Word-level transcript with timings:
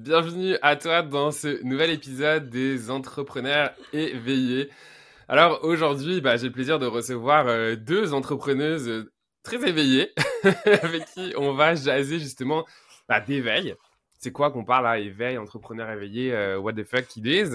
bienvenue 0.00 0.56
à 0.62 0.76
toi 0.76 1.02
dans 1.02 1.30
ce 1.30 1.62
nouvel 1.62 1.90
épisode 1.90 2.48
des 2.48 2.90
entrepreneurs 2.90 3.74
éveillés. 3.92 4.70
Alors 5.28 5.62
aujourd'hui, 5.62 6.22
bah, 6.22 6.38
j'ai 6.38 6.46
le 6.46 6.52
plaisir 6.52 6.78
de 6.78 6.86
recevoir 6.86 7.46
euh, 7.48 7.76
deux 7.76 8.14
entrepreneuses 8.14 8.88
euh, 8.88 9.12
très 9.42 9.56
éveillées 9.68 10.12
avec 10.82 11.04
qui 11.12 11.34
on 11.36 11.52
va 11.52 11.74
jaser 11.74 12.18
justement 12.18 12.64
bah, 13.10 13.20
d'éveil. 13.20 13.74
C'est 14.18 14.32
quoi 14.32 14.50
qu'on 14.50 14.64
parle 14.64 14.86
à 14.86 14.98
éveil, 14.98 15.36
entrepreneur 15.36 15.90
éveillé, 15.90 16.32
euh, 16.32 16.58
what 16.58 16.72
the 16.72 16.84
fuck 16.84 17.14
it 17.16 17.26
is 17.26 17.50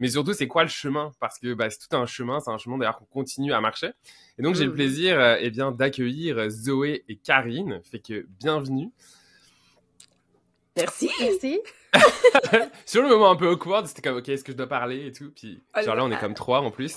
Mais 0.00 0.08
surtout, 0.08 0.32
c'est 0.32 0.48
quoi 0.48 0.62
le 0.62 0.70
chemin? 0.70 1.12
Parce 1.20 1.38
que 1.38 1.52
bah, 1.52 1.68
c'est 1.68 1.86
tout 1.86 1.94
un 1.96 2.06
chemin, 2.06 2.40
c'est 2.40 2.50
un 2.50 2.58
chemin 2.58 2.78
d'ailleurs 2.78 2.96
qu'on 2.96 3.04
continue 3.04 3.52
à 3.52 3.60
marcher. 3.60 3.90
Et 4.38 4.42
donc 4.42 4.54
j'ai 4.54 4.64
le 4.64 4.70
Mm. 4.70 4.74
plaisir 4.74 5.36
eh 5.38 5.50
bien 5.50 5.70
d'accueillir 5.70 6.48
Zoé 6.48 7.04
et 7.10 7.16
Karine. 7.16 7.82
Fait 7.84 8.00
que 8.00 8.26
bienvenue. 8.40 8.90
Merci. 10.76 11.10
Merci. 11.20 11.60
Sur 12.86 13.02
le 13.02 13.08
moment 13.08 13.30
un 13.30 13.36
peu 13.36 13.48
awkward, 13.48 13.86
c'était 13.86 14.02
comme 14.02 14.16
ok, 14.18 14.28
est-ce 14.28 14.42
que 14.44 14.52
je 14.52 14.56
dois 14.56 14.66
parler 14.68 15.06
et 15.06 15.12
tout. 15.12 15.30
Puis 15.34 15.62
Ah, 15.72 15.82
genre 15.82 15.94
là, 15.94 16.04
on 16.04 16.10
est 16.10 16.18
comme 16.18 16.34
trois 16.34 16.60
en 16.60 16.70
plus. 16.70 16.96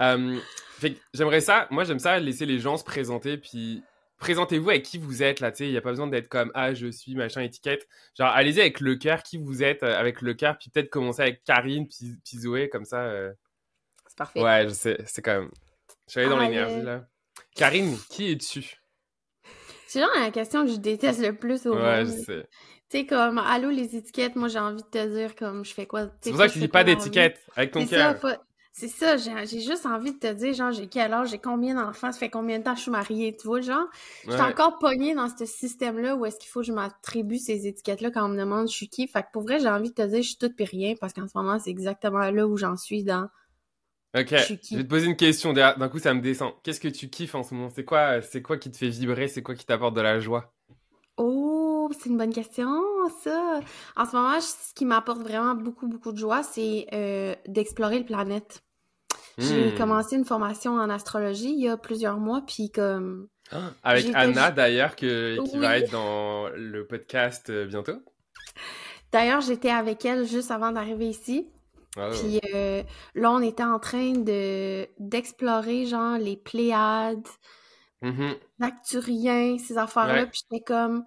Euh, 0.00 0.38
fait 0.78 0.96
j'aimerais 1.12 1.40
ça, 1.40 1.68
moi 1.70 1.84
j'aime 1.84 1.98
ça 1.98 2.18
laisser 2.18 2.46
les 2.46 2.58
gens 2.58 2.76
se 2.76 2.84
présenter. 2.84 3.36
Puis 3.36 3.82
présentez-vous 4.18 4.70
avec 4.70 4.82
qui 4.84 4.96
vous 4.98 5.22
êtes 5.22 5.40
là. 5.40 5.52
Tu 5.52 5.58
sais, 5.58 5.66
il 5.66 5.72
y 5.72 5.76
a 5.76 5.80
pas 5.82 5.90
besoin 5.90 6.06
d'être 6.06 6.28
comme 6.28 6.50
ah 6.54 6.72
je 6.72 6.86
suis 6.90 7.14
machin 7.14 7.42
étiquette. 7.42 7.86
Genre 8.18 8.28
allez-y 8.30 8.60
avec 8.60 8.80
le 8.80 8.96
cœur, 8.96 9.22
qui 9.22 9.36
vous 9.36 9.62
êtes 9.62 9.82
euh, 9.82 9.98
avec 9.98 10.22
le 10.22 10.32
cœur. 10.34 10.56
Puis 10.58 10.70
peut-être 10.70 10.88
commencer 10.90 11.20
avec 11.22 11.44
Karine 11.44 11.86
puis, 11.86 12.16
puis 12.24 12.38
Zoé 12.38 12.68
comme 12.70 12.84
ça. 12.86 13.02
euh. 13.02 13.32
C'est 14.08 14.16
parfait. 14.18 14.42
Ouais, 14.42 14.64
je 14.64 14.74
sais, 14.74 14.98
c'est 15.06 15.22
quand 15.22 15.40
même. 15.40 15.50
Je 16.06 16.12
suis 16.12 16.20
allé 16.20 16.28
dans 16.30 16.38
Ah, 16.38 16.44
l'énergie 16.48 16.82
là. 16.82 17.04
Karine, 17.54 17.96
qui 18.10 18.32
es-tu? 18.32 18.76
C'est 19.86 20.00
genre 20.00 20.10
la 20.18 20.30
question 20.30 20.64
que 20.64 20.72
je 20.72 20.76
déteste 20.76 21.20
le 21.20 21.34
plus 21.36 21.66
au 21.66 21.74
Ouais, 21.76 22.04
je 22.04 22.10
monde. 22.10 22.24
sais. 22.24 22.46
Sais, 22.94 23.06
comme, 23.06 23.38
allô, 23.38 23.70
les 23.70 23.96
étiquettes, 23.96 24.36
moi, 24.36 24.48
j'ai 24.48 24.60
envie 24.60 24.82
de 24.82 24.88
te 24.88 25.04
dire, 25.16 25.34
comme, 25.34 25.64
je 25.64 25.74
fais 25.74 25.86
quoi. 25.86 26.08
C'est 26.22 26.30
pour 26.32 26.38
ça 26.38 26.48
que 26.48 26.52
tu 26.54 26.58
dis 26.58 26.66
pas 26.68 26.82
d'étiquette 26.82 27.40
avec 27.54 27.70
ton 27.70 27.84
C'est 27.84 27.86
ça, 27.86 28.14
cœur. 28.14 28.20
C'est 28.72 28.88
ça, 28.88 29.16
j'ai 29.16 29.60
juste 29.60 29.86
envie 29.86 30.12
de 30.14 30.18
te 30.18 30.32
dire, 30.32 30.52
genre, 30.54 30.72
j'ai 30.72 30.88
quel 30.88 31.12
âge, 31.12 31.30
j'ai 31.30 31.38
combien 31.38 31.74
d'enfants, 31.76 32.10
ça 32.12 32.18
fait 32.18 32.30
combien 32.30 32.58
de 32.58 32.64
temps 32.64 32.74
je 32.76 32.82
suis 32.82 32.90
mariée, 32.90 33.36
tu 33.36 33.46
vois, 33.46 33.60
genre. 33.60 33.86
Je 34.28 34.34
suis 34.34 34.42
Ouais. 34.42 34.54
encore 34.54 34.78
pognée 34.78 35.14
dans 35.14 35.28
ce 35.28 35.46
système-là 35.46 36.16
où 36.16 36.26
est-ce 36.26 36.38
qu'il 36.38 36.48
faut 36.50 36.60
que 36.60 36.66
je 36.66 36.72
m'attribue 36.72 37.38
ces 37.38 37.66
étiquettes-là 37.68 38.10
quand 38.10 38.24
on 38.26 38.28
me 38.30 38.38
demande 38.38 38.68
je 38.68 38.74
suis 38.74 38.88
qui. 38.88 39.06
Fait 39.08 39.22
que 39.22 39.28
pour 39.32 39.42
vrai, 39.42 39.60
j'ai 39.60 39.68
envie 39.68 39.90
de 39.90 39.94
te 39.94 40.02
dire, 40.02 40.22
je 40.22 40.28
suis 40.28 40.38
toute 40.38 40.56
pis 40.56 40.64
rien, 40.64 40.94
parce 41.00 41.12
qu'en 41.12 41.28
ce 41.28 41.36
moment, 41.38 41.58
c'est 41.60 41.70
exactement 41.70 42.18
là 42.30 42.46
où 42.48 42.56
j'en 42.56 42.76
suis 42.76 43.04
dans. 43.04 43.28
Ok, 44.16 44.28
Je 44.34 44.42
suis 44.42 44.58
qui? 44.60 44.72
je 44.72 44.76
vais 44.78 44.84
te 44.84 44.88
poser 44.88 45.06
une 45.06 45.16
question. 45.16 45.52
D'un 45.52 45.76
d'un 45.76 45.88
coup, 45.88 45.98
ça 45.98 46.14
me 46.14 46.20
descend. 46.20 46.52
Qu'est-ce 46.62 46.80
que 46.80 46.86
tu 46.88 47.10
kiffes 47.10 47.34
en 47.34 47.42
ce 47.42 47.52
moment? 47.54 47.70
C'est 47.70 47.84
quoi, 47.84 48.22
c'est 48.22 48.42
quoi 48.42 48.58
qui 48.58 48.70
te 48.70 48.76
fait 48.76 48.88
vibrer? 48.88 49.26
C'est 49.28 49.42
quoi 49.42 49.54
qui 49.56 49.66
t'apporte 49.66 49.94
de 49.94 50.00
la 50.00 50.20
joie? 50.20 50.54
Oh, 51.16 51.90
c'est 51.92 52.08
une 52.08 52.18
bonne 52.18 52.32
question, 52.32 52.82
ça. 53.22 53.60
En 53.96 54.04
ce 54.04 54.16
moment, 54.16 54.40
ce 54.40 54.74
qui 54.74 54.84
m'apporte 54.84 55.22
vraiment 55.22 55.54
beaucoup, 55.54 55.86
beaucoup 55.86 56.12
de 56.12 56.18
joie, 56.18 56.42
c'est 56.42 56.86
euh, 56.92 57.34
d'explorer 57.46 57.98
le 58.00 58.04
planète. 58.04 58.62
J'ai 59.38 59.72
Hmm. 59.72 59.78
commencé 59.78 60.16
une 60.16 60.24
formation 60.24 60.72
en 60.74 60.88
astrologie 60.90 61.52
il 61.52 61.64
y 61.64 61.68
a 61.68 61.76
plusieurs 61.76 62.18
mois, 62.18 62.42
puis 62.46 62.70
comme... 62.70 63.28
Avec 63.82 64.06
J'étais 64.06 64.16
Anna 64.16 64.50
d'ailleurs, 64.50 64.96
qui 64.96 65.06
va 65.58 65.78
être 65.78 65.90
dans 65.90 66.48
le 66.54 66.86
podcast 66.86 67.50
euh, 67.50 67.66
bientôt. 67.66 68.00
D'ailleurs, 69.12 69.40
j'étais 69.40 69.70
avec 69.70 70.04
elle 70.04 70.26
juste 70.26 70.50
avant 70.50 70.72
d'arriver 70.72 71.06
ici. 71.08 71.48
Oh. 71.96 72.00
Puis 72.12 72.40
euh, 72.54 72.82
là, 73.14 73.30
on 73.30 73.40
était 73.40 73.62
en 73.62 73.78
train 73.78 74.12
de 74.12 74.86
d'explorer, 74.98 75.86
genre, 75.86 76.18
les 76.18 76.36
Pléiades, 76.36 77.28
Mhm. 78.04 78.34
l'Acturien, 78.58 79.56
ces 79.58 79.78
affaires-là. 79.78 80.22
Ouais. 80.22 80.26
Puis 80.26 80.42
j'étais 80.50 80.62
comme... 80.64 81.04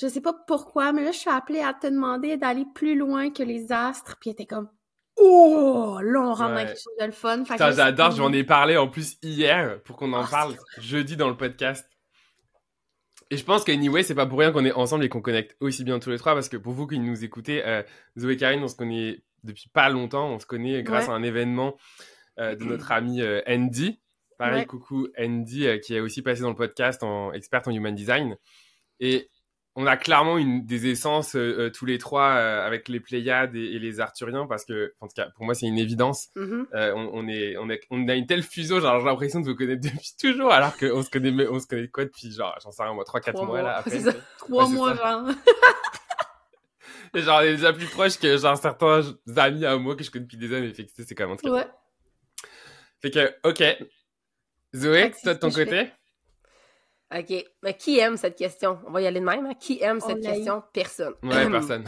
Je 0.00 0.06
sais 0.06 0.20
pas 0.20 0.32
pourquoi, 0.46 0.92
mais 0.92 1.02
là, 1.04 1.10
je 1.12 1.18
suis 1.18 1.30
appelée 1.30 1.60
à 1.60 1.74
te 1.74 1.86
demander 1.86 2.36
d'aller 2.36 2.64
plus 2.74 2.96
loin 2.96 3.30
que 3.30 3.42
les 3.42 3.72
astres. 3.72 4.16
Puis 4.20 4.30
était 4.30 4.46
comme... 4.46 4.68
Oh! 5.16 5.98
Là, 6.02 6.20
on 6.20 6.34
rentre 6.34 6.54
Ouais. 6.54 6.62
dans 6.62 6.66
quelque 6.68 6.80
chose 6.80 6.96
de 7.00 7.04
le 7.06 7.12
fun. 7.12 7.44
J'adore, 7.58 8.12
j'en 8.12 8.32
ai 8.32 8.44
parlé 8.44 8.76
en 8.76 8.86
plus 8.88 9.18
hier 9.22 9.82
pour 9.82 9.96
qu'on 9.96 10.12
en 10.12 10.22
Oh, 10.22 10.26
parle 10.30 10.56
jeudi 10.78 11.16
dans 11.16 11.28
le 11.28 11.36
podcast. 11.36 11.88
Et 13.30 13.36
je 13.36 13.44
pense 13.44 13.64
qu'anyway, 13.64 14.02
c'est 14.04 14.14
pas 14.14 14.26
pour 14.26 14.38
rien 14.38 14.52
qu'on 14.52 14.64
est 14.64 14.72
ensemble 14.72 15.04
et 15.04 15.08
qu'on 15.08 15.20
connecte 15.20 15.56
aussi 15.60 15.84
bien 15.84 15.98
tous 15.98 16.10
les 16.10 16.18
trois 16.18 16.34
parce 16.34 16.48
que 16.48 16.56
pour 16.56 16.72
vous 16.72 16.86
qui 16.86 16.98
nous 16.98 17.24
écoutez, 17.24 17.66
euh, 17.66 17.82
Zoé 18.18 18.34
et 18.34 18.36
Karine, 18.36 18.62
on 18.62 18.68
se 18.68 18.76
connaît 18.76 19.22
depuis 19.44 19.68
pas 19.68 19.88
longtemps. 19.90 20.28
On 20.30 20.38
se 20.38 20.46
connaît 20.46 20.82
grâce 20.82 21.06
Ouais. 21.08 21.12
à 21.12 21.16
un 21.16 21.22
événement 21.22 21.76
euh, 22.38 22.54
de 22.54 22.64
notre 22.64 22.92
ami 22.92 23.20
euh, 23.20 23.42
Andy. 23.48 24.00
Pareil, 24.38 24.60
Ouais. 24.60 24.66
coucou 24.66 25.08
Andy, 25.18 25.66
euh, 25.66 25.78
qui 25.78 25.94
est 25.94 26.00
aussi 26.00 26.22
passé 26.22 26.42
dans 26.42 26.48
le 26.50 26.54
podcast 26.56 27.02
en 27.02 27.32
experte 27.32 27.66
en 27.68 27.72
human 27.72 27.94
design. 27.94 28.36
Et 29.00 29.28
on 29.80 29.86
a 29.86 29.96
clairement 29.96 30.38
une 30.38 30.64
des 30.66 30.88
essences 30.90 31.36
euh, 31.36 31.66
euh, 31.66 31.70
tous 31.70 31.86
les 31.86 31.98
trois 31.98 32.30
euh, 32.30 32.66
avec 32.66 32.88
les 32.88 32.98
Pléiades 32.98 33.54
et, 33.54 33.74
et 33.74 33.78
les 33.78 34.00
Arthuriens 34.00 34.46
parce 34.48 34.64
que, 34.64 34.92
en 35.00 35.06
tout 35.06 35.12
cas, 35.14 35.28
pour 35.36 35.44
moi, 35.44 35.54
c'est 35.54 35.66
une 35.66 35.78
évidence. 35.78 36.28
Mhm. 36.34 36.66
On, 36.72 37.10
on 37.12 37.28
est, 37.28 37.56
on, 37.58 37.68
est, 37.70 37.80
on 37.90 38.08
a 38.08 38.14
une 38.14 38.26
telle 38.26 38.42
fusion, 38.42 38.80
genre 38.80 38.98
j'ai 39.00 39.06
l'impression 39.06 39.40
de 39.40 39.44
vous 39.46 39.54
connaître 39.54 39.82
depuis 39.82 40.14
toujours, 40.20 40.50
alors 40.52 40.76
qu'on 40.76 41.02
se 41.02 41.10
connaît, 41.10 41.46
on 41.48 41.60
se 41.60 41.66
connaît 41.68 41.86
quoi 41.88 42.04
depuis 42.06 42.32
genre, 42.32 42.56
j'en 42.62 42.70
sais 42.72 42.82
rien 42.82 42.92
moi, 42.94 43.04
3-4 43.04 43.32
Trois 43.34 43.46
mois, 43.46 43.62
là, 43.62 43.84
c'est 43.88 44.00
ça. 44.00 44.12
Trois 44.38 44.64
Ouais, 44.64 44.70
c'est 44.70 44.76
mois, 44.76 44.96
ça. 44.96 45.02
genre. 45.12 45.28
Et 47.14 47.22
genre 47.22 47.38
on 47.38 47.42
est 47.42 47.52
déjà 47.52 47.72
plus 47.72 47.86
proche 47.86 48.18
que 48.18 48.36
genre 48.36 48.56
certains 48.58 49.00
amis 49.36 49.64
à 49.64 49.76
moi 49.78 49.96
que 49.96 50.04
je 50.04 50.10
connais 50.10 50.24
depuis 50.24 50.36
des 50.36 50.52
années, 50.54 50.72
fait 50.74 50.84
que 50.84 50.90
c'est 50.96 51.14
quand 51.14 51.24
même 51.24 51.32
un 51.34 51.36
truc. 51.36 51.52
Ouais. 51.52 51.66
Fait 53.00 53.10
que, 53.10 53.32
ok. 53.48 53.62
Zoé, 54.74 55.12
toi 55.22 55.34
de 55.34 55.38
ton 55.38 55.50
côté? 55.50 55.90
OK. 57.16 57.44
Mais 57.62 57.74
qui 57.74 57.98
aime 57.98 58.18
cette 58.18 58.36
question? 58.36 58.78
On 58.86 58.90
va 58.90 59.00
y 59.00 59.06
aller 59.06 59.20
de 59.20 59.24
même. 59.24 59.46
hein? 59.46 59.54
Qui 59.54 59.82
aime 59.82 59.98
cette 60.00 60.18
eu. 60.18 60.20
question? 60.20 60.62
Personne. 60.74 61.14
Ouais, 61.22 61.48
personne. 61.50 61.84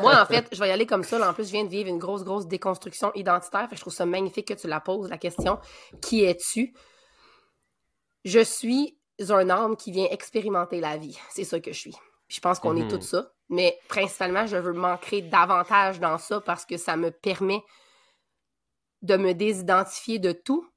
Moi, 0.00 0.20
en 0.20 0.26
fait, 0.26 0.48
je 0.52 0.58
vais 0.58 0.68
y 0.68 0.72
aller 0.72 0.86
comme 0.86 1.04
ça. 1.04 1.16
là. 1.18 1.30
En 1.30 1.34
plus, 1.34 1.44
je 1.46 1.52
viens 1.52 1.64
de 1.64 1.70
vivre 1.70 1.88
une 1.88 1.98
grosse, 1.98 2.24
grosse 2.24 2.48
déconstruction 2.48 3.12
identitaire. 3.14 3.62
Fait 3.68 3.70
que 3.70 3.76
je 3.76 3.80
trouve 3.82 3.92
ça 3.94 4.04
magnifique 4.06 4.48
que 4.48 4.54
tu 4.54 4.66
la 4.66 4.80
poses, 4.80 5.08
la 5.08 5.18
question. 5.18 5.60
Qui 6.02 6.24
es-tu? 6.24 6.74
Je 8.24 8.40
suis 8.40 8.98
un 9.28 9.48
homme 9.50 9.76
qui 9.76 9.92
vient 9.92 10.06
expérimenter 10.10 10.80
la 10.80 10.96
vie. 10.96 11.16
C'est 11.30 11.44
ça 11.44 11.60
que 11.60 11.72
je 11.72 11.78
suis. 11.78 11.92
Puis 12.26 12.36
je 12.36 12.40
pense 12.40 12.58
qu'on 12.58 12.74
Mhm. 12.74 12.82
est 12.84 12.88
tout 12.88 13.00
ça. 13.00 13.30
Mais 13.48 13.78
principalement, 13.88 14.46
je 14.46 14.56
veux 14.56 14.72
m'ancrer 14.72 15.22
davantage 15.22 16.00
dans 16.00 16.18
ça 16.18 16.40
parce 16.40 16.66
que 16.66 16.76
ça 16.76 16.96
me 16.96 17.10
permet 17.12 17.62
de 19.02 19.16
me 19.16 19.32
désidentifier 19.34 20.18
de 20.18 20.32
tout 20.32 20.68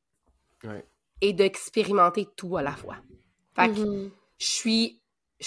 Ouais. 0.63 0.85
Et 1.21 1.33
d'expérimenter 1.33 2.27
tout 2.35 2.57
à 2.57 2.61
la 2.61 2.75
fois. 2.75 2.97
Fait 3.55 3.69
que 3.69 3.79
Mhm. 3.79 4.11
je 4.37 4.45
suis 4.45 4.97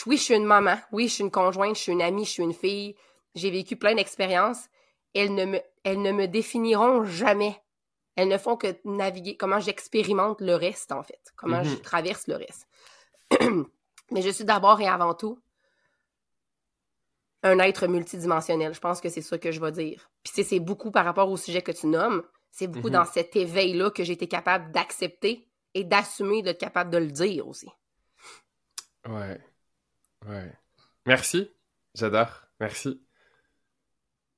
oui, 0.07 0.17
je 0.17 0.23
suis 0.23 0.35
une 0.35 0.45
maman, 0.45 0.77
oui, 0.91 1.07
je 1.09 1.15
suis 1.15 1.23
une 1.25 1.31
conjointe, 1.31 1.77
je 1.77 1.83
suis 1.83 1.93
une 1.93 2.03
amie, 2.03 2.25
je 2.25 2.31
suis 2.31 2.43
une 2.43 2.53
fille. 2.55 2.97
J'ai 3.37 3.51
vécu 3.51 3.77
plein 3.77 3.95
d'expériences. 3.95 4.69
Elles 5.15 5.33
ne 5.35 5.45
me 5.45 5.61
elles 5.85 6.03
ne 6.03 6.11
me 6.13 6.27
définiront 6.27 7.05
jamais. 7.05 7.61
Elles 8.17 8.29
ne 8.29 8.39
font 8.39 8.57
que 8.57 8.77
naviguer 8.85 9.37
comment 9.37 9.61
j'expérimente 9.61 10.41
le 10.41 10.55
reste 10.57 10.91
en 10.93 11.03
fait, 11.03 11.21
comment 11.37 11.63
je 11.63 11.75
traverse 11.77 12.27
le 12.27 12.37
reste. 12.37 12.67
Mais 14.11 14.23
je 14.23 14.31
suis 14.31 14.45
d'abord 14.45 14.81
et 14.81 14.87
avant 14.89 15.15
tout 15.15 15.39
un 17.43 17.59
être 17.59 17.87
multidimensionnel. 17.87 18.75
Je 18.75 18.81
pense 18.81 19.01
que 19.01 19.09
c'est 19.09 19.21
ça 19.23 19.39
que 19.39 19.53
je 19.53 19.61
vais 19.61 19.73
dire. 19.73 20.11
Puis 20.23 20.43
c'est 20.45 20.61
beaucoup 20.61 20.91
par 20.91 21.05
rapport 21.05 21.31
au 21.31 21.37
sujet 21.37 21.63
que 21.63 21.73
tu 21.73 21.87
nommes, 21.87 22.23
c'est 22.51 22.67
beaucoup 22.69 22.87
Mhm. 22.89 22.95
dans 22.95 23.05
cet 23.05 23.37
éveil-là 23.37 23.91
que 23.91 24.03
j'ai 24.05 24.15
été 24.15 24.27
capable 24.29 24.73
d'accepter 24.73 25.47
et 25.75 25.85
d'assumer 25.85 26.43
d'être 26.43 26.61
capable 26.61 26.91
de 26.91 26.99
le 26.99 27.09
dire 27.11 27.47
aussi. 27.49 27.69
Ouais. 29.09 29.41
Ouais. 30.27 30.53
Merci. 31.07 31.51
J'adore. 31.95 32.47
Merci. 32.61 33.01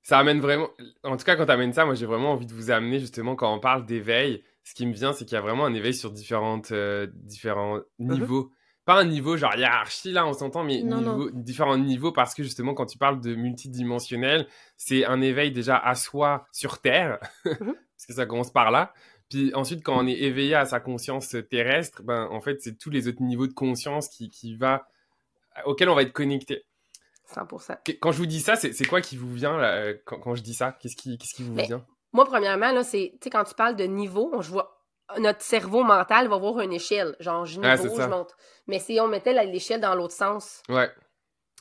Ça 0.02 0.18
amène 0.18 0.40
vraiment. 0.40 0.68
En 1.04 1.16
tout 1.16 1.24
cas, 1.24 1.36
quand 1.36 1.46
tu 1.46 1.52
amènes 1.52 1.72
ça, 1.72 1.84
moi, 1.84 1.94
j'ai 1.94 2.06
vraiment 2.06 2.32
envie 2.32 2.46
de 2.46 2.54
vous 2.54 2.70
amener, 2.70 2.98
justement, 3.00 3.34
quand 3.36 3.52
on 3.52 3.58
parle 3.60 3.86
d'éveil, 3.86 4.44
ce 4.64 4.74
qui 4.74 4.86
me 4.86 4.92
vient, 4.92 5.12
c'est 5.12 5.24
qu'il 5.24 5.34
y 5.34 5.38
a 5.38 5.40
vraiment 5.40 5.64
un 5.66 5.74
éveil 5.74 5.94
sur 5.94 6.10
différentes, 6.12 6.72
euh, 6.72 7.06
différents 7.12 7.80
niveaux. 7.98 8.52
Pas 8.84 9.00
un 9.00 9.04
niveau 9.04 9.36
genre 9.36 9.56
hiérarchie, 9.56 10.12
là, 10.12 10.24
on 10.26 10.32
s'entend, 10.32 10.62
mais 10.62 10.80
Non, 10.82 10.98
niveau- 11.00 11.30
différents 11.32 11.76
niveaux, 11.76 12.12
parce 12.12 12.34
que 12.34 12.44
justement, 12.44 12.72
quand 12.74 12.86
tu 12.86 12.98
parles 12.98 13.20
de 13.20 13.34
multidimensionnel, 13.34 14.46
c'est 14.76 15.04
un 15.04 15.20
éveil 15.20 15.50
déjà 15.50 15.76
à 15.76 15.96
soi 15.96 16.46
sur 16.52 16.80
Terre, 16.80 17.18
Mhm. 17.44 17.74
parce 17.96 18.06
que 18.06 18.12
ça 18.14 18.26
commence 18.26 18.52
par 18.52 18.70
là. 18.70 18.92
Puis 19.30 19.52
ensuite, 19.54 19.82
quand 19.82 19.98
on 19.98 20.06
est 20.06 20.12
éveillé 20.18 20.54
à 20.54 20.64
sa 20.66 20.78
conscience 20.80 21.34
terrestre, 21.50 22.02
ben, 22.02 22.28
en 22.30 22.40
fait, 22.40 22.60
c'est 22.62 22.78
tous 22.78 22.90
les 22.90 23.08
autres 23.08 23.22
niveaux 23.22 23.46
de 23.46 23.52
conscience 23.52 24.08
qui, 24.08 24.30
qui 24.30 24.54
va, 24.56 24.86
auxquels 25.64 25.88
on 25.88 25.94
va 25.94 26.02
être 26.02 26.12
connecté. 26.12 26.64
100%. 27.34 27.76
Que- 27.84 27.92
Quand 27.92 28.12
je 28.12 28.18
vous 28.18 28.26
dis 28.26 28.40
ça, 28.40 28.54
c'est 28.56 28.84
quoi 28.86 29.00
qui 29.00 29.16
vous 29.16 29.32
vient 29.32 29.56
là, 29.58 29.94
quand, 30.04 30.18
quand 30.20 30.34
je 30.36 30.42
dis 30.42 30.54
ça? 30.54 30.72
Qu'est-ce 30.80 30.94
qui, 30.96 31.18
qui 31.18 31.42
vous 31.42 31.54
Mais- 31.54 31.66
vient? 31.66 31.84
Moi, 32.12 32.24
premièrement, 32.24 32.70
là, 32.72 32.84
c'est, 32.84 33.10
tu 33.14 33.18
sais, 33.24 33.30
quand 33.30 33.44
tu 33.44 33.54
parles 33.54 33.74
de 33.76 33.84
niveau, 33.84 34.30
on- 34.32 34.40
je 34.42 34.50
vois, 34.50 34.80
notre 35.18 35.42
cerveau 35.42 35.82
mental 35.82 36.28
va 36.28 36.36
voir 36.36 36.60
une 36.60 36.72
échelle. 36.72 37.16
Genre, 37.20 37.44
je 37.46 37.60
niveau, 37.60 38.00
je 38.00 38.06
monte. 38.08 38.34
Mais 38.68 38.78
si 38.78 38.98
on 39.00 39.08
mettait 39.08 39.32
l'échelle 39.44 39.80
dans 39.80 39.94
l'autre 39.94 40.14
sens, 40.14 40.62
Ouais, 40.68 40.88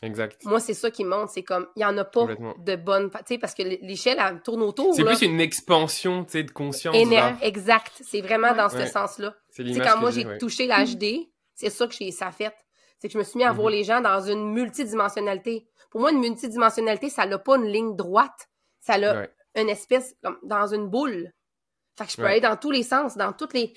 exact. 0.01 0.43
moi, 0.45 0.59
c'est 0.59 0.73
ça 0.73 0.91
qui 0.91 1.03
monte. 1.03 1.29
C'est 1.29 1.43
comme, 1.43 1.67
il 1.75 1.79
n'y 1.79 1.85
en 1.85 1.97
a 1.97 2.05
pas 2.05 2.27
de 2.57 2.75
bonne. 2.75 3.09
Tu 3.11 3.17
sais, 3.25 3.37
parce 3.37 3.53
que 3.53 3.63
l'échelle, 3.63 4.17
elle 4.19 4.41
tourne 4.41 4.61
autour. 4.61 4.93
C'est 4.95 5.03
plus 5.03 5.21
une 5.21 5.39
expansion, 5.41 6.23
tu 6.25 6.31
sais, 6.33 6.43
de 6.43 6.51
conscience. 6.51 6.95
Éner-. 6.95 7.35
Exact. 7.41 7.91
C'est 8.03 8.21
vraiment 8.21 8.49
Ouais. 8.51 8.57
dans 8.57 8.69
ce 8.69 8.77
Ouais. 8.77 8.87
sens-là. 8.87 9.35
C'est 9.49 9.63
Tu 9.63 9.69
sais, 9.69 9.73
l'image 9.73 9.87
quand 9.87 9.95
que 9.95 10.01
moi, 10.01 10.11
j'ai, 10.11 10.25
ouais. 10.25 10.37
touché 10.37 10.67
la 10.67 10.83
HD, 10.85 11.29
c'est 11.53 11.69
ça 11.69 11.87
que 11.87 11.93
j'ai, 11.93 12.11
ça 12.11 12.27
a 12.27 12.31
fait. 12.31 12.53
C'est 12.99 13.07
que 13.07 13.13
je 13.13 13.17
me 13.17 13.23
suis 13.23 13.37
mis 13.37 13.43
à 13.43 13.51
voir 13.51 13.67
Mhm. 13.67 13.73
les 13.73 13.83
gens 13.83 14.01
dans 14.01 14.21
une 14.21 14.51
multidimensionnalité. 14.53 15.67
Pour 15.91 16.01
moi, 16.01 16.11
une 16.11 16.19
multidimensionnalité, 16.19 17.09
ça 17.09 17.25
n'a 17.25 17.37
pas 17.37 17.55
une 17.57 17.65
ligne 17.67 17.95
droite. 17.95 18.49
Ça 18.81 18.93
a 18.93 18.97
Ouais. 19.21 19.29
une 19.55 19.69
espèce, 19.69 20.15
comme 20.23 20.37
dans 20.43 20.67
une 20.73 20.87
boule. 20.87 21.31
Fait 21.97 22.05
que 22.05 22.11
je 22.11 22.17
peux 22.17 22.23
Ouais. 22.23 22.31
aller 22.31 22.41
dans 22.41 22.57
tous 22.57 22.71
les 22.71 22.83
sens, 22.83 23.15
dans 23.15 23.31
toutes 23.33 23.53
les... 23.53 23.73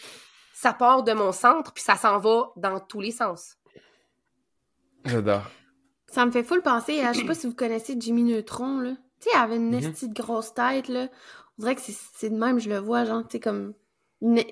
Ça 0.55 0.73
part 0.73 1.05
de 1.05 1.13
mon 1.13 1.31
centre, 1.31 1.73
puis 1.73 1.85
ça 1.85 1.95
s'en 1.95 2.19
va 2.19 2.51
dans 2.57 2.81
tous 2.81 3.01
les 3.01 3.13
sens. 3.13 3.55
J'adore. 5.05 5.43
Ça 6.11 6.25
me 6.27 6.31
fait 6.31 6.43
full 6.43 6.63
penser 6.63 7.01
à, 7.01 7.13
je 7.13 7.21
sais 7.21 7.27
pas 7.27 7.35
si 7.35 7.47
vous 7.47 7.55
connaissez 7.55 7.97
Jimmy 7.99 8.23
Neutron, 8.23 8.81
là. 8.81 8.93
Tu 9.21 9.25
sais, 9.25 9.31
elle 9.35 9.41
avait 9.41 9.57
une 9.57 9.75
esti 9.75 10.09
de 10.09 10.15
grosse 10.15 10.55
tête, 10.55 10.89
là. 10.89 11.09
On 11.59 11.63
dirait 11.63 11.75
que 11.75 11.81
c'est- 11.81 11.97
c'est 12.15 12.31
de 12.31 12.37
même, 12.37 12.59
je 12.61 12.69
le 12.69 12.79
vois, 12.79 13.05
genre, 13.05 13.23
tu 13.25 13.33
sais, 13.33 13.41
comme... 13.41 13.75
une- 14.21 14.43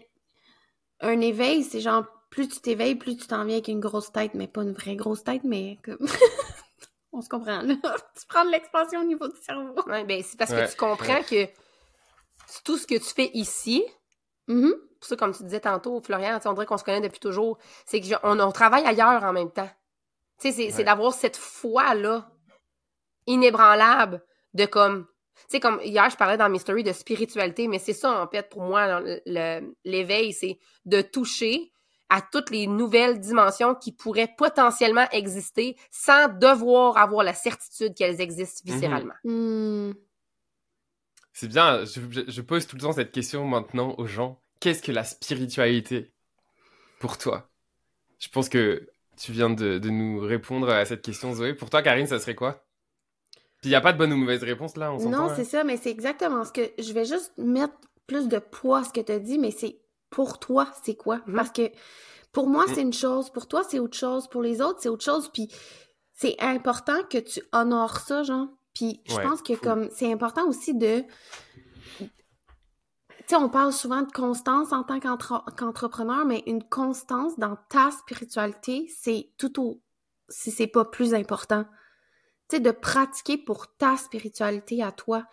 Un 1.01 1.21
éveil, 1.21 1.63
c'est 1.63 1.81
genre, 1.81 2.05
plus 2.31 2.49
tu 2.49 2.61
t'éveilles, 2.61 2.95
plus 2.97 3.17
tu 3.17 3.27
t'en 3.27 3.45
viens 3.45 3.57
avec 3.57 3.69
une 3.69 3.81
grosse 3.81 4.11
tête, 4.13 4.33
mais 4.35 4.49
pas 4.49 4.63
une 4.63 4.73
vraie 4.73 4.97
grosse 4.97 5.23
tête, 5.25 5.45
mais 5.45 5.79
comme... 5.85 5.99
On 7.13 7.21
se 7.23 7.29
comprend, 7.29 7.63
là. 7.63 7.75
tu 8.19 8.27
prends 8.29 8.45
de 8.45 8.51
l'expansion 8.51 9.01
au 9.01 9.05
niveau 9.05 9.29
du 9.29 9.37
cerveau. 9.41 9.75
Ouais, 9.87 10.05
ben, 10.05 10.23
c'est 10.23 10.39
parce 10.39 10.51
Ouais, 10.51 10.65
que 10.67 10.71
tu 10.71 10.77
comprends 10.77 11.23
que 11.23 11.47
tout 12.65 12.77
ce 12.77 12.87
que 12.87 12.95
tu 12.97 13.15
fais 13.15 13.31
ici, 13.35 13.85
Mhm. 14.49 14.75
pour 15.01 15.09
ça, 15.09 15.17
comme 15.17 15.35
tu 15.35 15.43
disais 15.45 15.61
tantôt, 15.61 16.01
Florian, 16.01 16.39
on 16.45 16.53
dirait 16.53 16.67
qu'on 16.67 16.77
se 16.79 16.85
connaît 16.85 17.01
depuis 17.01 17.21
toujours, 17.21 17.59
c'est 17.87 18.01
qu'on 18.01 18.17
on, 18.23 18.41
on 18.41 18.53
travaille 18.53 18.85
ailleurs 18.85 19.23
en 19.25 19.33
même 19.33 19.51
temps. 19.51 19.69
Tu 20.41 20.53
sais, 20.53 20.71
c'est 20.71 20.85
d'avoir 20.85 21.15
cette 21.15 21.37
foi-là, 21.37 22.31
inébranlable, 23.27 24.25
de 24.55 24.67
comme... 24.67 25.07
Tu 25.37 25.43
sais, 25.49 25.61
comme 25.61 25.81
hier, 25.83 26.09
je 26.09 26.17
parlais 26.17 26.39
dans 26.39 26.49
mes 26.49 26.59
stories 26.59 26.83
de 26.83 26.93
spiritualité, 26.93 27.69
mais 27.69 27.79
c'est 27.79 27.93
ça, 27.93 28.23
en 28.23 28.29
fait, 28.29 28.49
pour 28.49 28.63
moi, 28.63 29.01
le- 29.01 29.21
le- 29.27 29.75
l'éveil, 29.85 30.33
c'est 30.33 30.59
de 30.87 31.03
toucher 31.03 31.73
à 32.09 32.23
toutes 32.23 32.51
les 32.51 32.67
nouvelles 32.67 33.21
dimensions 33.21 33.75
qui 33.75 33.93
pourraient 33.93 34.33
potentiellement 34.37 35.09
exister 35.11 35.77
sans 35.91 36.29
devoir 36.29 36.97
avoir 36.97 37.25
la 37.25 37.35
certitude 37.35 37.95
qu'elles 37.95 38.21
existent 38.21 38.63
viscéralement. 38.65 39.15
Hmm. 39.25 39.93
C'est 41.33 41.49
bien, 41.49 41.85
je 41.85 42.41
pose 42.41 42.67
tout 42.67 42.77
le 42.77 42.83
temps 42.83 42.93
cette 42.93 43.13
question 43.13 43.45
maintenant 43.47 43.95
aux 43.99 44.07
gens. 44.07 44.41
Qu'est-ce 44.61 44.83
que 44.83 44.93
la 44.93 45.05
spiritualité 45.05 46.13
pour 46.99 47.19
toi? 47.19 47.51
Je 48.19 48.29
pense 48.29 48.49
que 48.49 48.89
tu 49.17 49.33
viens 49.33 49.51
de, 49.51 49.79
de 49.79 49.91
nous 49.91 50.21
répondre 50.21 50.69
à 50.71 50.85
cette 50.85 51.03
question, 51.03 51.35
Zoé. 51.35 51.55
Pour 51.55 51.71
toi, 51.71 51.83
Karine, 51.83 52.07
ça 52.07 52.19
serait 52.19 52.35
quoi? 52.35 52.65
Puis 53.61 53.69
il 53.69 53.69
n'y 53.71 53.75
a 53.75 53.81
pas 53.81 53.93
de 53.93 53.99
bonne 53.99 54.13
ou 54.13 54.17
mauvaise 54.17 54.43
réponse 54.45 54.77
là, 54.77 54.93
on 54.93 54.99
s'entend 54.99 55.11
Non, 55.11 55.27
là 55.29 55.35
c'est 55.35 55.45
ça, 55.45 55.65
mais 55.65 55.77
c'est 55.77 55.91
exactement 55.91 56.45
ce 56.45 56.53
que 56.53 56.71
je 56.79 56.93
vais 56.93 57.05
juste 57.05 57.33
mettre 57.39 57.75
plus 58.07 58.29
de 58.29 58.39
poids 58.39 58.81
à 58.81 58.85
ce 58.85 58.93
que 58.93 59.01
tu 59.01 59.13
as 59.13 59.19
dit, 59.19 59.39
mais 59.39 59.51
c'est 59.51 59.81
pour 60.11 60.39
toi, 60.39 60.69
c'est 60.85 60.95
quoi? 60.95 61.21
Mhm. 61.27 61.35
Parce 61.35 61.51
que 61.51 61.71
pour 62.33 62.49
moi, 62.49 62.67
Mhm. 62.67 62.75
c'est 62.75 62.83
une 62.83 62.93
chose, 62.93 63.31
pour 63.31 63.49
toi, 63.49 63.63
c'est 63.69 63.79
autre 63.79 63.97
chose, 63.97 64.29
pour 64.29 64.43
les 64.43 64.61
autres, 64.61 64.79
c'est 64.83 64.89
autre 64.91 65.05
chose, 65.05 65.31
puis 65.33 65.49
c'est 66.13 66.37
important 66.39 67.03
que 67.11 67.19
tu 67.19 67.41
honores 67.53 67.99
ça, 68.01 68.23
genre. 68.23 68.49
Puis 68.75 69.01
je 69.07 69.15
Ouais, 69.17 69.23
pense 69.23 69.41
que 69.43 69.55
comme 69.55 69.89
c'est 69.91 70.13
important 70.13 70.47
aussi 70.47 70.75
de 70.75 71.03
sais, 73.29 73.37
on 73.37 73.49
parle 73.49 73.73
souvent 73.73 74.03
de 74.03 74.13
constance 74.13 74.73
en 74.73 74.83
tant 74.83 75.01
qu'entre- 75.01 75.45
qu'entrepreneur, 75.57 76.25
mais 76.25 76.43
une 76.47 76.63
constance 76.63 77.39
dans 77.39 77.57
ta 77.69 77.91
spiritualité, 77.91 78.89
c'est 79.01 79.31
tout 79.39 79.61
au... 79.63 79.81
si 80.29 80.51
c'est 80.51 80.67
pas 80.67 80.85
plus 80.85 81.15
important. 81.15 81.65
Tu 82.49 82.57
sais, 82.57 82.61
de 82.61 82.71
pratiquer 82.71 83.39
pour 83.39 83.75
ta 83.77 83.97
spiritualité 83.97 84.83
à 84.83 84.93
toi. 84.93 85.25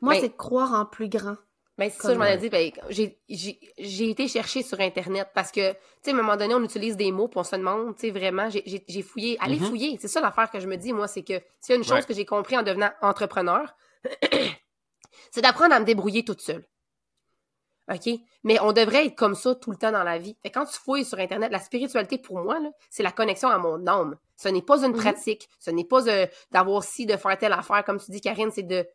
Moi, 0.00 0.14
Ben- 0.14 0.20
c'est 0.20 0.28
de 0.30 0.36
croire 0.36 0.72
en 0.74 0.84
plus 0.86 1.08
grand. 1.08 1.36
Ben, 1.78 1.90
c'est 1.90 2.02
ça, 2.02 2.12
je 2.12 2.18
m'en 2.18 2.24
ai 2.26 2.36
dit. 2.36 2.50
Ben, 2.50 2.70
j'ai- 2.90 3.18
j'ai 3.28 3.58
j'ai 3.78 4.10
été 4.10 4.28
chercher 4.28 4.62
sur 4.62 4.78
Internet 4.80 5.28
parce 5.34 5.50
que, 5.50 5.72
tu 5.72 5.78
sais, 6.02 6.10
à 6.10 6.14
un 6.14 6.16
moment 6.16 6.36
donné, 6.36 6.54
on 6.54 6.62
utilise 6.62 6.96
des 6.96 7.10
mots 7.12 7.28
puis 7.28 7.38
on 7.38 7.44
se 7.44 7.56
demande, 7.56 7.94
tu 7.96 8.02
sais, 8.02 8.10
vraiment, 8.10 8.50
j'ai- 8.50 9.02
fouillé. 9.02 9.36
Allez 9.40 9.58
Mhm. 9.58 9.66
fouiller. 9.66 9.98
C'est 10.00 10.08
ça 10.08 10.20
l'affaire 10.20 10.50
que 10.50 10.60
je 10.60 10.66
me 10.68 10.76
dis, 10.76 10.92
moi, 10.92 11.08
c'est 11.08 11.22
que 11.22 11.34
s'il 11.60 11.70
y 11.70 11.72
a 11.72 11.76
une 11.76 11.84
chose 11.84 11.92
Ouais. 11.94 12.02
que 12.04 12.14
j'ai 12.14 12.26
compris 12.26 12.58
en 12.58 12.62
devenant 12.62 12.90
entrepreneur, 13.00 13.74
c'est 15.30 15.40
d'apprendre 15.40 15.74
à 15.74 15.80
me 15.80 15.84
débrouiller 15.84 16.24
toute 16.24 16.40
seule. 16.40 16.64
OK? 17.90 18.08
Mais 18.44 18.60
on 18.60 18.72
devrait 18.72 19.06
être 19.06 19.16
comme 19.16 19.34
ça 19.34 19.54
tout 19.54 19.70
le 19.70 19.76
temps 19.76 19.92
dans 19.92 20.04
la 20.04 20.18
vie. 20.18 20.36
Fait 20.42 20.50
quand 20.50 20.64
tu 20.66 20.78
fouilles 20.78 21.04
sur 21.04 21.18
Internet, 21.18 21.50
la 21.50 21.58
spiritualité, 21.58 22.18
pour 22.18 22.38
moi, 22.38 22.58
c'est 22.90 23.02
la 23.02 23.10
connexion 23.12 23.48
à 23.48 23.58
mon 23.58 23.86
âme. 23.86 24.16
Ce 24.36 24.48
n'est 24.48 24.62
pas 24.62 24.84
une 24.84 24.92
Mhm. 24.92 24.98
pratique. 24.98 25.48
Ce 25.58 25.70
n'est 25.70 25.84
pas 25.84 26.06
euh, 26.08 26.26
d'avoir 26.52 26.84
ci, 26.84 27.06
de 27.06 27.16
faire 27.16 27.36
telle 27.38 27.52
affaire. 27.52 27.84
Comme 27.84 27.98
tu 28.00 28.10
dis, 28.10 28.20
Karine, 28.20 28.50
c'est 28.52 28.62
de, 28.62 28.86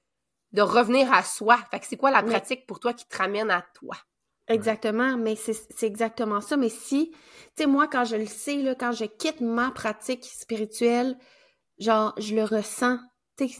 de 0.53 0.61
revenir 0.61 1.11
à 1.13 1.23
soi. 1.23 1.57
Fait 1.71 1.79
que 1.79 1.85
c'est 1.85 1.97
quoi 1.97 2.11
la 2.11 2.23
pratique 2.23 2.65
pour 2.65 2.79
toi 2.79 2.93
qui 2.93 3.05
te 3.07 3.17
ramène 3.17 3.51
à 3.51 3.65
toi? 3.73 3.95
Exactement, 4.47 5.17
mais 5.17 5.35
c'est 5.35 5.53
c'est 5.75 5.85
exactement 5.87 6.39
ça. 6.39 6.55
Mais 6.55 6.69
si, 6.69 7.11
tu 7.11 7.17
sais, 7.57 7.65
moi, 7.65 7.87
quand 7.87 8.05
je 8.05 8.15
le 8.15 8.25
sais, 8.25 8.55
là, 8.57 8.75
quand 8.75 8.93
je 8.93 9.03
quitte 9.03 9.41
ma 9.41 9.71
pratique 9.71 10.23
spirituelle, 10.23 11.17
genre, 11.79 12.13
je 12.17 12.33
le 12.35 12.45
ressens. 12.45 12.97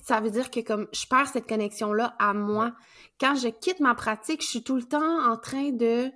Ça 0.04 0.20
veut 0.22 0.30
dire 0.32 0.50
que 0.52 0.60
comme 0.62 0.88
je 0.94 1.06
perds 1.08 1.28
cette 1.28 1.48
connexion-là 1.48 2.16
à 2.20 2.34
moi. 2.34 2.74
Quand 3.20 3.36
je 3.36 3.48
quitte 3.50 3.80
ma 3.80 3.96
pratique, 3.96 4.42
je 4.42 4.48
suis 4.48 4.64
tout 4.64 4.76
le 4.76 4.84
temps 4.84 5.30
en 5.32 5.38
train 5.38 5.72
de, 5.72 6.12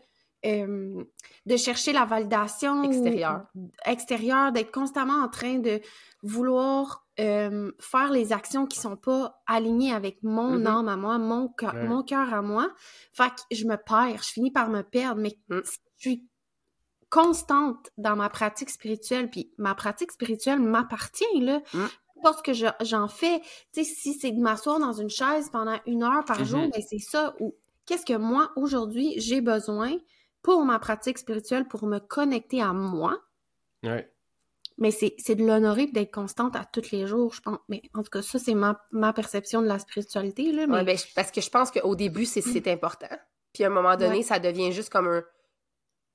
euh, 0.45 1.03
de 1.45 1.57
chercher 1.57 1.93
la 1.93 2.05
validation. 2.05 2.83
Extérieure. 2.83 3.45
extérieure, 3.85 4.51
d'être 4.51 4.71
constamment 4.71 5.21
en 5.23 5.27
train 5.29 5.59
de 5.59 5.79
vouloir 6.23 7.05
euh, 7.19 7.71
faire 7.79 8.09
les 8.11 8.31
actions 8.33 8.65
qui 8.65 8.79
sont 8.79 8.95
pas 8.95 9.43
alignées 9.45 9.93
avec 9.93 10.23
mon 10.23 10.57
Mhm. 10.57 10.67
âme 10.67 10.87
à 10.87 10.95
moi, 10.95 11.17
mon 11.19 11.49
cœur, 11.49 11.73
Ouais. 11.75 11.83
mon 11.87 12.01
cœur 12.03 12.33
à 12.33 12.41
moi. 12.41 12.71
Fait 13.13 13.29
que 13.29 13.41
je 13.55 13.65
me 13.65 13.75
perds, 13.75 14.23
je 14.23 14.29
finis 14.31 14.49
par 14.49 14.69
me 14.69 14.81
perdre, 14.81 15.21
mais 15.21 15.37
Mm. 15.49 15.59
je 15.97 16.09
suis 16.09 16.25
constante 17.09 17.89
dans 17.97 18.15
ma 18.15 18.29
pratique 18.29 18.69
spirituelle, 18.69 19.29
puis 19.29 19.51
ma 19.57 19.75
pratique 19.75 20.11
spirituelle 20.11 20.59
m'appartient, 20.59 21.39
là. 21.41 21.59
Mm. 21.73 21.85
Parce 22.23 22.41
que 22.41 22.53
je- 22.53 22.65
j'en 22.81 23.07
fais, 23.07 23.39
tu 23.73 23.83
sais, 23.83 23.83
si 23.83 24.13
c'est 24.13 24.31
de 24.31 24.39
m'asseoir 24.39 24.79
dans 24.79 24.93
une 24.93 25.09
chaise 25.09 25.49
pendant 25.51 25.77
une 25.85 26.03
heure 26.03 26.23
par 26.25 26.43
jour, 26.45 26.61
ben 26.73 26.81
c'est 26.87 26.99
ça. 26.99 27.35
Ou 27.39 27.55
qu'est-ce 27.85 28.05
que 28.05 28.17
moi, 28.17 28.51
aujourd'hui, 28.55 29.13
j'ai 29.17 29.41
besoin 29.41 29.91
pour 30.41 30.63
ma 30.65 30.79
pratique 30.79 31.17
spirituelle, 31.17 31.67
pour 31.67 31.85
me 31.85 31.99
connecter 31.99 32.61
à 32.61 32.73
moi, 32.73 33.19
Ouais. 33.83 34.11
mais 34.77 34.91
c'est 34.91 35.13
c'est 35.17 35.35
de 35.35 35.45
l'honorer 35.45 35.83
et 35.83 35.91
d'être 35.91 36.13
constante 36.13 36.55
à 36.55 36.65
tous 36.65 36.91
les 36.91 37.05
jours, 37.07 37.33
je 37.33 37.41
pense. 37.41 37.59
Mais 37.69 37.81
en 37.93 38.03
tout 38.03 38.09
cas, 38.09 38.21
ça, 38.21 38.39
c'est 38.39 38.55
ma, 38.55 38.81
ma 38.91 39.13
perception 39.13 39.61
de 39.61 39.67
la 39.67 39.79
spiritualité, 39.79 40.51
là. 40.51 40.67
Mais... 40.67 40.73
Ouais, 40.75 40.83
ben, 40.83 40.97
parce 41.15 41.31
que 41.31 41.41
je 41.41 41.49
pense 41.49 41.71
qu'au 41.71 41.95
début, 41.95 42.25
c'est 42.25 42.41
c'est 42.41 42.67
important. 42.67 43.15
Puis 43.53 43.63
à 43.63 43.67
un 43.67 43.71
moment 43.71 43.95
donné, 43.97 44.17
Ouais. 44.17 44.23
ça 44.23 44.39
devient 44.39 44.71
juste 44.71 44.89
comme 44.91 45.07
un, 45.07 45.23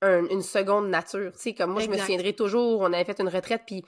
un- 0.01 0.27
une 0.29 0.41
seconde 0.41 0.89
nature. 0.89 1.31
Tu 1.33 1.39
sais, 1.39 1.53
comme 1.53 1.71
moi, 1.71 1.81
je 1.81 1.89
me 1.89 1.97
souviendrai 1.97 2.33
toujours, 2.33 2.81
on 2.81 2.91
avait 2.93 3.05
fait 3.05 3.19
une 3.21 3.29
retraite, 3.29 3.63
puis 3.65 3.83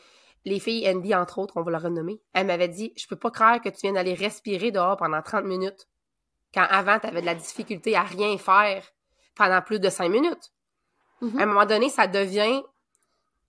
les 0.46 0.60
filles, 0.60 0.90
Andy, 0.90 1.14
entre 1.14 1.40
autres, 1.40 1.58
on 1.58 1.62
va 1.62 1.72
la 1.72 1.80
renommer, 1.80 2.22
elle 2.34 2.48
m'avait 2.48 2.68
dit 2.68 2.94
Je 2.98 3.08
peux 3.08 3.16
pas 3.16 3.32
croire 3.32 3.62
que 3.62 3.70
tu 3.70 3.82
viennes 3.82 3.96
d'aller 3.96 4.14
respirer 4.14 4.72
dehors 4.72 4.98
pendant 4.98 5.22
30 5.22 5.46
minutes. 5.46 5.88
Quand 6.54 6.66
avant, 6.70 7.00
tu 7.00 7.08
avais 7.08 7.22
de 7.22 7.26
la 7.26 7.36
difficulté 7.36 7.96
à 7.96 8.04
rien 8.04 8.38
faire 8.38 8.84
pendant 9.36 9.62
plus 9.62 9.80
de 9.80 9.90
5 9.90 10.10
minutes. 10.10 10.52
Mhm. 11.22 11.40
À 11.40 11.44
un 11.44 11.46
moment 11.46 11.66
donné, 11.66 11.90
ça 11.90 12.08
devient 12.08 12.62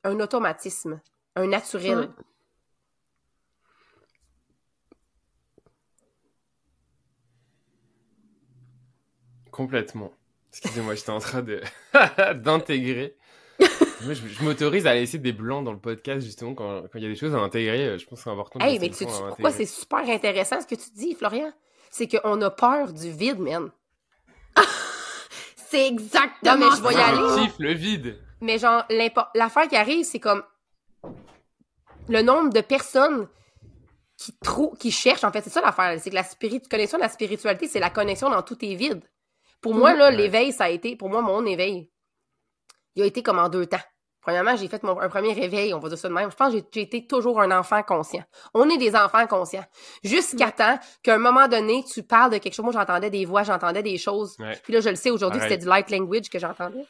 un 0.04 0.20
automatisme, 0.20 1.00
un 1.36 1.46
naturel. 1.46 2.10
Complètement. 9.50 10.12
Excusez-moi, 10.52 10.94
j'étais 10.94 11.10
en 11.10 11.18
train 11.18 11.42
de 11.42 11.60
d'intégrer. 12.34 13.16
Moi, 14.04 14.14
je, 14.14 14.26
je 14.26 14.42
m'autorise 14.44 14.86
à 14.86 14.94
laisser 14.94 15.18
des 15.18 15.32
blancs 15.32 15.64
dans 15.64 15.72
le 15.72 15.78
podcast, 15.78 16.24
justement, 16.24 16.54
quand 16.54 16.82
quand 16.82 16.98
il 16.98 17.02
y 17.02 17.06
a 17.06 17.08
des 17.10 17.16
choses 17.16 17.34
à 17.34 17.38
intégrer. 17.38 17.98
Je 17.98 18.06
pense 18.06 18.18
que 18.20 18.24
c'est 18.24 18.30
important 18.30 18.58
Hey, 18.60 18.78
mais 18.78 18.88
le 18.88 18.94
tu 18.94 19.04
pourquoi 19.04 19.50
c'est 19.50 19.66
super 19.66 20.00
intéressant 20.08 20.60
ce 20.60 20.66
que 20.66 20.74
tu 20.74 20.90
dis, 20.94 21.14
Florian? 21.14 21.52
C'est 21.90 22.06
qu'on 22.08 22.40
a 22.42 22.50
peur 22.50 22.92
du 22.92 23.10
vide, 23.10 23.38
man. 23.40 23.70
C'est 25.56 25.86
exactement 25.86 26.56
Non, 26.56 26.58
mais 26.70 26.76
je 26.76 26.82
vais 26.82 26.94
y 26.94 26.96
aller. 26.96 27.42
Kiffe 27.46 27.58
le 27.60 27.72
vide. 27.74 28.18
Mais 28.40 28.58
genre, 28.58 28.84
l'affaire 29.34 29.68
qui 29.68 29.76
arrive, 29.76 30.04
c'est 30.04 30.18
comme 30.18 30.42
le 32.08 32.22
nombre 32.22 32.52
de 32.52 32.60
personnes 32.60 33.28
qui 34.16 34.32
trou- 34.42 34.74
qui 34.78 34.90
cherchent, 34.90 35.22
en 35.24 35.30
fait, 35.32 35.42
c'est 35.42 35.50
ça 35.50 35.60
l'affaire. 35.60 35.98
C'est 36.00 36.10
que 36.10 36.14
la 36.16 36.24
spirit- 36.24 36.62
connexion 36.68 36.98
de 36.98 37.02
la 37.02 37.08
spiritualité, 37.08 37.68
c'est 37.68 37.78
la 37.80 37.90
connexion 37.90 38.28
dans 38.30 38.42
tout 38.42 38.56
est 38.64 38.74
vide. 38.74 39.02
Pour 39.60 39.74
moi, 39.74 39.92
Mhm. 39.92 39.98
là, 39.98 40.08
Ouais. 40.10 40.16
l'éveil, 40.16 40.52
ça 40.52 40.64
a 40.64 40.68
été, 40.70 40.96
pour 40.96 41.08
moi, 41.08 41.22
mon 41.22 41.44
éveil, 41.46 41.88
il 42.96 43.02
a 43.02 43.06
été 43.06 43.22
comme 43.22 43.38
en 43.38 43.48
deux 43.48 43.66
temps. 43.66 43.78
Premièrement, 44.22 44.54
j'ai 44.56 44.68
fait 44.68 44.82
mon, 44.82 45.00
un 45.00 45.08
premier 45.08 45.32
réveil, 45.32 45.72
on 45.72 45.78
va 45.78 45.88
dire 45.88 45.96
ça 45.98 46.08
de 46.08 46.12
même. 46.14 46.30
Je 46.30 46.36
pense 46.36 46.52
que 46.52 46.60
j'ai- 46.72 46.82
été 46.82 47.06
toujours 47.06 47.40
un 47.40 47.50
enfant 47.58 47.82
conscient. 47.82 48.22
On 48.52 48.68
est 48.68 48.76
des 48.76 48.94
enfants 48.94 49.26
conscients. 49.26 49.64
Jusqu'à 50.04 50.52
temps 50.52 50.78
qu'à 51.02 51.14
un 51.14 51.18
moment 51.18 51.48
donné, 51.48 51.82
tu 51.84 52.02
parles 52.02 52.30
de 52.32 52.38
quelque 52.38 52.52
chose. 52.54 52.64
Moi, 52.64 52.72
j'entendais 52.72 53.08
des 53.10 53.24
voix, 53.24 53.42
j'entendais 53.44 53.82
des 53.82 53.96
choses. 53.96 54.36
Ouais. 54.38 54.58
Puis 54.62 54.72
là, 54.74 54.80
je 54.80 54.90
le 54.90 54.96
sais 54.96 55.10
aujourd'hui, 55.10 55.40
c'était 55.40 55.58
du 55.58 55.66
light 55.66 55.90
language 55.90 56.28
que 56.28 56.38
j'entendais. 56.38 56.84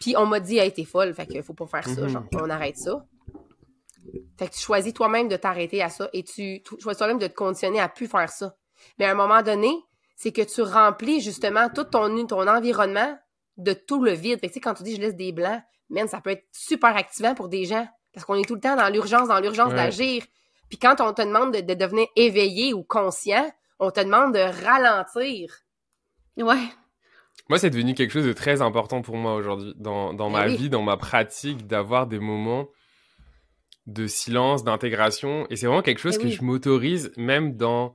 Puis 0.00 0.16
on 0.16 0.26
m'a 0.26 0.40
dit, 0.40 0.58
hey, 0.58 0.72
t'es 0.72 0.84
folle, 0.84 1.14
fait 1.14 1.26
que 1.26 1.40
faut 1.40 1.54
pas 1.54 1.66
faire 1.66 1.84
ça, 1.88 2.00
Mhm. 2.02 2.08
genre, 2.08 2.24
on 2.34 2.50
arrête 2.50 2.76
ça. 2.76 3.04
Fait 4.38 4.48
que 4.48 4.52
tu 4.54 4.60
choisis 4.60 4.92
toi-même 4.92 5.28
de 5.28 5.36
t'arrêter 5.36 5.82
à 5.82 5.88
ça 5.88 6.08
et 6.12 6.22
tu, 6.24 6.60
tu 6.62 6.80
choisis 6.80 6.98
toi-même 6.98 7.18
de 7.18 7.26
te 7.26 7.34
conditionner 7.34 7.80
à 7.80 7.88
plus 7.88 8.06
faire 8.06 8.28
ça. 8.28 8.54
Mais 8.98 9.04
à 9.06 9.12
un 9.12 9.14
moment 9.14 9.40
donné, 9.42 9.72
c'est 10.16 10.32
que 10.32 10.42
tu 10.42 10.62
remplis 10.62 11.20
justement 11.20 11.68
tout 11.70 11.84
ton, 11.84 12.26
ton 12.26 12.46
environnement 12.46 13.16
de 13.56 13.72
tout 13.72 14.02
le 14.02 14.10
vide. 14.12 14.40
Fait 14.40 14.48
que 14.48 14.52
tu 14.52 14.54
sais, 14.54 14.60
quand 14.60 14.74
tu 14.74 14.82
dis 14.82 14.96
je 14.96 15.00
laisse 15.00 15.14
des 15.16 15.32
blancs, 15.32 15.62
man, 15.90 16.08
ça 16.08 16.20
peut 16.20 16.30
être 16.30 16.44
super 16.52 16.96
activant 16.96 17.34
pour 17.34 17.48
des 17.48 17.64
gens 17.64 17.86
Parce 18.12 18.24
qu'on 18.24 18.34
est 18.36 18.44
tout 18.46 18.54
le 18.54 18.60
temps 18.60 18.76
dans 18.76 18.88
l'urgence, 18.88 19.28
dans 19.28 19.40
l'urgence 19.40 19.70
Ouais. 19.70 19.76
d'agir. 19.76 20.22
Puis 20.68 20.78
quand 20.78 21.00
on 21.00 21.12
te 21.12 21.22
demande 21.22 21.52
de, 21.54 21.60
de 21.60 21.74
devenir 21.74 22.06
éveillé 22.16 22.72
ou 22.72 22.82
conscient, 22.84 23.50
on 23.80 23.90
te 23.90 24.00
demande 24.00 24.32
de 24.34 24.38
ralentir. 24.64 25.52
Ouais. 26.36 26.68
Moi, 27.48 27.58
c'est 27.58 27.70
devenu 27.70 27.94
quelque 27.94 28.12
chose 28.12 28.24
de 28.24 28.32
très 28.32 28.62
important 28.62 29.02
pour 29.02 29.16
moi 29.16 29.34
aujourd'hui, 29.34 29.74
dans, 29.76 30.14
dans 30.14 30.28
Eh 30.30 30.32
ma 30.32 30.46
oui. 30.46 30.56
vie, 30.56 30.70
dans 30.70 30.82
ma 30.82 30.96
pratique, 30.96 31.66
d'avoir 31.66 32.06
des 32.06 32.18
moments 32.18 32.68
de 33.86 34.06
silence, 34.06 34.64
d'intégration. 34.64 35.46
Et 35.50 35.56
c'est 35.56 35.66
vraiment 35.66 35.82
quelque 35.82 35.98
chose 36.00 36.14
Eh 36.16 36.22
que 36.22 36.28
oui. 36.28 36.32
je 36.32 36.42
m'autorise, 36.42 37.12
même 37.16 37.56
dans, 37.56 37.94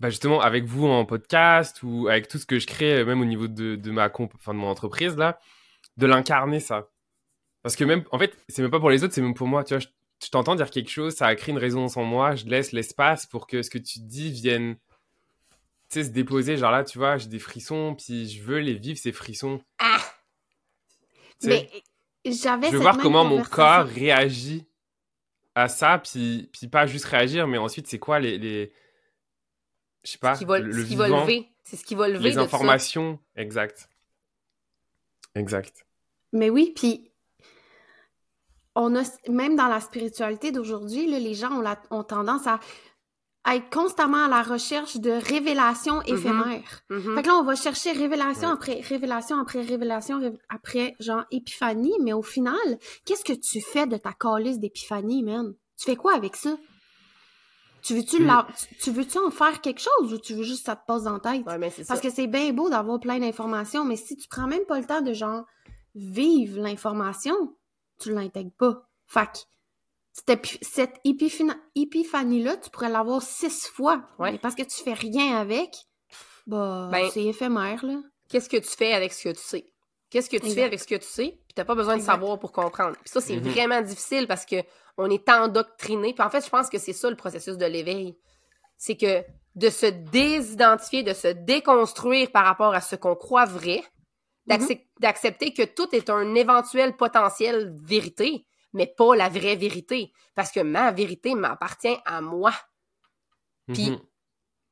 bah 0.00 0.10
justement, 0.10 0.40
avec 0.40 0.64
vous 0.64 0.86
en 0.88 1.04
podcast 1.04 1.82
ou 1.82 2.08
avec 2.08 2.26
tout 2.28 2.38
ce 2.38 2.46
que 2.46 2.58
je 2.58 2.66
crée, 2.66 3.04
même 3.04 3.20
au 3.20 3.24
niveau 3.26 3.46
de, 3.46 3.76
de 3.76 3.90
ma 3.90 4.08
comp- 4.08 4.34
enfin, 4.34 4.54
de 4.54 4.58
mon 4.58 4.68
entreprise, 4.68 5.16
là, 5.16 5.38
de 5.96 6.06
l'incarner, 6.06 6.60
ça. 6.60 6.90
Parce 7.62 7.76
que 7.76 7.84
même, 7.84 8.04
en 8.12 8.18
fait, 8.18 8.36
c'est 8.48 8.62
même 8.62 8.70
pas 8.70 8.80
pour 8.80 8.90
les 8.90 9.02
autres, 9.02 9.14
c'est 9.14 9.22
même 9.22 9.34
pour 9.34 9.48
moi. 9.48 9.64
Tu 9.64 9.74
vois, 9.74 9.80
je, 9.80 9.88
je 10.24 10.30
t'entends 10.30 10.54
dire 10.54 10.70
quelque 10.70 10.90
chose, 10.90 11.14
ça 11.14 11.26
a 11.26 11.34
créé 11.34 11.52
une 11.52 11.58
résonance 11.58 11.96
en 11.96 12.04
moi, 12.04 12.36
je 12.36 12.46
laisse 12.46 12.72
l'espace 12.72 13.26
pour 13.26 13.46
que 13.46 13.62
ce 13.62 13.70
que 13.70 13.78
tu 13.78 14.00
dis 14.00 14.30
vienne 14.30 14.76
tu 15.88 16.00
sais, 16.00 16.04
se 16.04 16.10
déposer. 16.10 16.56
Genre 16.56 16.70
là, 16.72 16.84
tu 16.84 16.98
vois, 16.98 17.16
j'ai 17.16 17.28
des 17.28 17.38
frissons, 17.38 17.94
puis 17.94 18.28
je 18.28 18.42
veux 18.42 18.58
les 18.58 18.74
vivre, 18.74 18.98
ces 18.98 19.12
frissons. 19.12 19.60
Ah! 19.78 20.00
Mais 21.44 21.70
j'avais 22.24 22.68
je 22.68 22.72
veux 22.72 22.78
voir 22.80 22.98
comment 22.98 23.24
mon 23.24 23.42
corps 23.42 23.86
réagit 23.86 24.66
à 25.54 25.68
ça, 25.68 25.98
puis, 25.98 26.50
puis 26.52 26.68
pas 26.68 26.86
juste 26.86 27.04
réagir, 27.04 27.46
mais 27.46 27.58
ensuite, 27.58 27.86
c'est 27.86 27.98
quoi 27.98 28.18
les... 28.18 28.38
les... 28.38 28.72
Je 30.04 30.12
sais 30.12 30.18
pas, 30.18 30.34
Ce 30.34 30.40
qui 30.40 30.44
va, 30.44 30.58
le, 30.58 30.72
ce 30.72 30.76
le 30.78 30.84
qui 30.84 30.96
va 30.96 31.08
lever. 31.08 31.48
C'est 31.62 31.76
ce 31.76 31.84
qui 31.84 31.94
va 31.94 32.08
lever 32.08 32.24
les 32.24 32.30
de 32.30 32.34
ça. 32.36 32.42
informations. 32.42 33.18
Exact. 33.34 33.88
Exact. 35.34 35.85
Mais 36.36 36.50
oui, 36.50 36.72
puis 36.74 37.10
on 38.74 38.94
a 38.94 39.02
même 39.28 39.56
dans 39.56 39.68
la 39.68 39.80
spiritualité 39.80 40.52
d'aujourd'hui, 40.52 41.06
les 41.06 41.34
gens 41.34 41.50
ont, 41.58 41.60
la- 41.62 41.80
ont 41.90 42.04
tendance 42.04 42.46
à, 42.46 42.60
à 43.44 43.56
être 43.56 43.70
constamment 43.70 44.24
à 44.24 44.28
la 44.28 44.42
recherche 44.42 44.96
de 44.98 45.10
révélations 45.10 46.02
éphémères. 46.02 46.82
Mhm. 46.90 47.14
Fait 47.14 47.22
que 47.22 47.28
là, 47.28 47.36
on 47.36 47.42
va 47.42 47.54
chercher 47.54 47.92
révélation 47.92 48.48
Ouais. 48.48 48.54
après 48.54 48.80
révélation 48.80 49.38
après 49.40 49.62
révélation 49.62 50.20
ré- 50.20 50.38
après 50.50 50.94
genre 51.00 51.24
épiphanie, 51.30 51.94
mais 52.02 52.12
au 52.12 52.22
final, 52.22 52.78
qu'est-ce 53.06 53.24
que 53.24 53.32
tu 53.32 53.60
fais 53.62 53.86
de 53.86 53.96
ta 53.96 54.12
calice 54.12 54.58
d'épiphanie, 54.58 55.22
man? 55.22 55.54
Tu 55.78 55.84
fais 55.86 55.96
quoi 55.96 56.14
avec 56.14 56.36
ça? 56.36 56.56
Tu 57.82 57.94
veux-tu 57.94 58.20
Mm. 58.24 58.44
tu, 58.58 58.76
tu 58.82 58.90
veux-tu 58.90 59.16
en 59.18 59.30
faire 59.30 59.60
quelque 59.60 59.80
chose 59.80 60.12
ou 60.12 60.18
tu 60.18 60.34
veux 60.34 60.42
juste 60.42 60.60
que 60.60 60.66
ça 60.66 60.76
te 60.76 60.84
passe 60.86 61.04
dans 61.04 61.12
la 61.12 61.20
tête? 61.20 61.46
Ouais, 61.46 61.56
mais 61.56 61.70
c'est 61.70 61.84
ça. 61.84 61.94
Parce 61.94 62.00
que 62.00 62.10
c'est 62.10 62.26
bien 62.26 62.52
beau 62.52 62.68
d'avoir 62.68 62.98
plein 62.98 63.20
d'informations, 63.20 63.84
mais 63.84 63.96
si 63.96 64.16
tu 64.16 64.26
prends 64.28 64.48
même 64.48 64.64
pas 64.66 64.80
le 64.80 64.86
temps 64.86 65.02
de 65.02 65.12
genre 65.12 65.44
vivre 65.96 66.60
l'information, 66.60 67.34
tu 67.98 68.12
l'intègres 68.12 68.52
pas. 68.58 68.86
Fait 69.06 69.26
que 69.26 69.38
cette, 70.12 70.28
épi- 70.28 70.58
cette 70.62 71.00
épiphina- 71.04 71.58
épiphanie-là, 71.74 72.56
tu 72.58 72.70
pourrais 72.70 72.88
l'avoir 72.90 73.22
six 73.22 73.66
fois. 73.66 74.02
Ouais. 74.18 74.32
Mais 74.32 74.38
parce 74.38 74.54
que 74.54 74.62
tu 74.62 74.82
fais 74.82 74.92
rien 74.94 75.36
avec, 75.36 75.74
bah, 76.46 76.88
Ben, 76.92 77.08
c'est 77.12 77.24
éphémère, 77.24 77.84
là. 77.84 78.00
Qu'est-ce 78.28 78.48
que 78.48 78.56
tu 78.56 78.68
fais 78.68 78.92
avec 78.92 79.12
ce 79.12 79.24
que 79.28 79.34
tu 79.34 79.42
sais? 79.42 79.72
Qu'est-ce 80.10 80.28
que 80.30 80.36
tu 80.36 80.42
Exact. 80.46 80.54
fais 80.54 80.64
avec 80.64 80.80
ce 80.80 80.86
que 80.86 80.94
tu 80.96 81.06
sais? 81.06 81.38
Puis 81.46 81.54
t'as 81.54 81.64
pas 81.64 81.74
besoin 81.74 81.94
de 81.94 82.00
Exact. 82.00 82.12
savoir 82.12 82.38
pour 82.38 82.52
comprendre. 82.52 82.96
Puis 83.00 83.08
ça, 83.10 83.20
c'est 83.20 83.36
Mhm. 83.36 83.48
vraiment 83.50 83.82
difficile 83.82 84.26
parce 84.28 84.44
que 84.46 84.56
on 84.98 85.10
est 85.10 85.28
endoctriné. 85.28 86.12
Puis 86.14 86.22
en 86.24 86.30
fait, 86.30 86.44
je 86.44 86.50
pense 86.50 86.68
que 86.70 86.78
c'est 86.78 86.92
ça 86.92 87.10
le 87.10 87.16
processus 87.16 87.56
de 87.56 87.66
l'éveil. 87.66 88.16
C'est 88.78 88.96
que 88.96 89.24
de 89.54 89.70
se 89.70 89.86
désidentifier, 89.86 91.02
de 91.02 91.12
se 91.14 91.28
déconstruire 91.28 92.30
par 92.30 92.44
rapport 92.44 92.74
à 92.74 92.80
ce 92.80 92.94
qu'on 92.96 93.14
croit 93.14 93.44
vrai, 93.46 93.82
d'accep- 94.46 94.86
d'accepter 95.00 95.52
que 95.52 95.62
tout 95.62 95.94
est 95.94 96.10
un 96.10 96.34
éventuel 96.34 96.96
potentiel 96.96 97.72
vérité, 97.76 98.46
mais 98.72 98.86
pas 98.86 99.14
la 99.16 99.28
vraie 99.28 99.56
vérité. 99.56 100.12
Parce 100.34 100.50
que 100.52 100.60
ma 100.60 100.92
vérité 100.92 101.34
m'appartient 101.34 101.96
à 102.04 102.20
moi. 102.20 102.52
Puis- 103.72 103.98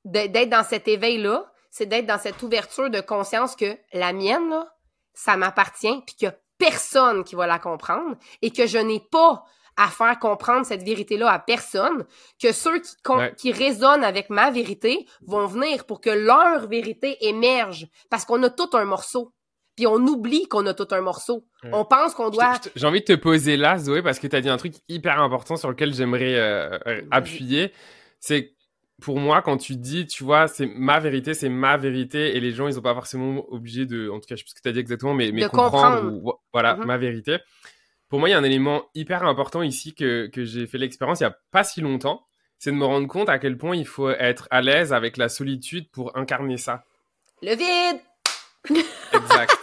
de- 0.05 0.27
d'être 0.27 0.51
dans 0.51 0.65
cet 0.65 0.87
éveil-là, 0.89 1.51
c'est 1.71 1.87
d'être 1.87 2.07
dans 2.07 2.19
cette 2.19 2.43
ouverture 2.43 2.91
de 2.91 3.01
conscience 3.01 3.57
que 3.57 3.77
la 3.93 4.13
mienne, 4.13 4.51
là, 4.51 4.71
ça 5.15 5.37
m'appartient, 5.37 6.03
puis 6.07 6.15
qu'il 6.17 6.27
y 6.27 6.31
a 6.31 6.37
personne 6.59 7.25
qui 7.25 7.35
va 7.35 7.47
la 7.47 7.59
comprendre, 7.59 8.17
et 8.43 8.51
que 8.53 8.67
je 8.67 8.79
n'ai 8.79 9.01
pas 9.01 9.45
à 9.77 9.89
faire 9.89 10.17
comprendre 10.21 10.65
cette 10.65 10.85
vérité-là 10.85 11.33
à 11.33 11.41
personne, 11.41 12.07
que 12.41 12.53
ceux 12.53 12.79
qui, 12.79 12.95
Ouais. 13.09 13.35
qui 13.35 13.51
résonnent 13.51 14.05
avec 14.05 14.31
ma 14.31 14.51
vérité 14.53 15.09
vont 15.23 15.47
venir 15.47 15.85
pour 15.85 16.01
que 16.01 16.11
leur 16.11 16.69
vérité 16.69 17.17
émerge, 17.27 17.89
parce 18.09 18.25
qu'on 18.25 18.41
a 18.45 18.51
tout 18.51 18.71
un 18.75 18.85
morceau. 18.85 19.33
Puis 19.77 19.87
on 19.87 19.97
oublie 19.97 20.47
qu'on 20.47 20.67
a 20.67 20.75
tout 20.75 20.87
un 20.93 21.01
morceau. 21.01 21.47
Ouais. 21.65 21.71
On 21.73 21.85
pense 21.85 22.15
qu'on 22.15 22.31
doit... 22.31 22.61
J'ai 22.77 22.87
envie 22.87 23.01
de 23.01 23.05
te 23.05 23.13
poser 23.15 23.57
là, 23.57 23.77
Zoé, 23.79 24.03
parce 24.03 24.19
que 24.21 24.27
tu 24.29 24.37
as 24.37 24.41
dit 24.41 24.49
un 24.49 24.57
truc 24.57 24.75
hyper 24.89 25.21
important 25.21 25.57
sur 25.57 25.69
lequel 25.69 25.93
j'aimerais 25.93 26.35
euh, 26.37 26.79
appuyer. 27.11 27.73
C'est 28.21 28.55
pour 29.03 29.19
moi, 29.19 29.43
quand 29.43 29.57
tu 29.57 29.75
dis, 29.77 30.07
tu 30.07 30.23
vois, 30.23 30.47
c'est 30.47 30.67
ma 30.67 31.01
vérité, 31.01 31.35
c'est 31.35 31.49
ma 31.49 31.77
vérité, 31.77 32.37
et 32.37 32.41
les 32.41 32.53
gens, 32.53 32.69
ils 32.69 32.79
ont 32.79 32.83
pas 32.83 32.95
forcément 32.95 33.45
obligé 33.53 33.85
de, 33.87 34.09
en 34.09 34.21
tout 34.21 34.27
cas, 34.29 34.37
je 34.37 34.41
sais 34.41 34.45
plus 34.45 34.51
ce 34.51 34.55
que 34.55 34.61
tu 34.63 34.69
as 34.69 34.73
dit 34.73 34.79
exactement, 34.79 35.13
mais, 35.15 35.33
mais 35.33 35.43
De 35.43 35.49
comprendre, 35.49 35.97
comprendre. 35.97 36.23
ou- 36.25 36.33
voilà, 36.53 36.77
Mhm. 36.77 36.85
ma 36.85 36.97
vérité. 36.97 37.39
Pour 38.09 38.21
moi, 38.21 38.29
il 38.29 38.33
y 38.33 38.35
a 38.37 38.39
un 38.39 38.45
élément 38.45 38.85
hyper 38.95 39.25
important 39.25 39.63
ici 39.63 39.93
que, 39.95 40.29
que 40.29 40.45
j'ai 40.45 40.69
fait 40.69 40.79
l'expérience 40.79 41.19
il 41.19 41.25
y 41.25 41.27
a 41.27 41.37
pas 41.51 41.65
si 41.65 41.81
longtemps, 41.81 42.25
c'est 42.61 42.71
de 42.71 42.77
me 42.77 42.85
rendre 42.85 43.09
compte 43.09 43.29
à 43.29 43.41
quel 43.41 43.59
point 43.59 43.75
il 43.75 43.87
faut 43.87 44.11
être 44.11 44.47
à 44.53 44.63
l'aise 44.63 44.93
avec 44.93 45.17
la 45.17 45.29
solitude 45.29 45.91
pour 45.91 46.17
incarner 46.17 46.57
ça. 46.57 46.85
Le 47.43 47.57
vide! 47.57 48.01
Exact. 49.13 49.57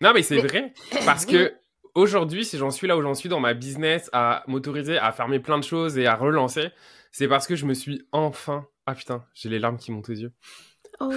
non, 0.00 0.12
mais 0.14 0.22
c'est 0.22 0.38
vrai. 0.38 0.72
Parce 1.04 1.26
que 1.26 1.54
aujourd'hui, 1.94 2.44
si 2.44 2.58
j'en 2.58 2.70
suis 2.70 2.86
là 2.86 2.96
où 2.96 3.02
j'en 3.02 3.14
suis 3.14 3.28
dans 3.28 3.40
ma 3.40 3.54
business, 3.54 4.10
à 4.12 4.44
m'autoriser 4.46 4.98
à 4.98 5.12
fermer 5.12 5.40
plein 5.40 5.58
de 5.58 5.64
choses 5.64 5.98
et 5.98 6.06
à 6.06 6.14
relancer, 6.14 6.70
c'est 7.10 7.28
parce 7.28 7.46
que 7.46 7.56
je 7.56 7.66
me 7.66 7.74
suis 7.74 8.08
enfin. 8.12 8.66
Ah 8.86 8.94
putain, 8.94 9.24
j'ai 9.34 9.50
les 9.50 9.58
larmes 9.58 9.76
qui 9.76 9.92
montent 9.92 10.08
aux 10.08 10.14
yeux. 10.14 10.32
Oh. 11.00 11.12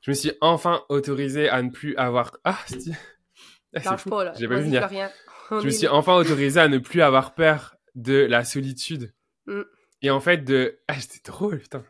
Je 0.00 0.10
me 0.10 0.14
suis 0.14 0.32
enfin 0.40 0.84
autorisé 0.88 1.48
à 1.48 1.62
ne 1.62 1.70
plus 1.70 1.96
avoir. 1.96 2.36
Ah, 2.44 2.58
c'est 2.66 2.92
ah, 3.74 3.80
c'est 3.82 3.98
fou. 3.98 4.10
pas, 4.10 4.24
là. 4.24 4.32
J'ai 4.38 4.48
pas 4.48 4.56
vu 4.56 4.64
venir. 4.64 4.88
Je 5.50 5.66
me 5.66 5.70
suis 5.70 5.88
enfin 5.88 6.14
autorisé 6.14 6.60
à 6.60 6.68
ne 6.68 6.78
plus 6.78 7.02
avoir 7.02 7.34
peur 7.34 7.76
de 7.94 8.24
la 8.24 8.44
solitude. 8.44 9.12
Mm. 9.46 9.62
Et 10.02 10.10
en 10.10 10.20
fait, 10.20 10.38
de. 10.38 10.78
Ah, 10.88 10.98
c'était 11.00 11.30
drôle, 11.30 11.58
putain. 11.58 11.84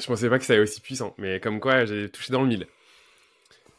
Je 0.00 0.06
pensais 0.06 0.28
pas 0.28 0.38
que 0.38 0.44
ça 0.44 0.54
allait 0.54 0.62
aussi 0.62 0.80
puissant, 0.80 1.14
mais 1.18 1.40
comme 1.40 1.60
quoi, 1.60 1.84
j'ai 1.84 2.08
touché 2.08 2.32
dans 2.32 2.42
le 2.42 2.48
mille. 2.48 2.66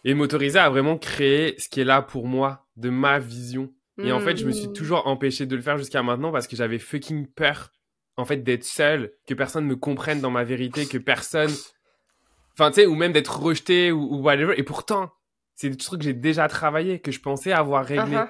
Et 0.03 0.13
m'autoriser 0.13 0.59
à 0.59 0.69
vraiment 0.69 0.97
créer 0.97 1.55
ce 1.59 1.69
qui 1.69 1.81
est 1.81 1.85
là 1.85 2.01
pour 2.01 2.27
moi, 2.27 2.67
de 2.77 2.89
ma 2.89 3.19
vision. 3.19 3.71
Et 4.03 4.11
en 4.11 4.19
fait, 4.19 4.37
je 4.37 4.47
me 4.47 4.51
suis 4.51 4.67
Mm. 4.67 4.73
toujours 4.73 5.05
empêché 5.07 5.45
de 5.45 5.55
le 5.55 5.61
faire 5.61 5.77
jusqu'à 5.77 6.01
maintenant 6.01 6.31
parce 6.31 6.47
que 6.47 6.55
j'avais 6.55 6.79
fucking 6.79 7.27
peur, 7.27 7.71
en 8.17 8.25
fait, 8.25 8.37
d'être 8.37 8.63
seul, 8.63 9.11
que 9.27 9.35
personne 9.35 9.65
me 9.65 9.75
comprenne 9.75 10.21
dans 10.21 10.31
ma 10.31 10.43
vérité, 10.43 10.87
que 10.87 10.97
personne. 10.97 11.51
Enfin, 12.53 12.71
tu 12.71 12.81
sais, 12.81 12.85
ou 12.87 12.95
même 12.95 13.11
d'être 13.11 13.39
rejeté 13.39 13.91
ou, 13.91 14.15
ou 14.15 14.21
whatever. 14.21 14.55
Et 14.57 14.63
pourtant, 14.63 15.11
c'est 15.55 15.69
des 15.69 15.77
trucs 15.77 15.99
que 15.99 16.05
j'ai 16.05 16.13
déjà 16.13 16.47
travaillé, 16.47 16.99
que 16.99 17.11
je 17.11 17.19
pensais 17.19 17.51
avoir 17.51 17.85
réglé. 17.85 18.15
Uh-huh. 18.15 18.29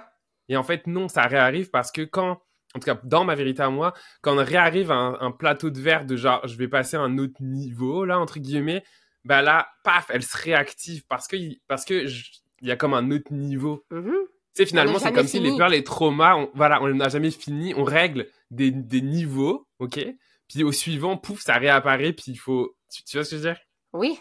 Et 0.49 0.57
en 0.57 0.63
fait, 0.63 0.87
non, 0.87 1.07
ça 1.07 1.23
réarrive 1.23 1.69
parce 1.69 1.91
que 1.91 2.01
quand, 2.01 2.41
en 2.75 2.79
tout 2.79 2.85
cas, 2.85 2.99
dans 3.03 3.23
ma 3.25 3.35
vérité 3.35 3.61
à 3.63 3.69
moi, 3.69 3.93
quand 4.21 4.33
on 4.37 4.43
réarrive 4.43 4.91
à 4.91 4.95
un, 4.95 5.19
un 5.19 5.31
plateau 5.31 5.69
de 5.69 5.79
verre 5.79 6.05
de 6.05 6.15
genre, 6.15 6.45
je 6.47 6.55
vais 6.55 6.67
passer 6.67 6.97
à 6.97 7.01
un 7.01 7.17
autre 7.17 7.41
niveau, 7.41 8.05
là, 8.05 8.19
entre 8.19 8.39
guillemets, 8.39 8.83
bah 9.25 9.41
là, 9.41 9.67
paf, 9.83 10.07
elle 10.09 10.23
se 10.23 10.37
réactive 10.37 11.03
parce 11.07 11.27
que, 11.27 11.35
parce 11.67 11.85
que 11.85 12.07
je- 12.07 12.31
il 12.61 12.67
y 12.67 12.71
a 12.71 12.75
comme 12.75 12.93
un 12.93 13.11
autre 13.11 13.31
niveau. 13.33 13.83
Mhm. 13.91 14.13
Tu 14.53 14.63
sais, 14.63 14.65
finalement, 14.65 14.99
c'est 14.99 15.13
comme 15.13 15.27
si 15.27 15.39
les 15.39 15.57
peurs, 15.57 15.69
les 15.69 15.83
traumas, 15.83 16.35
on, 16.35 16.49
voilà, 16.53 16.81
on 16.81 16.87
n'a 16.93 17.09
jamais 17.09 17.31
fini, 17.31 17.73
on 17.75 17.83
règle 17.83 18.27
des, 18.51 18.69
des 18.71 19.01
niveaux, 19.01 19.65
ok? 19.79 20.05
Puis 20.47 20.63
au 20.63 20.71
suivant, 20.71 21.17
pouf, 21.17 21.39
ça 21.41 21.53
réapparaît, 21.55 22.11
puis 22.13 22.25
il 22.27 22.35
faut, 22.35 22.75
tu, 22.93 23.03
tu 23.03 23.17
vois 23.17 23.23
ce 23.23 23.31
que 23.31 23.37
je 23.37 23.41
veux 23.41 23.49
dire? 23.53 23.61
Oui. 23.93 24.19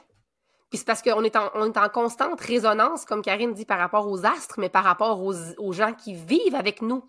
Puis 0.70 0.78
c'est 0.78 0.86
parce 0.86 1.02
qu'on 1.02 1.24
est, 1.24 1.34
en, 1.34 1.50
on 1.54 1.66
est 1.66 1.76
en 1.76 1.88
constante 1.88 2.40
résonance, 2.40 3.04
comme 3.04 3.22
Karine 3.22 3.52
dit, 3.54 3.64
par 3.64 3.78
rapport 3.78 4.08
aux 4.08 4.24
astres, 4.24 4.54
mais 4.58 4.68
par 4.68 4.84
rapport 4.84 5.20
aux, 5.20 5.34
aux 5.58 5.72
gens 5.72 5.92
qui 5.92 6.14
vivent 6.14 6.54
avec 6.54 6.80
nous. 6.80 7.02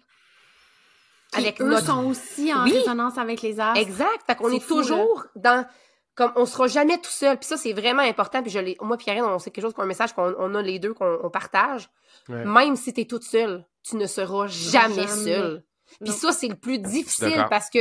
Qui, 1.33 1.39
Avec 1.39 1.61
eux 1.61 1.65
notre- 1.65 1.85
sont 1.87 2.05
aussi 2.05 2.53
en 2.53 2.63
Oui. 2.65 2.73
résonance 2.73 3.17
avec 3.17 3.41
les 3.41 3.59
astres. 3.59 3.79
Exact. 3.81 4.19
Fait 4.27 4.35
qu'on 4.35 4.49
est, 4.51 4.59
fou, 4.59 4.81
toujours 4.81 5.25
dans. 5.35 5.65
Comme 6.13 6.33
on 6.35 6.45
sera 6.45 6.67
jamais 6.67 6.97
tout 6.97 7.09
seul. 7.09 7.37
Puis 7.37 7.47
ça, 7.47 7.55
c'est 7.55 7.71
vraiment 7.71 8.01
important. 8.01 8.41
Puis 8.41 8.51
je 8.51 8.59
l'ai. 8.59 8.75
Moi, 8.81 8.97
Karine, 8.97 9.23
on 9.23 9.39
sait 9.39 9.49
quelque 9.49 9.63
chose, 9.63 9.73
qu'on 9.73 9.83
un 9.83 9.85
message 9.85 10.11
qu'on 10.13 10.35
on 10.37 10.53
a 10.55 10.61
les 10.61 10.77
deux, 10.77 10.93
qu'on 10.93 11.19
on 11.23 11.29
partage. 11.29 11.89
Ouais. 12.27 12.43
Même 12.43 12.75
si 12.75 12.93
t'es 12.93 13.05
toute 13.05 13.23
seule, 13.23 13.65
tu 13.83 13.95
ne 13.95 14.05
seras 14.07 14.47
jamais, 14.47 14.95
Jamais. 14.95 15.07
seule. 15.07 15.63
Puis 16.03 16.11
ça, 16.13 16.33
c'est 16.33 16.49
le 16.49 16.55
plus 16.55 16.79
difficile 16.79 17.45
parce 17.49 17.69
que 17.69 17.79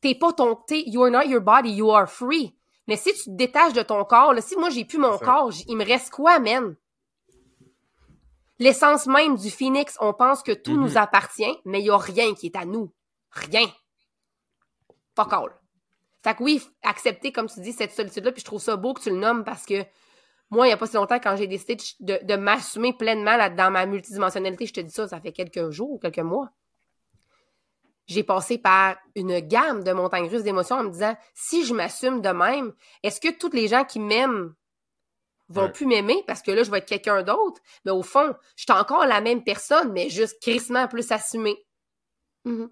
t'es 0.00 0.16
pas 0.16 0.32
ton. 0.32 0.56
T'es, 0.56 0.82
you 0.86 1.02
are 1.04 1.10
not 1.10 1.22
your 1.26 1.40
body, 1.40 1.70
you 1.70 1.92
are 1.92 2.08
free. 2.10 2.56
Mais 2.88 2.96
si 2.96 3.12
tu 3.14 3.22
te 3.24 3.30
détaches 3.30 3.72
de 3.72 3.82
ton 3.82 4.04
corps, 4.04 4.34
là, 4.34 4.40
si 4.40 4.56
moi 4.56 4.68
j'ai 4.70 4.84
plus 4.84 4.98
mon 4.98 5.16
corps, 5.16 5.52
il 5.68 5.76
me 5.76 5.84
reste 5.84 6.10
quoi, 6.10 6.40
man? 6.40 6.74
L'essence 8.60 9.06
même 9.06 9.36
du 9.36 9.50
phoenix, 9.50 9.96
on 10.00 10.12
pense 10.12 10.42
que 10.42 10.52
tout 10.52 10.74
Mhm. 10.74 10.80
nous 10.82 10.98
appartient, 10.98 11.58
mais 11.64 11.80
il 11.80 11.86
y 11.86 11.90
a 11.90 11.96
rien 11.96 12.34
qui 12.34 12.46
est 12.46 12.56
à 12.56 12.64
nous. 12.64 12.92
Rien. 13.32 13.66
Fuck 15.16 15.32
all. 15.32 15.50
Fait 16.22 16.36
que 16.36 16.42
oui, 16.42 16.62
accepter, 16.82 17.32
comme 17.32 17.48
tu 17.48 17.60
dis, 17.60 17.72
cette 17.72 17.92
solitude-là, 17.92 18.32
puis 18.32 18.40
je 18.40 18.44
trouve 18.44 18.60
ça 18.60 18.76
beau 18.76 18.92
que 18.92 19.00
tu 19.00 19.10
le 19.10 19.16
nommes 19.16 19.44
parce 19.44 19.64
que 19.64 19.82
moi, 20.50 20.66
il 20.66 20.70
n'y 20.70 20.74
a 20.74 20.76
pas 20.76 20.86
si 20.86 20.96
longtemps, 20.96 21.18
quand 21.18 21.36
j'ai 21.36 21.46
décidé 21.46 21.76
de, 22.00 22.18
de, 22.22 22.36
m'assumer 22.36 22.92
pleinement 22.92 23.36
là, 23.36 23.48
dans 23.48 23.70
ma 23.70 23.86
multidimensionnalité, 23.86 24.66
je 24.66 24.72
te 24.74 24.80
dis 24.80 24.90
ça, 24.90 25.08
ça 25.08 25.20
fait 25.20 25.32
quelques 25.32 25.70
jours 25.70 25.92
ou 25.92 25.98
quelques 25.98 26.18
mois. 26.18 26.50
J'ai 28.06 28.24
passé 28.24 28.58
par 28.58 28.96
une 29.14 29.38
gamme 29.38 29.84
de 29.84 29.92
montagnes 29.92 30.28
russes 30.28 30.42
d'émotions 30.42 30.76
en 30.76 30.84
me 30.84 30.90
disant 30.90 31.16
si 31.32 31.64
je 31.64 31.72
m'assume 31.72 32.20
de 32.20 32.30
même, 32.30 32.74
est-ce 33.04 33.20
que 33.20 33.32
toutes 33.32 33.54
les 33.54 33.68
gens 33.68 33.84
qui 33.84 34.00
m'aiment 34.00 34.54
vont 35.50 35.70
plus 35.70 35.86
m'aimer 35.86 36.22
parce 36.26 36.42
que 36.42 36.50
là, 36.50 36.62
je 36.62 36.70
vais 36.70 36.78
être 36.78 36.88
quelqu'un 36.88 37.22
d'autre? 37.22 37.60
Mais 37.84 37.90
au 37.90 38.02
fond, 38.02 38.34
je 38.56 38.62
suis 38.62 38.72
encore 38.72 39.04
la 39.06 39.20
même 39.20 39.44
personne, 39.44 39.92
mais 39.92 40.08
juste 40.08 40.40
crissement 40.40 40.88
plus 40.88 41.10
assumée. 41.12 41.58
Mm-hmm. 42.46 42.68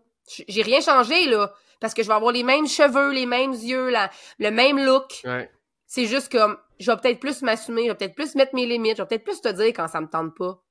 J'ai 0.48 0.62
rien 0.62 0.80
changé, 0.80 1.26
là, 1.26 1.52
parce 1.80 1.94
que 1.94 2.02
je 2.02 2.08
vais 2.08 2.14
avoir 2.14 2.32
les 2.32 2.42
mêmes 2.42 2.66
cheveux, 2.66 3.12
les 3.12 3.26
mêmes 3.26 3.52
yeux, 3.52 3.88
la, 3.90 4.10
le 4.38 4.50
même 4.50 4.78
look. 4.78 5.22
C'est 5.86 6.06
juste 6.06 6.30
comme, 6.30 6.58
je 6.78 6.90
vais 6.90 6.96
peut-être 6.98 7.20
plus 7.20 7.42
m'assumer, 7.42 7.84
je 7.84 7.88
vais 7.88 7.94
peut-être 7.94 8.14
plus 8.14 8.34
mettre 8.34 8.54
mes 8.54 8.66
limites, 8.66 8.98
je 8.98 9.02
vais 9.02 9.08
peut-être 9.08 9.24
plus 9.24 9.40
te 9.40 9.48
dire 9.48 9.68
quand 9.68 9.88
ça 9.88 10.00
me 10.00 10.08
tente 10.08 10.36
pas. 10.36 10.62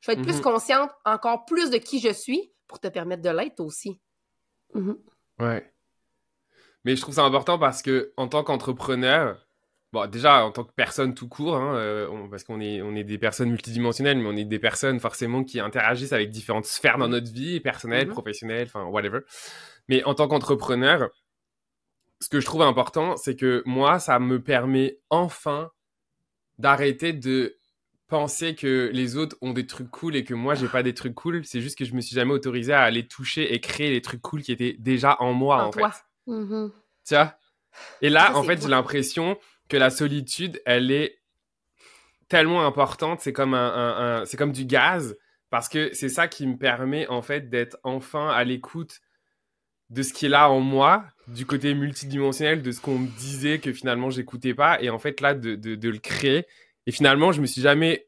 Je 0.00 0.10
vais 0.10 0.18
être 0.18 0.22
plus 0.22 0.38
mm-hmm. 0.38 0.42
consciente 0.42 0.90
encore 1.04 1.44
plus 1.44 1.70
de 1.70 1.78
qui 1.78 2.00
je 2.00 2.12
suis 2.12 2.52
pour 2.66 2.80
te 2.80 2.88
permettre 2.88 3.22
de 3.22 3.30
l'être 3.30 3.60
aussi. 3.60 4.00
Mm-hmm. 4.74 4.96
Ouais. 5.40 5.72
Mais 6.84 6.96
je 6.96 7.00
trouve 7.00 7.14
ça 7.14 7.22
important 7.22 7.58
parce 7.58 7.80
que 7.80 8.12
en 8.16 8.28
tant 8.28 8.42
qu'entrepreneur, 8.44 9.43
bon 9.94 10.10
déjà 10.10 10.44
en 10.44 10.50
tant 10.50 10.64
que 10.64 10.72
personne 10.72 11.14
tout 11.14 11.28
court, 11.28 11.56
hein, 11.56 11.76
euh, 11.76 12.28
parce 12.28 12.44
qu'on 12.44 12.60
est 12.60 12.82
on 12.82 12.94
est 12.94 13.04
des 13.04 13.16
personnes 13.16 13.50
multidimensionnelles, 13.50 14.18
mais 14.18 14.28
on 14.28 14.36
est 14.36 14.44
des 14.44 14.58
personnes 14.58 14.98
forcément 15.00 15.44
qui 15.44 15.60
interagissent 15.60 16.12
avec 16.12 16.30
différentes 16.30 16.66
sphères 16.66 16.98
dans 16.98 17.08
notre 17.08 17.32
vie, 17.32 17.60
personnelle, 17.60 18.08
mm-hmm. 18.08 18.12
professionnelle, 18.12 18.66
enfin 18.66 18.84
whatever. 18.84 19.20
Mais 19.88 20.02
en 20.04 20.14
tant 20.14 20.26
qu'entrepreneur, 20.28 21.10
ce 22.20 22.28
que 22.28 22.40
je 22.40 22.46
trouve 22.46 22.62
important, 22.62 23.16
c'est 23.16 23.36
que 23.36 23.62
moi, 23.66 23.98
ça 23.98 24.18
me 24.18 24.42
permet 24.42 24.98
enfin 25.10 25.70
d'arrêter 26.58 27.12
de 27.12 27.56
penser 28.08 28.54
que 28.54 28.90
les 28.92 29.16
autres 29.16 29.36
ont 29.42 29.52
des 29.52 29.66
trucs 29.66 29.90
cool 29.90 30.16
et 30.16 30.24
que 30.24 30.34
moi 30.34 30.54
j'ai 30.54 30.68
pas 30.68 30.82
des 30.82 30.94
trucs 30.94 31.14
cool. 31.14 31.44
C'est 31.44 31.60
juste 31.60 31.78
que 31.78 31.84
je 31.84 31.94
me 31.94 32.00
suis 32.00 32.14
jamais 32.14 32.32
autorisé 32.32 32.72
à 32.72 32.82
aller 32.82 33.06
toucher 33.06 33.54
et 33.54 33.60
créer 33.60 33.90
les 33.90 34.02
trucs 34.02 34.22
cool 34.22 34.42
qui 34.42 34.52
étaient 34.52 34.76
déjà 34.78 35.16
en 35.20 35.32
moi 35.32 35.64
en, 35.64 35.72
fait. 35.72 35.82
Mm-hmm. 36.26 36.70
Tu 37.06 37.14
vois? 37.14 37.34
Et 38.02 38.10
là, 38.10 38.36
en 38.36 38.42
fait, 38.42 38.62
j'ai 38.62 38.68
l'impression 38.68 39.36
que 39.68 39.76
la 39.76 39.90
solitude, 39.90 40.60
elle 40.66 40.90
est 40.90 41.18
tellement 42.28 42.66
importante. 42.66 43.20
C'est 43.20 43.32
comme 43.32 43.54
un, 43.54 44.24
c'est 44.26 44.36
comme 44.36 44.52
du 44.52 44.64
gaz 44.64 45.16
parce 45.50 45.68
que 45.68 45.90
c'est 45.94 46.08
ça 46.08 46.26
qui 46.26 46.46
me 46.46 46.56
permet 46.56 47.06
en 47.06 47.22
fait 47.22 47.48
d'être 47.48 47.78
enfin 47.84 48.28
à 48.28 48.42
l'écoute 48.44 49.00
de 49.90 50.02
ce 50.02 50.12
qui 50.12 50.26
est 50.26 50.28
là 50.28 50.50
en 50.50 50.60
moi, 50.60 51.04
du 51.28 51.46
côté 51.46 51.74
multidimensionnel, 51.74 52.62
de 52.62 52.72
ce 52.72 52.80
qu'on 52.80 52.98
me 52.98 53.08
disait 53.18 53.60
que 53.60 53.72
finalement 53.72 54.10
j'écoutais 54.10 54.54
pas, 54.54 54.82
et 54.82 54.90
en 54.90 54.98
fait 54.98 55.20
là 55.20 55.34
de, 55.34 55.54
de, 55.54 55.88
le 55.88 55.98
créer. 55.98 56.46
Et 56.86 56.92
finalement, 56.92 57.32
je 57.32 57.40
me 57.40 57.46
suis 57.46 57.62
jamais 57.62 58.06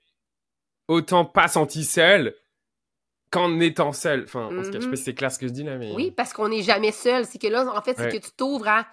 autant 0.89 1.25
pas 1.25 1.49
senti 1.49 1.85
seul 1.85 2.35
qu'en 3.31 3.61
étant 3.61 3.93
seul. 3.93 4.25
Enfin, 4.25 4.51
je 4.53 4.63
sais 4.65 4.71
pas 4.73 4.79
mhm. 4.79 4.97
si 4.97 5.03
c'est 5.05 5.15
clair 5.15 5.31
ce 5.31 5.39
que 5.39 5.47
je 5.47 5.53
dis 5.53 5.63
là, 5.63 5.77
mais. 5.77 5.93
Oui, 5.95 6.11
parce 6.11 6.33
qu'on 6.33 6.49
n'est 6.49 6.63
jamais 6.63 6.93
seul. 6.93 7.25
C'est 7.25 7.39
que 7.39 7.47
là, 7.47 7.67
en 7.73 7.83
fait, 7.83 7.97
c'est 7.97 8.09
que 8.09 8.27
tu 8.27 8.33
t'ouvres 8.33 8.69
à 8.69 8.87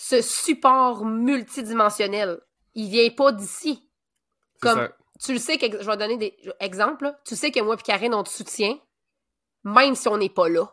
ce 0.00 0.22
support 0.22 1.04
multidimensionnel. 1.04 2.38
Il 2.76 2.88
vient 2.88 3.10
pas 3.10 3.32
d'ici. 3.32 3.84
Comme 4.60 4.88
tu 5.20 5.32
le 5.32 5.40
sais 5.40 5.58
que 5.58 5.66
je 5.82 5.84
vais 5.84 5.96
donner 5.96 6.16
des 6.16 6.38
exemples. 6.60 7.12
Tu 7.26 7.34
sais 7.34 7.50
que 7.50 7.60
moi 7.60 7.74
et 7.74 7.82
Karine 7.82 8.14
on 8.14 8.22
te 8.22 8.28
soutient, 8.28 8.78
même 9.64 9.96
si 9.96 10.06
on 10.06 10.16
n'est 10.16 10.28
pas 10.28 10.48
là. 10.48 10.72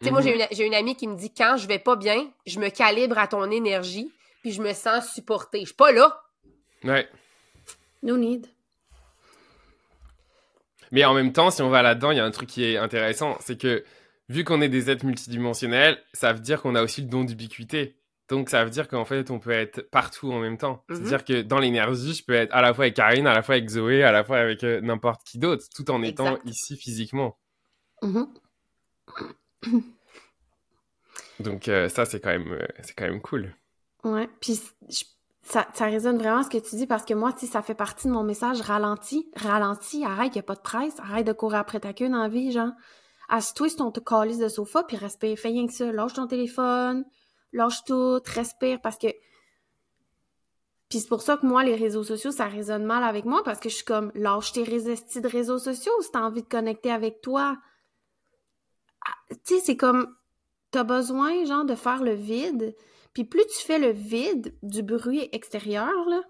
Tu 0.00 0.06
sais, 0.06 0.10
moi, 0.10 0.20
mhm. 0.20 0.48
j'ai 0.50 0.66
une, 0.66 0.74
amie 0.74 0.96
qui 0.96 1.06
me 1.06 1.16
dit 1.16 1.32
quand 1.32 1.56
je 1.56 1.68
vais 1.68 1.78
pas 1.78 1.94
bien, 1.94 2.28
je 2.44 2.58
me 2.58 2.68
calibre 2.68 3.16
à 3.18 3.28
ton 3.28 3.48
énergie, 3.50 4.12
puis 4.42 4.50
je 4.50 4.60
me 4.60 4.72
sens 4.72 5.12
supportée. 5.14 5.60
Je 5.60 5.66
suis 5.66 5.74
pas 5.74 5.92
là. 5.92 6.20
Ouais. 6.82 7.08
No 8.02 8.16
need. 8.16 8.48
Mais 10.90 11.04
en 11.04 11.14
même 11.14 11.32
temps, 11.32 11.50
si 11.50 11.62
on 11.62 11.70
va 11.70 11.82
là-dedans, 11.82 12.10
il 12.10 12.16
y 12.16 12.20
a 12.20 12.24
un 12.24 12.30
truc 12.32 12.48
qui 12.48 12.64
est 12.64 12.76
intéressant, 12.76 13.36
c'est 13.40 13.58
que 13.58 13.84
vu 14.28 14.42
qu'on 14.42 14.60
est 14.60 14.68
des 14.68 14.90
êtres 14.90 15.06
multidimensionnels, 15.06 16.02
ça 16.12 16.32
veut 16.32 16.40
dire 16.40 16.60
qu'on 16.60 16.74
a 16.74 16.82
aussi 16.82 17.00
le 17.02 17.06
don 17.06 17.22
d'ubiquité. 17.22 17.95
Donc 18.28 18.48
ça 18.50 18.64
veut 18.64 18.70
dire 18.70 18.88
qu'en 18.88 19.04
fait, 19.04 19.30
on 19.30 19.38
peut 19.38 19.50
être 19.50 19.88
partout 19.90 20.32
en 20.32 20.40
même 20.40 20.58
temps. 20.58 20.84
Mhm. 20.88 20.96
C'est-à-dire 20.96 21.24
que 21.24 21.42
dans 21.42 21.58
l'énergie, 21.58 22.14
je 22.14 22.24
peux 22.24 22.34
être 22.34 22.52
à 22.52 22.60
la 22.60 22.74
fois 22.74 22.84
avec 22.84 22.96
Karine, 22.96 23.26
à 23.26 23.34
la 23.34 23.42
fois 23.42 23.54
avec 23.54 23.68
Zoé, 23.68 24.02
à 24.02 24.12
la 24.12 24.24
fois 24.24 24.38
avec 24.38 24.64
euh, 24.64 24.80
n'importe 24.80 25.22
qui 25.24 25.38
d'autre, 25.38 25.64
tout 25.74 25.90
en 25.90 26.02
étant 26.02 26.38
ici 26.44 26.76
physiquement. 26.76 27.38
Mm 28.02 28.24
Donc 31.40 31.68
euh, 31.68 31.88
ça, 31.88 32.04
c'est 32.04 32.20
quand, 32.20 32.30
même, 32.30 32.52
euh, 32.52 32.66
c'est 32.82 32.94
quand 32.94 33.04
même 33.04 33.20
cool. 33.20 33.54
Ouais, 34.04 34.28
puis 34.40 34.58
ça, 35.42 35.66
ça 35.74 35.84
résonne 35.86 36.18
vraiment 36.18 36.42
ce 36.42 36.50
que 36.50 36.58
tu 36.58 36.76
dis 36.76 36.86
parce 36.86 37.04
que 37.04 37.14
moi, 37.14 37.32
si 37.36 37.46
ça 37.46 37.62
fait 37.62 37.74
partie 37.74 38.08
de 38.08 38.12
mon 38.12 38.24
message, 38.24 38.60
ralentis, 38.60 39.30
ralentis, 39.36 40.04
arrête, 40.04 40.34
il 40.34 40.38
a 40.40 40.42
pas 40.42 40.54
de 40.54 40.60
presse, 40.60 40.98
arrête 40.98 41.26
de 41.26 41.32
courir 41.32 41.58
après 41.58 41.80
ta 41.80 41.92
queue 41.92 42.08
dans 42.08 42.22
la 42.22 42.28
vie, 42.28 42.52
genre. 42.52 42.72
Assis-toi 43.28 43.68
sur 43.68 43.92
ton 43.92 44.00
calice 44.00 44.38
de 44.38 44.48
sofa, 44.48 44.84
puis 44.84 44.96
respire, 44.96 45.36
fais 45.36 45.48
rien 45.48 45.66
que 45.66 45.72
ça. 45.72 45.90
Lâche 45.90 46.14
ton 46.14 46.26
téléphone, 46.26 47.04
lâche 47.56 47.84
tout, 47.84 48.20
respire, 48.26 48.80
parce 48.80 48.98
que... 48.98 49.08
Puis 50.88 51.00
c'est 51.00 51.08
pour 51.08 51.22
ça 51.22 51.36
que 51.36 51.46
moi, 51.46 51.64
les 51.64 51.74
réseaux 51.74 52.04
sociaux, 52.04 52.30
ça 52.30 52.46
résonne 52.46 52.84
mal 52.84 53.02
avec 53.02 53.24
moi, 53.24 53.42
parce 53.44 53.58
que 53.58 53.68
je 53.68 53.76
suis 53.76 53.84
comme, 53.84 54.12
lâche 54.14 54.52
tes 54.52 54.62
résistis 54.62 55.20
de 55.20 55.28
réseaux 55.28 55.58
sociaux 55.58 55.92
si 56.00 56.10
t'as 56.12 56.20
envie 56.20 56.42
de 56.42 56.48
connecter 56.48 56.92
avec 56.92 57.20
toi. 57.20 57.56
Ah, 59.04 59.14
tu 59.30 59.54
sais, 59.56 59.60
c'est 59.60 59.76
comme 59.76 60.14
t'as 60.70 60.84
besoin, 60.84 61.44
genre, 61.44 61.64
de 61.64 61.74
faire 61.74 62.02
le 62.02 62.14
vide. 62.14 62.76
Puis 63.14 63.24
plus 63.24 63.46
tu 63.46 63.64
fais 63.64 63.78
le 63.78 63.90
vide 63.90 64.56
du 64.62 64.82
bruit 64.82 65.28
extérieur, 65.32 66.08
là, 66.08 66.22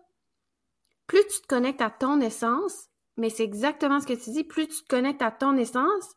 plus 1.07 1.27
tu 1.27 1.41
te 1.41 1.47
connectes 1.47 1.81
à 1.81 1.91
ton 1.91 2.21
essence, 2.21 2.89
mais 3.17 3.31
c'est 3.31 3.45
exactement 3.45 4.01
ce 4.01 4.07
que 4.07 4.13
tu 4.13 4.31
dis, 4.31 4.45
plus 4.45 4.69
tu 4.69 4.83
te 4.85 4.89
connectes 4.89 5.23
à 5.23 5.31
ton 5.31 5.57
essence, 5.57 6.15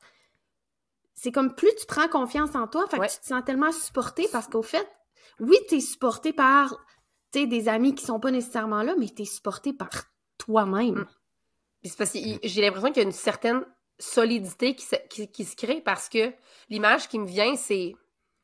c'est 1.15 1.31
comme 1.31 1.53
plus 1.53 1.73
tu 1.75 1.85
prends 1.85 2.07
confiance 2.07 2.55
en 2.55 2.67
toi, 2.67 2.87
fait 2.87 2.99
que 2.99 3.11
tu 3.11 3.19
te 3.19 3.25
sens 3.25 3.43
tellement 3.45 3.71
supporté 3.71 4.27
parce 4.31 4.47
qu'au 4.47 4.61
fait, 4.61 4.87
oui, 5.39 5.57
tu 5.67 5.75
es 5.75 5.79
supporté 5.79 6.33
par 6.33 6.77
des 7.33 7.69
amis 7.69 7.93
qui 7.95 8.05
sont 8.05 8.19
pas 8.19 8.31
nécessairement 8.31 8.81
là, 8.81 8.95
mais 8.97 9.07
tu 9.07 9.21
es 9.21 9.25
supporté 9.25 9.73
par 9.73 9.89
toi-même. 10.37 11.05
Mm. 11.83 12.39
j'ai 12.43 12.61
l'impression 12.61 12.89
qu'il 12.89 13.03
y 13.03 13.05
a 13.05 13.07
une 13.07 13.11
certaine 13.11 13.63
solidité 13.99 14.75
qui 14.75 15.27
qui 15.27 15.45
se 15.45 15.55
crée 15.55 15.81
parce 15.81 16.09
que 16.09 16.33
l'image 16.69 17.07
qui 17.07 17.19
me 17.19 17.27
vient, 17.27 17.55
c'est 17.55 17.95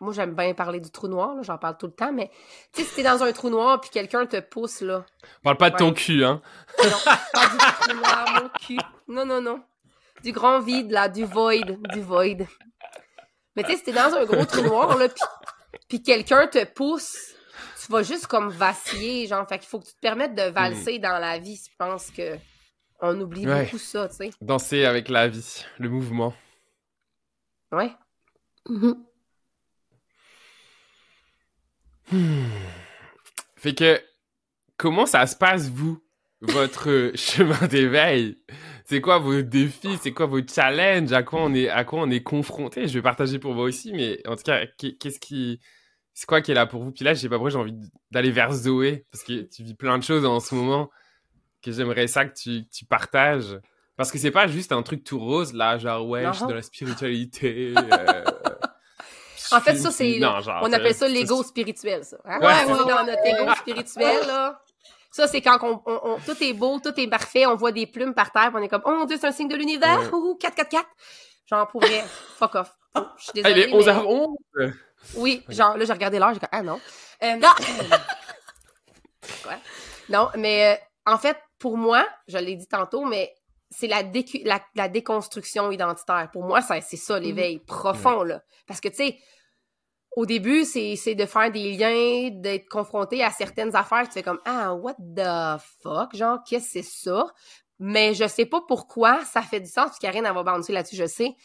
moi, 0.02 0.12
j'aime 0.12 0.36
bien 0.36 0.54
parler 0.54 0.80
du 0.80 0.92
trou 0.92 1.08
noir, 1.08 1.42
j'en 1.42 1.58
parle 1.58 1.78
tout 1.78 1.86
le 1.86 1.94
temps, 1.94 2.12
mais 2.12 2.30
tu 2.74 2.82
sais, 2.82 2.88
si 2.88 2.96
t'es 2.96 3.04
dans 3.04 3.24
un 3.24 3.32
trou 3.32 3.50
noir 3.50 3.80
puis 3.80 3.90
quelqu'un 3.90 4.26
te 4.26 4.40
pousse, 4.40 4.82
là. 4.82 5.06
Parle 5.42 5.58
pas 5.58 5.70
de 5.70 5.78
ton 5.78 5.94
cul, 5.94 6.24
hein. 6.26 6.42
Non, 6.84 6.98
pas 7.34 7.48
du 7.48 7.58
trou 7.58 7.94
noir, 7.94 8.26
mon 8.42 8.50
cul. 8.60 8.78
Non, 9.08 9.26
non, 9.26 9.42
non. 9.42 9.64
Du 10.22 10.34
grand 10.34 10.60
vide, 10.60 10.92
là, 10.92 11.08
du 11.08 11.24
void, 11.24 11.78
du 11.94 12.02
void. 12.02 12.46
Mais 13.56 13.64
tu 13.64 13.72
sais, 13.72 13.78
si 13.78 13.84
t'es 13.84 13.94
dans 13.94 14.14
un 14.14 14.26
gros 14.26 14.44
trou 14.44 14.64
noir, 14.64 14.98
là, 14.98 15.08
puis 15.88 16.02
quelqu'un 16.02 16.48
te 16.48 16.64
pousse, 16.66 17.36
tu 17.84 17.92
vas 17.92 18.04
juste 18.04 18.28
comme 18.28 18.50
vaciller, 18.50 19.28
genre. 19.28 19.48
Fait 19.48 19.60
qu'il 19.60 19.68
faut 19.68 19.80
que 19.80 19.86
tu 19.86 19.94
te 19.94 20.00
permettes 20.00 20.36
de 20.36 20.44
valser 20.44 21.00
dans 21.00 21.20
la 21.20 21.38
vie. 21.38 21.56
Je 21.56 21.76
pense 21.78 22.12
que 22.12 22.38
on 23.02 23.20
oublie 23.20 23.46
beaucoup 23.46 23.78
ça, 23.78 24.08
tu 24.10 24.16
sais. 24.16 24.32
Danser 24.42 24.86
avec 24.86 25.10
la 25.10 25.28
vie, 25.28 25.66
le 25.78 25.90
mouvement. 25.90 26.34
Ouais. 27.72 27.92
Hmm. 28.68 28.94
Fait 33.56 33.74
que, 33.76 34.02
comment 34.78 35.06
ça 35.06 35.26
se 35.28 35.36
passe, 35.36 35.68
vous, 35.70 36.02
votre 36.52 37.12
chemin 37.16 37.68
d'éveil? 37.68 38.38
C'est 38.86 39.02
quoi 39.02 39.18
vos 39.20 39.42
défis? 39.42 39.98
C'est 40.02 40.12
quoi 40.12 40.26
vos 40.26 40.42
challenges? 40.46 41.12
À 41.12 41.24
quoi 41.24 41.42
on 41.42 41.54
est, 41.54 41.70
à 41.70 41.84
quoi 41.84 42.02
on 42.02 42.10
est 42.10 42.22
confronté? 42.22 42.88
Je 42.88 42.94
vais 42.94 43.02
partager 43.02 43.40
pour 43.40 43.54
vous 43.54 43.62
aussi, 43.62 43.92
mais 43.94 44.22
en 44.28 44.36
tout 44.36 44.44
cas, 44.44 44.66
qu'est-ce 44.78 45.20
qui, 45.20 45.60
c'est 46.14 46.28
quoi 46.28 46.42
qui 46.42 46.52
est 46.52 46.56
là 46.56 46.66
pour 46.66 46.84
vous? 46.84 46.92
Puis 46.92 47.04
là, 47.04 47.14
je 47.14 47.22
sais 47.22 47.30
pas 47.30 47.36
pourquoi 47.36 47.50
j'ai 47.50 47.58
envie 47.58 47.76
d'aller 48.12 48.32
vers 48.32 48.52
Zoé, 48.52 49.06
parce 49.12 49.24
que 49.24 49.42
tu 49.42 49.64
vis 49.64 49.74
plein 49.74 49.98
de 49.98 50.04
choses 50.04 50.26
en 50.26 50.40
ce 50.40 50.56
moment 50.56 50.90
que 51.64 51.72
j'aimerais 51.72 52.08
ça 52.08 52.26
que 52.26 52.36
tu, 52.36 52.68
tu 52.70 52.86
partages. 52.86 53.60
Parce 53.98 54.12
que 54.12 54.18
c'est 54.18 54.32
pas 54.32 54.48
juste 54.48 54.72
un 54.72 54.84
truc 54.84 55.04
tout 55.04 55.20
rose, 55.20 55.54
là, 55.54 55.78
genre, 55.78 56.08
ouais, 56.08 56.26
je 56.28 56.34
suis 56.34 56.46
dans 56.46 56.54
la 56.54 56.62
spiritualité. 56.62 57.74
euh, 57.78 58.24
en 59.52 59.62
fait, 59.62 59.76
ça, 59.78 59.92
c'est. 59.92 60.20
On 60.24 60.74
appelle 60.74 60.94
ça 60.94 61.08
l'ego 61.08 61.44
spirituel, 61.44 62.04
ça. 62.04 62.18
Hein? 62.26 62.40
Ouais, 62.40 62.54
on 62.68 62.86
est 62.86 62.90
dans 62.90 63.06
notre 63.06 63.26
ego 63.26 63.52
spirituel, 63.56 64.28
là. 64.28 64.62
Ça, 65.16 65.28
c'est 65.30 65.40
quand 65.40 65.58
on, 65.64 65.80
tout 66.26 66.44
est 66.44 66.52
beau, 66.52 66.82
tout 66.82 67.00
est 67.00 67.08
parfait, 67.08 67.46
on 67.46 67.56
voit 67.56 67.72
des 67.72 67.88
plumes 67.88 68.14
par 68.14 68.34
terre, 68.34 68.52
on 68.54 68.62
est 68.62 68.68
comme, 68.68 68.82
oh 68.84 68.92
mon 68.92 69.06
dieu, 69.06 69.16
c'est 69.18 69.28
un 69.28 69.32
signe 69.32 69.48
de 69.48 69.56
l'univers, 69.56 70.14
ouh, 70.14 70.36
4, 70.36 70.54
4, 70.54 70.68
4. 70.68 70.86
Genre, 71.46 71.66
pour 71.70 71.80
vrai, 71.80 72.04
fuck 72.38 72.56
off. 72.56 72.76
Oh, 72.96 73.04
je 73.18 73.24
suis 73.24 73.32
désolée. 73.34 73.62
Elle 73.62 73.70
est 73.70 73.74
11 73.74 73.88
h 73.88 74.06
11 74.06 74.36
Oui, 75.16 75.42
genre, 75.48 75.78
là, 75.78 75.86
j'ai 75.86 75.94
regardé 75.94 76.20
l'heure, 76.20 76.34
j'ai 76.34 76.42
dit, 76.42 76.46
ah 76.52 76.62
non. 76.62 76.82
Euh, 77.24 77.40
Quoi? 79.42 79.54
Non, 80.10 80.28
mais 80.36 80.74
euh, 80.74 80.76
en 81.14 81.18
fait, 81.18 81.38
pour 81.60 81.78
moi, 81.78 82.06
je 82.28 82.38
l'ai 82.38 82.58
dit 82.58 82.68
tantôt, 82.68 83.06
mais 83.06 83.34
c'est 83.70 83.88
la, 83.88 84.04
la, 84.76 84.90
déconstruction 84.90 85.72
identitaire. 85.72 86.28
Pour 86.34 86.44
moi, 86.44 86.62
c'est 86.62 86.98
ça, 86.98 87.20
l'éveil 87.20 87.56
mm-hmm. 87.56 87.66
profond, 87.66 88.24
là. 88.24 88.42
Parce 88.68 88.82
que, 88.82 88.90
tu 88.90 88.96
sais, 88.96 89.18
au 90.16 90.26
début, 90.26 90.64
c'est 90.64 90.96
c'est 90.96 91.16
de 91.16 91.26
faire 91.26 91.52
des 91.52 91.76
liens, 91.76 92.30
d'être 92.32 92.70
confronté 92.70 93.24
à 93.24 93.32
certaines 93.32 93.76
affaires. 93.76 94.08
Tu 94.08 94.14
fais 94.14 94.24
comme 94.24 94.40
ah 94.46 94.74
what 94.74 94.96
the 94.96 95.62
fuck, 95.82 96.16
genre 96.16 96.40
qu'est-ce 96.48 96.66
que 96.66 96.84
c'est 96.84 97.10
ça? 97.10 97.28
Mais 97.80 98.14
je 98.14 98.26
sais 98.28 98.46
pas 98.46 98.62
pourquoi 98.66 99.24
ça 99.26 99.42
fait 99.42 99.60
du 99.60 99.70
sens. 99.70 100.00
Karine, 100.00 100.26
elle 100.26 100.34
va 100.34 100.44
bouncer 100.44 100.72
là-dessus, 100.72 100.96
je 100.96 101.06
sais. 101.06 101.36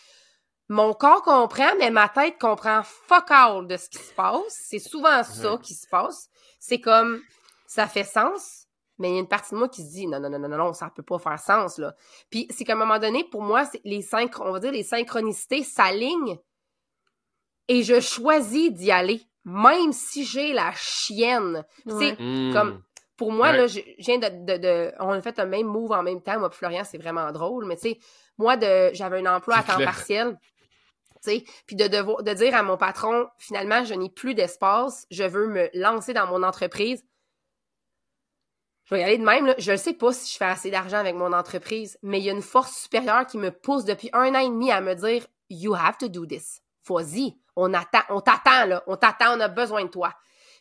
Mon 0.68 0.92
corps 0.94 1.22
comprend, 1.22 1.74
mais 1.80 1.90
ma 1.90 2.08
tête 2.08 2.38
comprend 2.40 2.82
fuck 2.84 3.30
all 3.30 3.66
de 3.66 3.76
ce 3.76 3.88
qui 3.88 3.98
se 3.98 4.14
passe. 4.14 4.56
C'est 4.68 4.78
souvent 4.78 5.24
ça 5.24 5.58
qui 5.60 5.74
se 5.74 5.88
passe. 5.88 6.28
C'est 6.60 6.80
comme 6.80 7.20
ça 7.66 7.88
fait 7.88 8.04
sens, 8.04 8.68
mais 8.98 9.10
il 9.10 9.14
y 9.14 9.16
a 9.16 9.20
une 9.20 9.28
partie 9.28 9.52
de 9.52 9.58
moi 9.58 9.68
qui 9.68 9.82
se 9.82 9.90
dit 9.90 10.06
non 10.06 10.20
non 10.20 10.30
non 10.30 10.38
non 10.38 10.56
non, 10.56 10.72
ça 10.72 10.92
peut 10.94 11.02
pas 11.02 11.18
faire 11.18 11.40
sens 11.40 11.78
là. 11.78 11.96
Puis 12.30 12.46
c'est 12.50 12.64
qu'à 12.64 12.74
un 12.74 12.76
moment 12.76 13.00
donné, 13.00 13.24
pour 13.24 13.42
moi, 13.42 13.68
les 13.84 14.02
synch 14.02 14.38
on 14.38 14.52
va 14.52 14.60
dire 14.60 14.70
les 14.70 14.84
synchronicités 14.84 15.64
s'alignent 15.64 16.38
et 17.68 17.82
je 17.82 18.00
choisis 18.00 18.72
d'y 18.72 18.90
aller, 18.90 19.22
même 19.44 19.92
si 19.92 20.24
j'ai 20.24 20.52
la 20.52 20.72
chienne. 20.74 21.64
C'est 21.86 22.16
Hmm. 22.18 22.52
comme 22.52 22.82
pour 23.16 23.32
moi 23.32 23.50
Ouais. 23.50 23.56
là, 23.58 23.66
je 23.66 23.80
viens 23.98 24.18
de, 24.18 24.28
de, 24.46 24.56
de- 24.58 24.92
on 24.98 25.10
a 25.10 25.20
fait 25.20 25.38
un 25.38 25.44
même 25.46 25.66
move 25.66 25.92
en 25.92 26.02
même 26.02 26.22
temps. 26.22 26.38
Moi, 26.38 26.50
Florian, 26.50 26.84
c'est 26.84 26.98
vraiment 26.98 27.30
drôle. 27.32 27.66
Mais 27.66 27.76
tu 27.76 27.90
sais, 27.90 27.98
moi, 28.38 28.56
de, 28.56 28.90
j'avais 28.94 29.18
un 29.26 29.36
emploi 29.36 29.56
à 29.56 29.62
temps 29.62 29.74
clair. 29.76 29.86
partiel. 29.86 30.38
Puis 31.66 31.76
de, 31.76 31.86
devoir- 31.86 32.22
de 32.22 32.32
dire 32.32 32.54
à 32.54 32.62
mon 32.62 32.78
patron, 32.78 33.28
finalement, 33.38 33.84
je 33.84 33.92
n'ai 33.92 34.08
plus 34.08 34.34
d'espace, 34.34 35.06
je 35.10 35.24
veux 35.24 35.48
me 35.48 35.68
lancer 35.74 36.14
dans 36.14 36.26
mon 36.26 36.42
entreprise. 36.42 37.04
Je 38.84 38.94
vais 38.94 39.02
y 39.02 39.04
aller 39.04 39.18
de 39.18 39.24
même, 39.24 39.46
là. 39.46 39.54
Je 39.58 39.72
ne 39.72 39.76
sais 39.76 39.92
pas 39.92 40.12
si 40.12 40.32
je 40.32 40.36
fais 40.38 40.46
assez 40.46 40.70
d'argent 40.70 40.96
avec 40.96 41.14
mon 41.14 41.32
entreprise, 41.34 41.98
mais 42.02 42.18
il 42.18 42.24
y 42.24 42.30
a 42.30 42.32
une 42.32 42.40
force 42.42 42.74
supérieure 42.74 43.26
qui 43.26 43.36
me 43.38 43.50
pousse 43.50 43.84
depuis 43.84 44.08
un 44.14 44.34
an 44.34 44.38
et 44.38 44.48
demi 44.48 44.70
à 44.72 44.80
me 44.80 44.94
dire 44.94 45.26
You 45.50 45.74
have 45.74 45.98
to 45.98 46.08
do 46.08 46.24
this. 46.26 46.62
Vas-y. 46.90 47.36
On 47.56 47.72
attend, 47.74 48.00
on 48.10 48.20
t'attend, 48.20 48.66
là. 48.66 48.82
On 48.86 48.96
t'attend, 48.96 49.36
on 49.36 49.40
a 49.40 49.48
besoin 49.48 49.84
de 49.84 49.88
toi. 49.90 50.12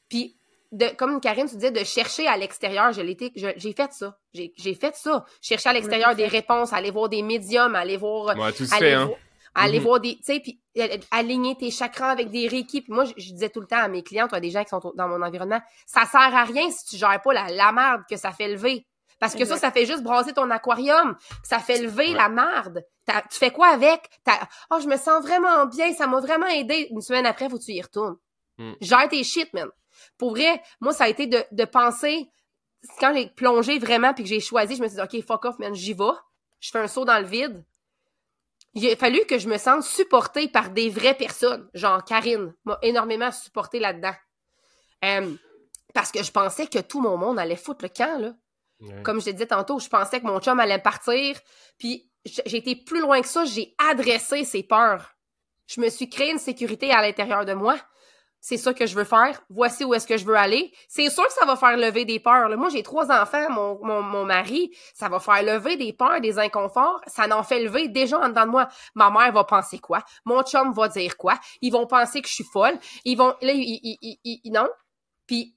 Puis, 0.10 0.38
de, 0.72 0.88
comme 0.98 1.20
Karine, 1.20 1.48
tu 1.48 1.56
disais, 1.56 1.72
de 1.72 1.84
chercher 1.84 2.28
à 2.28 2.38
l'extérieur, 2.38 2.92
je 2.92 3.02
l'étais, 3.02 3.32
j'ai 3.36 3.74
fait 3.74 3.92
ça. 3.94 4.18
J'ai, 4.34 4.54
j'ai 4.58 4.76
fait 4.76 4.96
ça. 4.96 5.26
Chercher 5.42 5.70
à 5.70 5.74
l'extérieur 5.74 6.16
des 6.16 6.28
réponses, 6.28 6.74
aller 6.74 6.92
voir 6.92 7.10
des 7.10 7.22
médiums, 7.24 7.74
aller 7.76 7.98
voir 7.98 8.38
Ouais, 8.38 8.52
tout 8.52 8.66
se 8.66 8.76
aller, 8.76 8.90
fait, 8.90 8.94
hein. 8.94 9.10
aller 9.56 9.80
Mhm. 9.80 9.84
voir 9.86 10.00
des, 10.00 10.16
tu 10.18 10.24
sais, 10.24 10.40
puis 10.40 10.62
euh, 10.78 10.98
aligner 11.12 11.56
tes 11.56 11.72
chakras 11.72 12.10
avec 12.12 12.30
des 12.30 12.48
reiki. 12.48 12.82
Puis 12.82 12.94
moi, 12.94 13.06
je, 13.06 13.14
je 13.18 13.32
disais 13.34 13.50
tout 13.50 13.62
le 13.62 13.68
temps 13.68 13.80
à 13.82 13.88
mes 13.88 14.04
clients, 14.04 14.28
toi, 14.28 14.40
des 14.40 14.52
gens 14.52 14.64
qui 14.64 14.70
sont 14.70 14.82
dans 14.96 15.08
mon 15.08 15.22
environnement, 15.24 15.62
ça 15.88 16.06
sert 16.06 16.36
à 16.36 16.44
rien 16.44 16.70
si 16.70 16.86
tu 16.86 16.98
gères 16.98 17.22
pas 17.22 17.34
la, 17.34 17.50
la 17.50 17.72
merde 17.72 18.02
que 18.10 18.16
ça 18.18 18.32
fait 18.32 18.48
lever. 18.50 18.86
Parce 19.20 19.34
que 19.34 19.40
ça, 19.46 19.56
Exact. 19.56 19.60
ça 19.60 19.72
fait 19.72 19.86
juste 19.86 20.02
brasser 20.04 20.34
ton 20.34 20.50
aquarium. 20.50 21.16
Ça 21.44 21.60
fait 21.60 21.80
lever 21.82 22.10
Ouais. 22.12 22.14
la 22.18 22.30
merde. 22.30 22.84
T'as- 23.06 23.22
Tu 23.24 23.38
fais 23.38 23.52
quoi 23.52 23.68
avec? 23.68 24.10
Oh, 24.72 24.80
je 24.82 24.88
me 24.88 24.96
sens 24.98 25.22
vraiment 25.24 25.66
bien. 25.66 25.94
Ça 25.94 26.08
m'a 26.08 26.20
vraiment 26.22 26.48
aidé. 26.48 26.88
Une 26.92 27.02
semaine 27.02 27.26
après, 27.26 27.50
faut 27.50 27.58
que 27.58 27.64
tu 27.64 27.72
y 27.74 27.82
retournes. 27.82 28.16
Mm. 28.58 28.74
Gère 28.82 29.10
tes 29.10 29.24
shit, 29.24 29.54
man. 29.54 29.70
Pour 30.18 30.32
vrai, 30.32 30.62
moi, 30.80 30.94
ça 30.94 31.04
a 31.06 31.10
été 31.10 31.28
de, 31.28 31.44
de 31.52 31.66
penser, 31.66 32.30
quand 33.00 33.14
j'ai 33.14 33.28
plongé 33.28 33.78
vraiment 33.80 34.14
puis 34.14 34.24
que 34.24 34.30
j'ai 34.30 34.40
choisi, 34.40 34.76
je 34.78 34.82
me 34.82 34.88
suis 34.88 34.96
dit, 34.96 35.02
OK, 35.02 35.26
fuck 35.26 35.44
off, 35.46 35.60
man, 35.60 35.76
j'y 35.76 35.94
vais. 35.94 36.04
Je 36.62 36.72
fais 36.72 36.80
un 36.80 36.88
saut 36.88 37.04
dans 37.06 37.20
le 37.20 37.26
vide. 37.26 37.64
Il 38.76 38.88
a 38.90 38.96
fallu 38.96 39.26
que 39.26 39.38
je 39.40 39.50
me 39.50 39.58
sente 39.58 39.84
supportée 39.84 40.48
par 40.48 40.70
des 40.70 40.90
vraies 40.90 41.16
personnes. 41.16 41.68
Genre, 41.74 42.04
Karine 42.06 42.54
m'a 42.66 42.78
énormément 42.84 43.32
supportée 43.32 43.80
là-dedans. 43.80 44.14
Euh, 45.04 45.34
parce 45.94 46.12
que 46.12 46.22
je 46.24 46.32
pensais 46.32 46.68
que 46.68 46.80
tout 46.80 47.02
mon 47.02 47.18
monde 47.18 47.40
allait 47.40 47.56
foutre 47.56 47.84
le 47.84 47.90
camp, 47.90 48.20
là. 48.20 48.34
Comme 49.04 49.20
je 49.20 49.26
te 49.26 49.30
disais 49.32 49.48
tantôt, 49.48 49.80
je 49.80 49.90
pensais 49.90 50.22
que 50.22 50.26
mon 50.26 50.40
chum 50.40 50.60
allait 50.60 50.80
partir. 50.80 51.38
Puis 51.78 52.10
j'ai 52.26 52.58
été 52.58 52.76
plus 52.76 53.02
loin 53.02 53.22
que 53.22 53.28
ça. 53.28 53.44
J'ai 53.46 53.76
adressé 53.90 54.44
ses 54.46 54.64
peurs. 54.64 55.16
Je 55.68 55.82
me 55.82 55.90
suis 55.90 56.10
créé 56.10 56.32
une 56.32 56.40
sécurité 56.40 56.92
à 56.92 57.02
l'intérieur 57.02 57.46
de 57.46 57.54
moi. 57.54 57.78
C'est 58.42 58.56
ça 58.56 58.74
que 58.74 58.86
je 58.86 58.96
veux 58.96 59.04
faire. 59.04 59.42
Voici 59.50 59.84
où 59.84 59.94
est-ce 59.94 60.08
que 60.08 60.16
je 60.18 60.24
veux 60.26 60.38
aller. 60.38 60.72
C'est 60.88 61.10
sûr 61.10 61.28
que 61.28 61.34
ça 61.34 61.44
va 61.46 61.58
faire 61.58 61.76
lever 61.76 62.06
des 62.06 62.22
peurs. 62.22 62.48
là. 62.48 62.56
Moi, 62.56 62.70
j'ai 62.70 62.84
trois 62.84 63.12
enfants, 63.12 63.50
mon, 63.52 63.78
mon, 63.86 64.02
mon 64.02 64.24
mari. 64.24 64.74
Ça 64.94 65.10
va 65.10 65.20
faire 65.20 65.44
lever 65.44 65.76
des 65.76 65.92
peurs, 65.92 66.22
des 66.22 66.40
inconforts. 66.40 67.02
Ça 67.06 67.28
n'en 67.28 67.44
fait 67.44 67.62
lever 67.62 67.90
déjà 67.90 68.18
en 68.18 68.30
dedans 68.30 68.46
de 68.46 68.52
moi. 68.52 68.70
Ma 68.96 69.10
mère 69.12 69.34
va 69.34 69.44
penser 69.44 69.80
quoi? 69.80 70.02
Mon 70.24 70.42
chum 70.44 70.72
va 70.72 70.88
dire 70.88 71.18
quoi? 71.18 71.38
Ils 71.62 71.72
vont 71.72 71.86
penser 71.86 72.22
que 72.22 72.30
je 72.30 72.34
suis 72.36 72.46
folle. 72.46 72.80
Ils 73.04 73.18
vont... 73.18 73.36
Là, 73.42 73.52
ils- 73.52 73.98
ils- 74.02 74.20
ils- 74.24 74.52
non? 74.54 74.70
Puis 75.28 75.54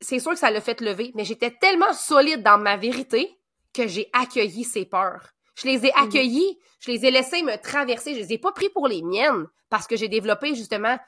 c'est 0.00 0.18
sûr 0.18 0.32
que 0.32 0.38
ça 0.38 0.50
l'a 0.50 0.60
fait 0.60 0.80
lever, 0.80 1.12
mais 1.14 1.24
j'étais 1.24 1.50
tellement 1.50 1.92
solide 1.92 2.42
dans 2.42 2.58
ma 2.58 2.76
vérité 2.76 3.38
que 3.74 3.86
j'ai 3.86 4.08
accueilli 4.12 4.64
ces 4.64 4.84
peurs. 4.84 5.28
Je 5.54 5.66
les 5.66 5.86
ai 5.86 5.92
Mhm. 5.96 6.02
accueillis, 6.04 6.58
je 6.80 6.90
les 6.90 7.06
ai 7.06 7.10
laissés 7.10 7.42
me 7.42 7.56
traverser, 7.60 8.14
je 8.14 8.20
les 8.20 8.32
ai 8.34 8.38
pas 8.38 8.52
pris 8.52 8.68
pour 8.68 8.88
les 8.88 9.02
miennes 9.02 9.46
parce 9.70 9.86
que 9.86 9.96
j'ai 9.96 10.08
développé 10.08 10.54
justement 10.54 10.98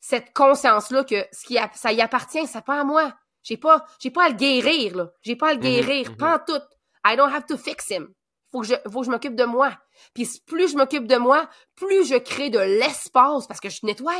cette 0.00 0.32
conscience-là 0.32 1.04
que 1.04 1.24
ce 1.32 1.44
qui 1.44 1.58
a- 1.58 1.70
ça 1.74 1.92
y 1.92 2.00
appartient, 2.00 2.46
ça 2.46 2.62
pas 2.62 2.80
à 2.80 2.84
moi. 2.84 3.12
J'ai 3.42 3.56
pas, 3.56 3.84
j'ai 4.00 4.10
pas 4.10 4.26
à 4.26 4.28
le 4.28 4.34
guérir, 4.36 4.96
là. 4.96 5.10
J'ai 5.22 5.34
pas 5.36 5.48
à 5.50 5.52
le 5.54 5.58
Mhm, 5.58 5.62
guérir, 5.64 6.10
mhm. 6.10 6.16
pas 6.16 6.36
en 6.36 6.38
tout. 6.46 6.62
I 7.06 7.16
don't 7.16 7.32
have 7.32 7.46
to 7.46 7.56
fix 7.56 7.90
him. 7.90 8.08
Faut 8.50 8.60
que 8.62 8.66
je, 8.66 8.74
faut 8.90 9.00
que 9.00 9.06
je 9.06 9.10
m'occupe 9.10 9.34
de 9.34 9.44
moi. 9.44 9.70
Puis 10.14 10.26
plus 10.46 10.72
je 10.72 10.76
m'occupe 10.76 11.06
de 11.06 11.16
moi, 11.16 11.48
plus 11.76 12.08
je 12.08 12.16
crée 12.16 12.48
de 12.50 12.58
l'espace 12.58 13.46
parce 13.46 13.60
que 13.60 13.68
je 13.68 13.80
nettoie. 13.84 14.14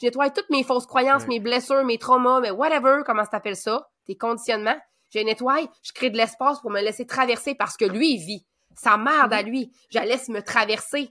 Je 0.00 0.06
nettoie 0.06 0.30
toutes 0.30 0.48
mes 0.50 0.64
fausses 0.64 0.86
croyances, 0.86 1.22
Ouais. 1.22 1.28
mes 1.28 1.40
blessures, 1.40 1.84
mes 1.84 1.98
traumas, 1.98 2.40
mais 2.40 2.50
whatever, 2.50 3.02
comment 3.04 3.24
ça 3.24 3.30
t'appelles 3.32 3.56
ça, 3.56 3.88
tes 4.06 4.16
conditionnements. 4.16 4.78
Je 5.10 5.18
nettoie, 5.20 5.58
je 5.82 5.92
crée 5.92 6.10
de 6.10 6.16
l'espace 6.16 6.60
pour 6.60 6.70
me 6.70 6.80
laisser 6.80 7.06
traverser 7.06 7.54
parce 7.54 7.76
que 7.76 7.84
lui, 7.84 8.14
il 8.14 8.18
vit. 8.18 8.46
Ça 8.74 8.96
merde 8.96 9.32
à 9.32 9.42
lui. 9.42 9.70
Je 9.90 9.98
la 9.98 10.04
laisse 10.06 10.28
me 10.28 10.40
traverser. 10.42 11.10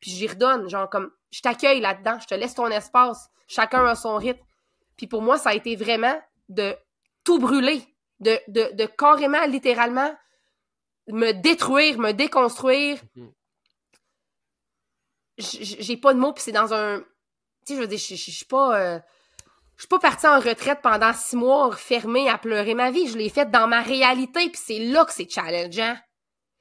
Puis 0.00 0.10
j'y 0.12 0.26
redonne, 0.28 0.68
genre 0.68 0.88
comme, 0.88 1.10
je 1.30 1.40
t'accueille 1.40 1.80
là-dedans, 1.80 2.18
je 2.20 2.26
te 2.26 2.34
laisse 2.34 2.54
ton 2.54 2.68
espace. 2.68 3.28
Chacun 3.48 3.84
a 3.86 3.94
son 3.94 4.16
rythme. 4.16 4.42
Puis 4.96 5.06
pour 5.06 5.20
moi, 5.22 5.36
ça 5.36 5.50
a 5.50 5.54
été 5.54 5.76
vraiment 5.76 6.16
de 6.48 6.74
tout 7.24 7.38
brûler, 7.38 7.82
de, 8.20 8.38
de, 8.48 8.70
de 8.74 8.86
carrément, 8.86 9.44
littéralement, 9.46 10.14
me 11.08 11.32
détruire, 11.32 11.98
me 11.98 12.12
déconstruire. 12.12 12.98
Mhm. 13.16 13.32
J- 15.38 15.76
J'ai 15.80 15.96
pas 15.96 16.14
de 16.14 16.18
mots, 16.18 16.32
puis 16.32 16.42
c'est 16.44 16.52
dans 16.52 16.72
un... 16.74 17.00
Tu 17.00 17.04
sais, 17.72 17.74
je 17.76 17.80
veux 17.80 17.86
dire, 17.86 17.98
je 17.98 18.14
suis 18.14 18.44
pas... 18.44 18.78
euh, 18.80 18.98
je 19.76 19.82
suis 19.82 19.88
pas 19.88 19.98
partie 19.98 20.26
en 20.28 20.38
retraite 20.38 20.80
pendant 20.82 21.12
six 21.12 21.34
mois 21.34 21.74
fermée 21.74 22.28
à 22.28 22.38
pleurer 22.38 22.74
ma 22.74 22.92
vie. 22.92 23.08
Je 23.08 23.18
l'ai 23.18 23.28
faite 23.28 23.50
dans 23.50 23.66
ma 23.66 23.80
réalité, 23.82 24.48
puis 24.48 24.60
c'est 24.64 24.78
là 24.78 25.04
que 25.04 25.12
c'est 25.12 25.28
challengeant. 25.28 25.96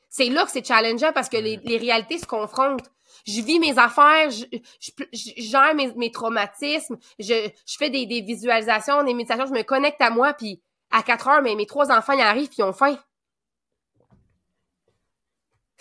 C'est 0.10 0.30
là 0.30 0.46
que 0.46 0.52
c'est 0.52 0.66
challengeant 0.66 1.12
parce 1.14 1.30
que 1.30 1.38
les, 1.38 1.58
les 1.58 1.78
réalités 1.78 2.18
se 2.18 2.26
confrontent. 2.26 2.90
Je 3.28 3.42
vis 3.42 3.60
mes 3.60 3.78
affaires, 3.78 4.32
je, 4.32 4.46
je, 4.80 4.92
je 5.14 5.42
gère 5.44 5.76
mes, 5.76 5.94
mes 5.94 6.12
traumatismes, 6.12 6.98
je, 7.20 7.50
je 7.66 7.78
fais 7.78 7.90
des, 7.92 8.06
des 8.08 8.22
visualisations, 8.22 9.04
des 9.04 9.14
méditations, 9.14 9.46
je 9.46 9.54
me 9.54 9.62
connecte 9.64 10.02
à 10.02 10.10
moi, 10.10 10.34
puis 10.34 10.62
à 10.92 11.04
4 11.04 11.28
heures, 11.28 11.42
mais 11.44 11.56
mes 11.56 11.68
trois 11.68 11.92
enfants, 11.92 12.14
ils 12.14 12.22
arrivent, 12.22 12.48
puis 12.50 12.58
ils 12.60 12.64
ont 12.64 12.74
faim. 12.74 12.98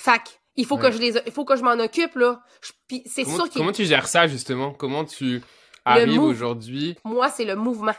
Fac, 0.03 0.41
il 0.57 0.67
faut 0.67 0.75
Ouais. 0.77 0.83
que 0.83 0.91
je 0.91 0.99
les, 0.99 1.17
il 1.27 1.31
faut 1.33 1.45
que 1.45 1.55
je 1.55 1.63
m'en 1.63 1.79
occupe, 1.79 2.17
là. 2.17 2.43
Puis 2.89 3.03
c'est 3.07 3.23
qui 3.25 3.31
est- 3.31 3.53
comment 3.55 3.71
tu 3.71 3.85
gères 3.85 4.09
ça, 4.09 4.27
justement? 4.27 4.73
Comment 4.75 5.05
tu 5.05 5.41
arrives 5.85 6.21
aujourd'hui? 6.21 6.97
moi, 7.05 7.31
c'est 7.31 7.45
le 7.45 7.55
mouvement. 7.55 7.95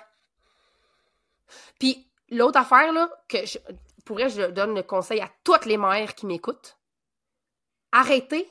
Puis 1.79 2.05
l'autre 2.29 2.59
affaire, 2.59 2.91
là, 2.91 3.09
que 3.29 3.45
je 3.45 3.57
pourrais, 4.03 4.29
je 4.29 4.51
donne 4.51 4.75
le 4.75 4.83
conseil 4.83 5.21
à 5.21 5.29
toutes 5.45 5.65
les 5.65 5.77
mères 5.77 6.13
qui 6.13 6.25
m'écoutent. 6.25 6.77
Arrêtez 7.93 8.49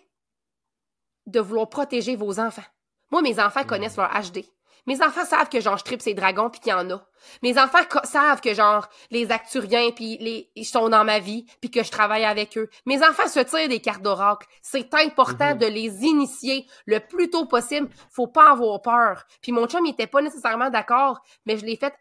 de 1.26 1.40
vouloir 1.40 1.68
protéger 1.68 2.16
vos 2.16 2.40
enfants. 2.40 2.64
Moi, 3.10 3.20
mes 3.20 3.38
enfants 3.38 3.64
connaissent 3.64 3.96
leur 3.98 4.10
HD. 4.10 4.44
Mes 4.87 5.01
enfants 5.03 5.25
savent 5.25 5.49
que 5.49 5.61
genre 5.61 5.79
je 5.79 5.85
tripe 5.85 6.03
ces 6.03 6.14
dragons 6.14 6.51
puis 6.51 6.61
qu'il 6.61 6.71
y 6.71 6.75
en 6.75 6.90
a. 6.90 7.07
Mes 7.42 7.59
enfants 7.59 7.79
savent 8.05 8.40
que 8.40 8.53
genre 8.53 8.88
les 9.11 9.31
acturiens 9.31 9.90
puis 9.92 10.18
les 10.18 10.51
ils 10.57 10.64
sont 10.64 10.88
dans 10.88 11.05
ma 11.05 11.18
vie 11.21 11.47
puis 11.61 11.71
que 11.71 11.83
je 11.85 11.90
travaille 11.90 12.25
avec 12.25 12.59
eux. 12.59 12.68
Mes 12.87 13.03
enfants 13.05 13.29
se 13.29 13.40
tirent 13.40 13.68
des 13.68 13.81
cartes 13.81 14.03
d'oracle. 14.03 14.47
C'est 14.61 14.92
important 14.95 15.53
Mhm. 15.53 15.59
de 15.59 15.66
les 15.66 16.05
initier 16.05 16.66
le 16.87 16.99
plus 17.01 17.31
tôt 17.31 17.47
possible. 17.47 17.88
Faut 18.11 18.27
pas 18.27 18.51
avoir 18.51 18.83
peur. 18.83 19.25
Puis 19.40 19.53
mon 19.53 19.66
chum 19.68 19.87
il 19.87 19.90
était 19.92 20.07
pas 20.09 20.21
nécessairement 20.23 20.71
d'accord, 20.71 21.21
mais 21.47 21.57
je 21.57 21.64
l'ai 21.64 21.77
fait 21.77 21.95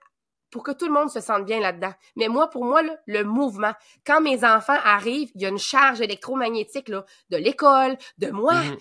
pour 0.52 0.64
que 0.64 0.72
tout 0.72 0.86
le 0.86 0.92
monde 0.92 1.10
se 1.10 1.22
sente 1.22 1.46
bien 1.46 1.62
là-dedans. 1.62 1.94
Mais 2.18 2.28
moi, 2.28 2.50
pour 2.50 2.66
moi, 2.66 2.82
là, 2.82 2.98
le 3.06 3.24
mouvement, 3.24 3.72
quand 4.06 4.20
mes 4.20 4.44
enfants 4.44 4.76
arrivent, 4.84 5.32
il 5.36 5.42
y 5.42 5.46
a 5.46 5.50
une 5.50 5.58
charge 5.58 6.02
électromagnétique 6.02 6.90
là, 6.90 7.06
de 7.30 7.38
l'école, 7.38 7.98
de 8.18 8.32
moi. 8.32 8.56
Mhm. 8.56 8.78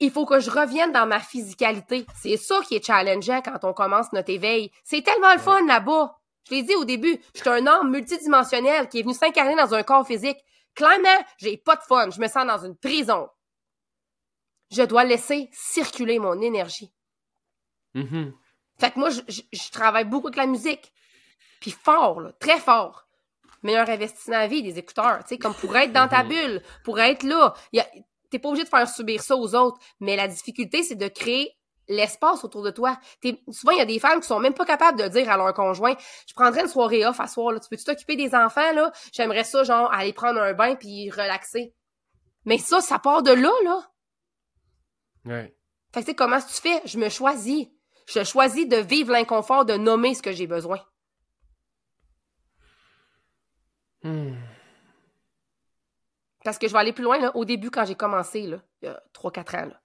Il 0.00 0.10
faut 0.10 0.26
que 0.26 0.40
je 0.40 0.50
revienne 0.50 0.92
dans 0.92 1.06
ma 1.06 1.20
physicalité. 1.20 2.06
C'est 2.20 2.36
ça 2.36 2.60
qui 2.68 2.74
est 2.76 2.84
challengeant 2.84 3.40
quand 3.42 3.64
on 3.64 3.72
commence 3.72 4.12
notre 4.12 4.30
éveil. 4.30 4.70
C'est 4.84 5.02
tellement 5.02 5.32
le 5.32 5.38
fun 5.40 5.64
là-bas. 5.66 6.18
Je 6.48 6.54
l'ai 6.54 6.62
dit 6.62 6.74
au 6.74 6.84
début, 6.84 7.18
je 7.34 7.40
suis 7.40 7.48
un 7.48 7.66
homme 7.66 7.90
multidimensionnel 7.90 8.88
qui 8.88 8.98
est 9.00 9.02
venu 9.02 9.14
s'incarner 9.14 9.56
dans 9.56 9.74
un 9.74 9.82
corps 9.82 10.06
physique. 10.06 10.38
Clairement, 10.74 11.24
j'ai 11.38 11.56
pas 11.56 11.76
de 11.76 11.82
fun. 11.82 12.10
Je 12.10 12.20
me 12.20 12.28
sens 12.28 12.46
dans 12.46 12.64
une 12.64 12.76
prison. 12.76 13.28
Je 14.70 14.82
dois 14.82 15.04
laisser 15.04 15.48
circuler 15.52 16.18
mon 16.18 16.40
énergie. 16.40 16.92
Mhm. 17.94 18.34
Fait 18.78 18.90
que 18.90 18.98
moi, 18.98 19.10
je, 19.10 19.20
je- 19.28 19.42
je 19.52 19.70
travaille 19.70 20.04
beaucoup 20.04 20.26
avec 20.26 20.36
la 20.36 20.46
musique. 20.46 20.92
Puis 21.60 21.70
fort, 21.70 22.20
là, 22.20 22.32
très 22.38 22.58
fort. 22.60 23.06
Meilleur 23.62 23.88
investissement 23.88 24.36
à 24.36 24.46
vie, 24.46 24.62
des 24.62 24.78
écouteurs. 24.78 25.20
Tu 25.20 25.28
sais, 25.30 25.38
comme 25.38 25.54
pour 25.54 25.74
être 25.76 25.92
dans 25.92 26.08
ta 26.08 26.22
Mhm. 26.22 26.28
bulle, 26.28 26.62
pour 26.84 27.00
être 27.00 27.22
là. 27.22 27.54
Y 27.72 27.80
a- 27.80 27.88
T'es 28.30 28.38
pas 28.38 28.48
obligé 28.48 28.64
de 28.64 28.68
faire 28.68 28.88
subir 28.88 29.22
ça 29.22 29.36
aux 29.36 29.54
autres. 29.54 29.78
Mais 30.00 30.16
la 30.16 30.28
difficulté, 30.28 30.82
c'est 30.82 30.94
de 30.94 31.08
créer 31.08 31.56
l'espace 31.88 32.44
autour 32.44 32.62
de 32.62 32.70
toi. 32.70 32.98
souvent, 33.50 33.72
il 33.72 33.78
y 33.78 33.82
a 33.82 33.86
des 33.86 33.98
femmes 33.98 34.20
qui 34.20 34.26
sont 34.26 34.40
même 34.40 34.54
pas 34.54 34.64
capables 34.64 34.98
de 34.98 35.08
dire 35.08 35.30
à 35.30 35.36
leur 35.36 35.54
conjoint, 35.54 35.94
je 36.26 36.34
prendrais 36.34 36.62
une 36.62 36.68
soirée 36.68 37.06
off 37.06 37.20
à 37.20 37.28
soir, 37.28 37.52
là. 37.52 37.60
Tu 37.60 37.68
peux-tu 37.68 37.84
t'occuper 37.84 38.16
des 38.16 38.34
enfants, 38.34 38.72
là? 38.72 38.90
J'aimerais 39.12 39.44
ça, 39.44 39.62
genre, 39.62 39.92
aller 39.92 40.12
prendre 40.12 40.40
un 40.40 40.52
bain 40.52 40.74
puis 40.74 41.10
relaxer. 41.10 41.74
Mais 42.44 42.58
ça, 42.58 42.80
ça 42.80 42.98
part 42.98 43.22
de 43.22 43.32
là, 43.32 43.52
là. 43.64 43.90
Ouais. 45.24 45.56
Fait 45.92 46.02
que, 46.02 46.10
tu 46.10 46.14
comment 46.14 46.40
tu 46.40 46.60
fais? 46.60 46.80
Je 46.84 46.98
me 46.98 47.08
choisis. 47.08 47.68
Je 48.06 48.22
choisis 48.22 48.68
de 48.68 48.76
vivre 48.76 49.12
l'inconfort 49.12 49.64
de 49.64 49.74
nommer 49.74 50.14
ce 50.14 50.22
que 50.22 50.32
j'ai 50.32 50.46
besoin. 50.46 50.80
Hmm. 54.02 54.34
Parce 56.46 56.58
que 56.58 56.68
je 56.68 56.72
vais 56.72 56.78
aller 56.78 56.92
plus 56.92 57.02
loin, 57.02 57.18
là. 57.18 57.34
Au 57.34 57.44
début, 57.44 57.72
quand 57.72 57.84
j'ai 57.84 57.96
commencé, 57.96 58.42
là, 58.42 58.58
il 58.80 58.86
y 58.86 58.88
a 58.88 59.02
3-4 59.12 59.56
ans, 59.56 59.66
là, 59.66 59.80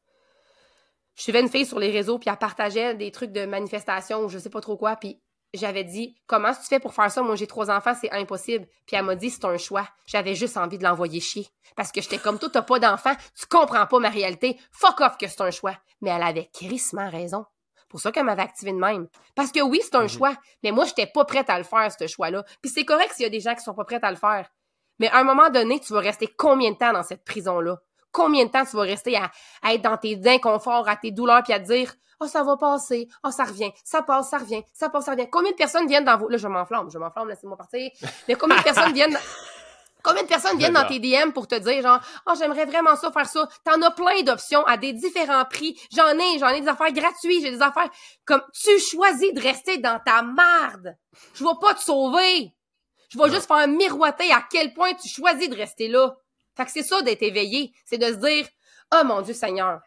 je 1.15 1.23
suivais 1.23 1.41
une 1.41 1.49
fille 1.49 1.65
sur 1.65 1.79
les 1.79 1.89
réseaux, 1.89 2.19
puis 2.19 2.29
elle 2.29 2.37
partageait 2.37 2.93
des 2.93 3.11
trucs 3.11 3.31
de 3.31 3.45
manifestation 3.47 4.19
ou 4.19 4.29
je 4.29 4.37
sais 4.37 4.51
pas 4.51 4.61
trop 4.61 4.77
quoi, 4.77 4.95
puis 4.95 5.19
j'avais 5.55 5.83
dit 5.83 6.15
comment 6.27 6.53
tu 6.53 6.61
fais 6.69 6.79
pour 6.79 6.93
faire 6.93 7.11
ça? 7.11 7.23
Moi 7.23 7.35
j'ai 7.35 7.47
trois 7.47 7.71
enfants 7.71 7.93
c'est 7.99 8.11
impossible. 8.11 8.67
Puis 8.85 8.95
elle 8.95 9.03
m'a 9.03 9.15
dit 9.15 9.29
c'est 9.29 9.43
un 9.43 9.57
choix. 9.57 9.85
J'avais 10.05 10.35
juste 10.35 10.55
envie 10.55 10.77
de 10.77 10.83
l'envoyer 10.83 11.19
chier. 11.19 11.47
Parce 11.75 11.91
que 11.91 11.99
j'étais 11.99 12.19
comme 12.19 12.39
toi 12.39 12.49
t'as 12.49 12.61
pas 12.61 12.79
d'enfants. 12.79 13.15
Tu 13.37 13.45
comprends 13.47 13.85
pas 13.85 13.99
ma 13.99 14.09
réalité. 14.09 14.57
Fuck 14.71 15.01
off 15.01 15.17
que 15.17 15.27
c'est 15.27 15.41
un 15.41 15.51
choix. 15.51 15.75
Mais 15.99 16.11
elle 16.11 16.23
avait 16.23 16.49
crissement 16.53 17.09
raison. 17.09 17.45
Pour 17.89 17.99
ça 17.99 18.13
qu'elle 18.13 18.23
m'avait 18.23 18.43
activé 18.43 18.71
de 18.71 18.77
même. 18.77 19.09
Parce 19.35 19.51
que 19.51 19.59
oui 19.59 19.81
c'est 19.83 19.95
un 19.95 20.03
mhm. 20.03 20.09
choix. 20.09 20.35
Mais 20.63 20.71
moi 20.71 20.85
j'étais 20.85 21.07
pas 21.07 21.25
prête 21.25 21.49
à 21.49 21.57
le 21.57 21.65
faire 21.65 21.91
ce 21.91 22.07
choix 22.07 22.29
là 22.29 22.45
puis 22.61 22.71
c'est 22.71 22.85
correct 22.85 23.11
s'il 23.13 23.23
y 23.23 23.27
a 23.27 23.29
des 23.29 23.41
gens 23.41 23.55
qui 23.55 23.61
sont 23.61 23.73
pas 23.73 23.83
prêts 23.83 23.99
à 24.01 24.11
le 24.11 24.17
faire 24.17 24.49
mais 25.01 25.09
à 25.09 25.17
un 25.17 25.23
moment 25.25 25.49
donné 25.49 25.81
tu 25.81 25.91
vas 25.91 25.99
rester 25.99 26.27
combien 26.27 26.71
de 26.71 26.77
temps 26.77 26.93
dans 26.93 27.03
cette 27.03 27.25
prison 27.25 27.59
là 27.59 27.77
combien 28.11 28.45
de 28.45 28.51
temps 28.51 28.65
tu 28.65 28.75
vas 28.75 28.83
rester 28.83 29.17
à, 29.17 29.31
être 29.73 29.81
dans 29.81 29.97
tes 29.97 30.19
inconforts, 30.25 30.87
à 30.87 30.95
tes 30.95 31.11
douleurs, 31.11 31.43
puis 31.43 31.53
à 31.53 31.59
te 31.59 31.65
dire 31.65 31.93
Oh, 32.23 32.27
ça 32.27 32.43
va 32.43 32.55
passer, 32.55 33.07
oh, 33.23 33.31
ça 33.31 33.45
revient, 33.45 33.71
ça 33.83 34.03
passe, 34.03 34.29
ça 34.29 34.37
revient, 34.37 34.61
ça 34.73 34.89
passe, 34.89 35.05
ça 35.05 35.11
revient. 35.11 35.27
Combien 35.31 35.49
de 35.51 35.55
personnes 35.55 35.87
viennent 35.87 36.05
dans 36.05 36.17
vos. 36.17 36.29
Là, 36.29 36.37
je 36.37 36.47
m'enflamme, 36.47 36.87
je 36.91 36.99
m'enflamme, 36.99 37.27
laissez-moi 37.27 37.57
partir. 37.57 37.89
Mais 38.27 38.35
combien 38.35 38.57
de 38.57 38.61
personnes 38.63 38.93
viennent. 38.93 39.17
Combien 40.03 40.23
de 40.23 40.27
personnes 40.27 40.57
viennent 40.57 40.73
dans 40.73 40.87
tes 40.87 40.97
DM 40.97 41.31
pour 41.31 41.47
te 41.47 41.53
dire 41.53 41.83
genre 41.83 41.99
oh 42.25 42.31
j'aimerais 42.35 42.65
vraiment 42.65 42.95
ça 42.95 43.11
faire 43.11 43.27
ça 43.27 43.47
t'en 43.63 43.79
as 43.83 43.91
plein 43.91 44.23
d'options 44.23 44.65
à 44.65 44.75
des 44.75 44.93
différents 44.93 45.45
prix. 45.45 45.79
J'en 45.95 46.17
ai 46.17 46.39
j'en 46.39 46.49
ai 46.49 46.61
des 46.61 46.67
affaires 46.67 46.91
gratuites 46.91 47.43
j'ai 47.43 47.51
des 47.51 47.61
affaires. 47.61 47.87
Comme 48.25 48.41
tu 48.51 48.79
choisis 48.79 49.31
de 49.31 49.39
rester 49.39 49.77
dans 49.77 49.99
ta 50.03 50.23
marde. 50.23 50.97
Je 51.35 51.43
vais 51.43 51.51
pas 51.61 51.75
te 51.75 51.81
sauver 51.81 52.51
je 53.11 53.17
vais 53.17 53.29
juste 53.29 53.47
faire 53.47 53.67
miroiter 53.67 54.31
à 54.31 54.43
quel 54.49 54.73
point 54.73 54.93
tu 54.93 55.07
choisis 55.07 55.49
de 55.49 55.55
rester 55.55 55.87
là 55.87 56.15
fait 56.55 56.65
que 56.65 56.71
c'est 56.71 56.83
ça 56.83 57.01
d'être 57.01 57.21
éveillé, 57.21 57.73
c'est 57.85 57.97
de 57.97 58.07
se 58.07 58.17
dire 58.17 58.47
"Oh 58.93 59.03
mon 59.05 59.21
Dieu 59.21 59.33
Seigneur, 59.33 59.81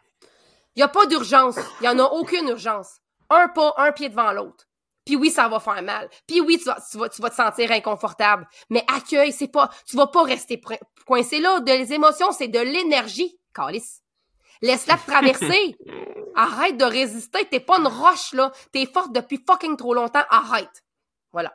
il 0.76 0.80
y 0.80 0.82
a 0.82 0.88
pas 0.88 1.06
d'urgence, 1.06 1.56
il 1.80 1.84
y 1.84 1.88
en 1.88 1.98
a 1.98 2.04
aucune 2.04 2.48
urgence. 2.48 2.98
Un 3.30 3.48
pas, 3.48 3.74
un 3.76 3.92
pied 3.92 4.08
devant 4.08 4.32
l'autre. 4.32 4.66
Puis 5.04 5.16
oui, 5.16 5.30
ça 5.30 5.48
va 5.48 5.60
faire 5.60 5.82
mal. 5.82 6.08
Puis 6.26 6.40
oui, 6.40 6.58
tu 6.58 6.64
vas, 6.64 6.78
tu 6.90 6.98
vas, 6.98 7.08
tu 7.08 7.20
vas 7.20 7.30
te 7.30 7.34
sentir 7.34 7.70
inconfortable. 7.70 8.46
Mais 8.70 8.84
accueille, 8.88 9.32
c'est 9.32 9.48
pas, 9.48 9.70
tu 9.86 9.96
vas 9.96 10.06
pas 10.06 10.22
rester 10.22 10.60
coincé 11.06 11.40
là. 11.40 11.60
Des 11.60 11.92
émotions, 11.92 12.32
c'est 12.32 12.48
de 12.48 12.58
l'énergie, 12.58 13.38
Calice. 13.54 14.00
Laisse-la 14.62 14.96
traverser. 14.96 15.76
Arrête 16.36 16.76
de 16.76 16.84
résister. 16.84 17.44
T'es 17.50 17.60
pas 17.60 17.78
une 17.78 17.86
roche, 17.86 18.32
là. 18.32 18.50
T'es 18.72 18.86
forte 18.86 19.12
depuis 19.12 19.42
fucking 19.46 19.76
trop 19.76 19.94
longtemps. 19.94 20.24
Arrête. 20.30 20.82
Voilà. 21.32 21.54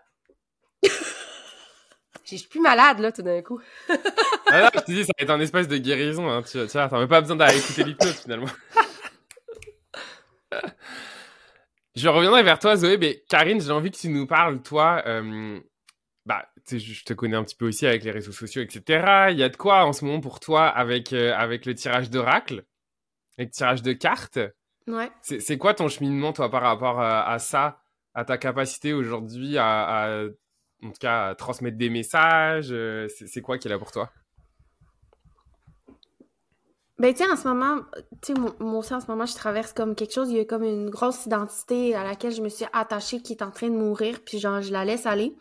Je 2.31 2.41
suis 2.41 2.47
plus 2.47 2.61
malade, 2.61 2.99
là, 2.99 3.11
tout 3.11 3.21
d'un 3.21 3.41
coup. 3.41 3.59
ah 4.47 4.61
non, 4.61 4.69
je 4.75 4.79
te 4.79 4.91
dis, 4.91 5.03
ça 5.03 5.11
va 5.17 5.23
être 5.23 5.29
un 5.29 5.39
espèce 5.39 5.67
de 5.67 5.77
guérison. 5.77 6.29
Hein. 6.29 6.43
Tu, 6.43 6.59
tu 6.59 6.67
t'en 6.67 7.01
as 7.01 7.07
pas 7.07 7.21
besoin 7.21 7.35
d'aller 7.35 7.57
écouter 7.57 7.83
l'hypnose, 7.83 8.21
finalement. 8.21 8.47
je 11.95 12.07
reviendrai 12.07 12.43
vers 12.43 12.59
toi, 12.59 12.75
Zoé. 12.75 12.97
Mais 12.97 13.23
Karine, 13.29 13.61
j'ai 13.61 13.71
envie 13.71 13.91
que 13.91 13.97
tu 13.97 14.09
nous 14.09 14.27
parles, 14.27 14.61
toi. 14.61 15.03
Euh, 15.07 15.59
bah, 16.25 16.47
je 16.69 17.03
te 17.03 17.13
connais 17.13 17.35
un 17.35 17.43
petit 17.43 17.55
peu 17.55 17.67
aussi 17.67 17.87
avec 17.87 18.03
les 18.03 18.11
réseaux 18.11 18.31
sociaux, 18.31 18.61
etc. 18.61 19.29
Il 19.31 19.37
y 19.37 19.43
a 19.43 19.49
de 19.49 19.57
quoi 19.57 19.85
en 19.85 19.93
ce 19.93 20.05
moment 20.05 20.19
pour 20.19 20.39
toi 20.39 20.67
avec, 20.67 21.13
euh, 21.13 21.33
avec 21.35 21.65
le 21.65 21.73
tirage 21.73 22.09
d'oracle, 22.09 22.63
avec 23.37 23.49
le 23.49 23.53
tirage 23.55 23.81
de 23.81 23.93
cartes. 23.93 24.39
Ouais. 24.87 25.09
C'est 25.21 25.57
quoi 25.57 25.73
ton 25.73 25.87
cheminement, 25.87 26.33
toi, 26.33 26.49
par 26.49 26.61
rapport 26.61 26.99
à, 26.99 27.37
ça, 27.39 27.81
à 28.15 28.25
ta 28.25 28.37
capacité 28.39 28.91
aujourd'hui 28.93 29.57
à 29.59 30.25
en 30.83 30.89
tout 30.89 30.99
cas, 30.99 31.35
transmettre 31.35 31.77
des 31.77 31.89
messages? 31.89 32.69
Euh, 32.71 33.07
c'est 33.07 33.41
quoi 33.41 33.57
qui 33.57 33.67
est 33.67 33.71
là 33.71 33.79
pour 33.79 33.91
toi? 33.91 34.11
Ben, 36.99 37.13
tu 37.13 37.23
sais, 37.23 37.31
en 37.31 37.37
ce 37.37 37.47
moment, 37.47 37.81
tu 38.21 38.33
sais, 38.33 38.39
moi 38.59 38.79
aussi, 38.79 38.93
en 38.93 38.99
ce 38.99 39.07
moment, 39.07 39.25
je 39.25 39.33
traverse 39.33 39.71
comme 39.71 39.95
quelque 39.95 40.13
chose. 40.13 40.29
Il 40.31 40.35
y 40.35 40.39
a 40.41 40.45
comme 40.45 40.63
une 40.63 40.89
grosse 40.89 41.25
identité 41.25 41.95
à 41.95 42.03
laquelle 42.03 42.33
je 42.33 42.41
me 42.41 42.49
suis 42.49 42.65
attachée 42.73 43.21
qui 43.21 43.33
est 43.33 43.41
en 43.41 43.51
train 43.51 43.69
de 43.69 43.75
mourir, 43.75 44.19
puis 44.25 44.37
genre, 44.37 44.61
je 44.61 44.73
la 44.73 44.83
laisse 44.83 45.05
aller 45.05 45.33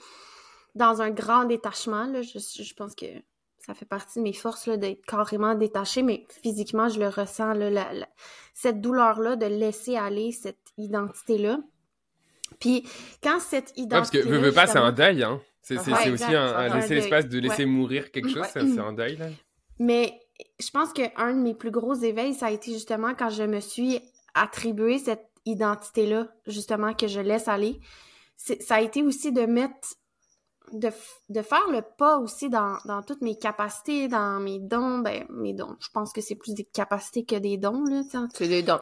dans 0.76 1.02
un 1.02 1.10
grand 1.10 1.44
détachement. 1.46 2.06
Là, 2.06 2.22
je, 2.22 2.74
pense 2.74 2.94
que 2.94 3.06
ça 3.58 3.74
fait 3.74 3.86
partie 3.86 4.20
de 4.20 4.24
mes 4.24 4.32
forces 4.32 4.68
d'être 4.68 5.04
carrément 5.04 5.56
détachée, 5.56 6.02
mais 6.02 6.24
physiquement, 6.28 6.88
je 6.88 7.00
le 7.00 7.08
ressens, 7.08 7.54
là, 7.54 8.06
cette 8.54 8.80
douleur-là 8.80 9.34
de 9.34 9.46
laisser 9.46 9.96
aller 9.96 10.30
cette 10.30 10.72
identité-là. 10.76 11.58
Puis 12.60 12.86
quand 13.22 13.40
cette 13.40 13.72
identité. 13.76 13.88
parce 13.88 14.10
que 14.10 14.18
veux, 14.18 14.38
veux 14.38 14.52
pas, 14.52 14.66
c'est 14.66 14.78
un 14.78 14.92
deuil, 14.92 15.22
hein. 15.22 15.40
C'est 15.62 15.76
aussi 16.10 16.34
un, 16.34 16.74
laisser 16.74 16.94
l'espace 16.94 17.28
de 17.28 17.38
laisser 17.38 17.66
mourir 17.66 18.10
quelque 18.10 18.30
chose, 18.30 18.46
c'est 18.52 18.78
un 18.78 18.92
deuil, 18.92 19.16
là. 19.16 19.26
Mais 19.78 20.18
je 20.60 20.70
pense 20.70 20.92
qu'un 20.92 21.34
de 21.34 21.40
mes 21.40 21.54
plus 21.54 21.70
gros 21.70 21.94
éveils, 21.94 22.34
ça 22.34 22.46
a 22.46 22.50
été 22.50 22.72
justement 22.72 23.14
quand 23.14 23.30
je 23.30 23.44
me 23.44 23.60
suis 23.60 24.00
attribué 24.34 24.98
cette 24.98 25.28
identité-là, 25.44 26.28
justement, 26.46 26.94
que 26.94 27.06
je 27.06 27.20
laisse 27.20 27.48
aller. 27.48 27.80
Ça 28.36 28.76
a 28.76 28.80
été 28.80 29.02
aussi 29.02 29.32
de 29.32 29.42
mettre. 29.42 29.94
De, 30.70 30.90
de 31.30 31.40
faire 31.40 31.66
le 31.70 31.80
pas 31.80 32.18
aussi 32.18 32.50
dans, 32.50 32.76
dans 32.84 33.02
toutes 33.02 33.22
mes 33.22 33.38
capacités, 33.38 34.06
dans 34.06 34.38
mes 34.38 34.58
dons. 34.58 34.98
Ben, 34.98 35.24
mes 35.30 35.54
dons. 35.54 35.76
Je 35.80 35.88
pense 35.94 36.12
que 36.12 36.20
c'est 36.20 36.34
plus 36.34 36.52
des 36.52 36.64
capacités 36.64 37.24
que 37.24 37.36
des 37.36 37.56
dons, 37.56 37.84
là. 37.84 38.02
C'est 38.34 38.48
des 38.48 38.62
dons. 38.62 38.80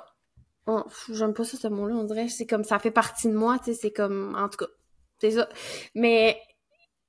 Oh, 0.66 0.82
j'aime 1.10 1.32
pas 1.32 1.44
ça 1.44 1.56
ce 1.56 1.68
mot-là, 1.68 1.94
on 1.94 2.04
dirait. 2.04 2.28
C'est 2.28 2.46
comme 2.46 2.64
ça 2.64 2.78
fait 2.78 2.90
partie 2.90 3.28
de 3.28 3.34
moi, 3.34 3.58
tu 3.58 3.66
sais, 3.66 3.74
c'est 3.74 3.92
comme. 3.92 4.34
En 4.36 4.48
tout 4.48 4.58
cas, 4.58 4.70
c'est 5.20 5.32
ça. 5.32 5.48
Mais 5.94 6.40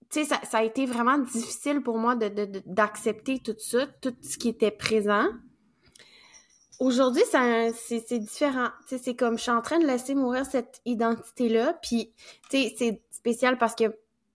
tu 0.10 0.22
sais, 0.22 0.26
ça, 0.26 0.40
ça, 0.44 0.60
a 0.60 0.64
été 0.64 0.86
vraiment 0.86 1.18
difficile 1.18 1.82
pour 1.82 1.98
moi 1.98 2.16
de, 2.16 2.62
d'accepter 2.66 3.40
tout 3.40 3.56
ça, 3.58 3.88
tout 4.02 4.16
ce 4.22 4.38
qui 4.38 4.50
était 4.50 4.72
présent. 4.72 5.28
Aujourd'hui, 6.80 7.24
c'est, 7.32 8.20
différent. 8.20 8.70
Tu 8.88 8.98
sais, 8.98 9.04
c'est 9.04 9.16
comme 9.16 9.38
je 9.38 9.44
suis 9.44 9.52
en 9.52 9.62
train 9.62 9.80
de 9.80 9.88
laisser 9.88 10.14
mourir 10.14 10.46
cette 10.46 10.82
identité-là. 10.86 11.74
Puis, 11.82 12.14
tu 12.50 12.58
sais, 12.58 12.76
c'est 12.78 13.02
spécial 13.10 13.58
parce 13.58 13.74
que 13.74 13.86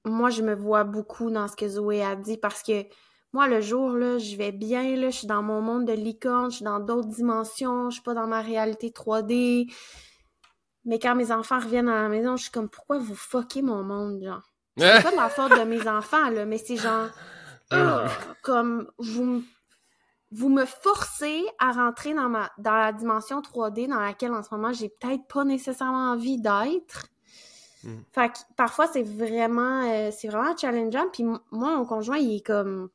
moi, 0.05 0.31
je 0.31 0.43
me 0.43 0.55
vois 0.55 0.83
beaucoup 0.83 1.31
dans 1.31 1.47
ce 1.47 1.55
que 1.55 1.69
Zoé 1.69 2.03
a 2.03 2.17
dit 2.17 2.37
parce 2.37 2.63
que 2.65 2.85
moi, 3.33 3.49
le 3.49 3.61
jour, 3.61 3.91
là, 3.91 4.19
je 4.19 4.37
vais 4.37 4.53
bien, 4.53 4.95
là, 4.97 5.09
je 5.09 5.19
suis 5.19 5.27
dans 5.27 5.43
mon 5.43 5.63
monde 5.63 5.87
de 5.87 5.93
licorne, 5.93 6.51
je 6.51 6.57
suis 6.57 6.65
dans 6.65 6.81
d'autres 6.81 7.09
dimensions, 7.09 7.89
je 7.89 7.95
suis 7.95 8.03
pas 8.03 8.15
dans 8.15 8.27
ma 8.27 8.43
réalité 8.43 8.91
3D. 8.91 9.73
Mais 10.85 10.99
quand 10.99 11.15
mes 11.15 11.33
enfants 11.33 11.61
reviennent 11.61 11.89
à 11.89 12.03
la 12.03 12.09
maison, 12.09 12.37
je 12.37 12.45
suis 12.45 12.53
comme, 12.53 12.69
pourquoi 12.69 12.99
vous 12.99 13.15
fuckez 13.15 13.63
mon 13.63 13.83
monde, 13.83 14.23
genre? 14.23 14.43
C'est 14.77 15.03
pas 15.03 15.11
de 15.11 15.17
la 15.17 15.29
faute 15.29 15.53
de 15.59 15.65
mes 15.65 15.87
enfants, 15.89 16.29
là, 16.31 16.45
mais 16.45 16.59
c'est 16.59 16.77
genre, 16.77 17.09
ah. 17.71 18.07
comme, 18.43 18.91
vous, 18.99 19.43
vous 20.31 20.49
me 20.51 20.67
forcez 20.67 21.43
à 21.59 21.73
rentrer 21.73 22.15
dans 22.15 22.29
ma, 22.29 22.51
dans 22.59 22.77
la 22.77 22.93
dimension 22.93 23.41
3D 23.41 23.89
dans 23.89 24.01
laquelle, 24.01 24.33
en 24.33 24.43
ce 24.43 24.55
moment, 24.55 24.73
j'ai 24.73 24.91
peut-être 24.91 25.27
pas 25.27 25.45
nécessairement 25.45 26.13
envie 26.13 26.39
d'être. 26.39 27.07
Hmm. 27.85 28.01
Fait 28.13 28.29
que, 28.29 28.39
parfois, 28.57 28.89
c'est 28.89 29.03
vraiment, 29.03 29.83
euh, 29.91 30.11
c'est 30.11 30.29
vraiment 30.29 30.57
challengeant. 30.57 31.07
Puis 31.13 31.25
moi, 31.25 31.41
mon 31.51 31.85
conjoint, 31.87 32.19
il 32.19 32.37
est 32.37 32.47
comme, 32.47 32.91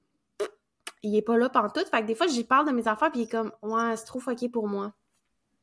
il 1.07 1.15
est 1.15 1.21
pas 1.21 1.37
là 1.37 1.49
tout. 1.49 1.85
Fait 1.89 2.01
que 2.01 2.07
des 2.07 2.15
fois, 2.15 2.27
j'y 2.27 2.43
parle 2.43 2.67
de 2.67 2.71
mes 2.71 2.87
affaires, 2.87 3.11
puis 3.11 3.21
il 3.21 3.23
est 3.23 3.31
comme, 3.31 3.51
ouais, 3.61 3.95
c'est 3.95 4.05
trop 4.05 4.19
fucké 4.19 4.49
pour 4.49 4.67
moi. 4.67 4.93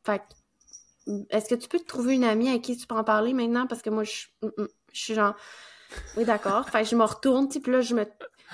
Fait 0.04 0.18
que, 0.18 1.12
est-ce 1.30 1.48
que 1.48 1.54
tu 1.54 1.68
peux 1.68 1.78
te 1.78 1.86
trouver 1.86 2.14
une 2.14 2.24
amie 2.24 2.48
à 2.48 2.58
qui 2.58 2.76
tu 2.76 2.86
peux 2.86 2.94
en 2.94 3.04
parler 3.04 3.34
maintenant? 3.34 3.66
Parce 3.66 3.82
que 3.82 3.90
moi, 3.90 4.04
je, 4.04 4.26
mm, 4.42 4.48
mm, 4.56 4.68
je 4.92 5.00
suis 5.00 5.14
genre, 5.14 5.34
oui, 6.16 6.24
d'accord. 6.24 6.68
fait 6.68 6.82
que 6.82 6.88
je 6.88 6.96
me 6.96 7.04
retourne, 7.04 7.48
puis 7.48 7.60
là, 7.70 7.80
je 7.80 7.94
me. 7.94 8.04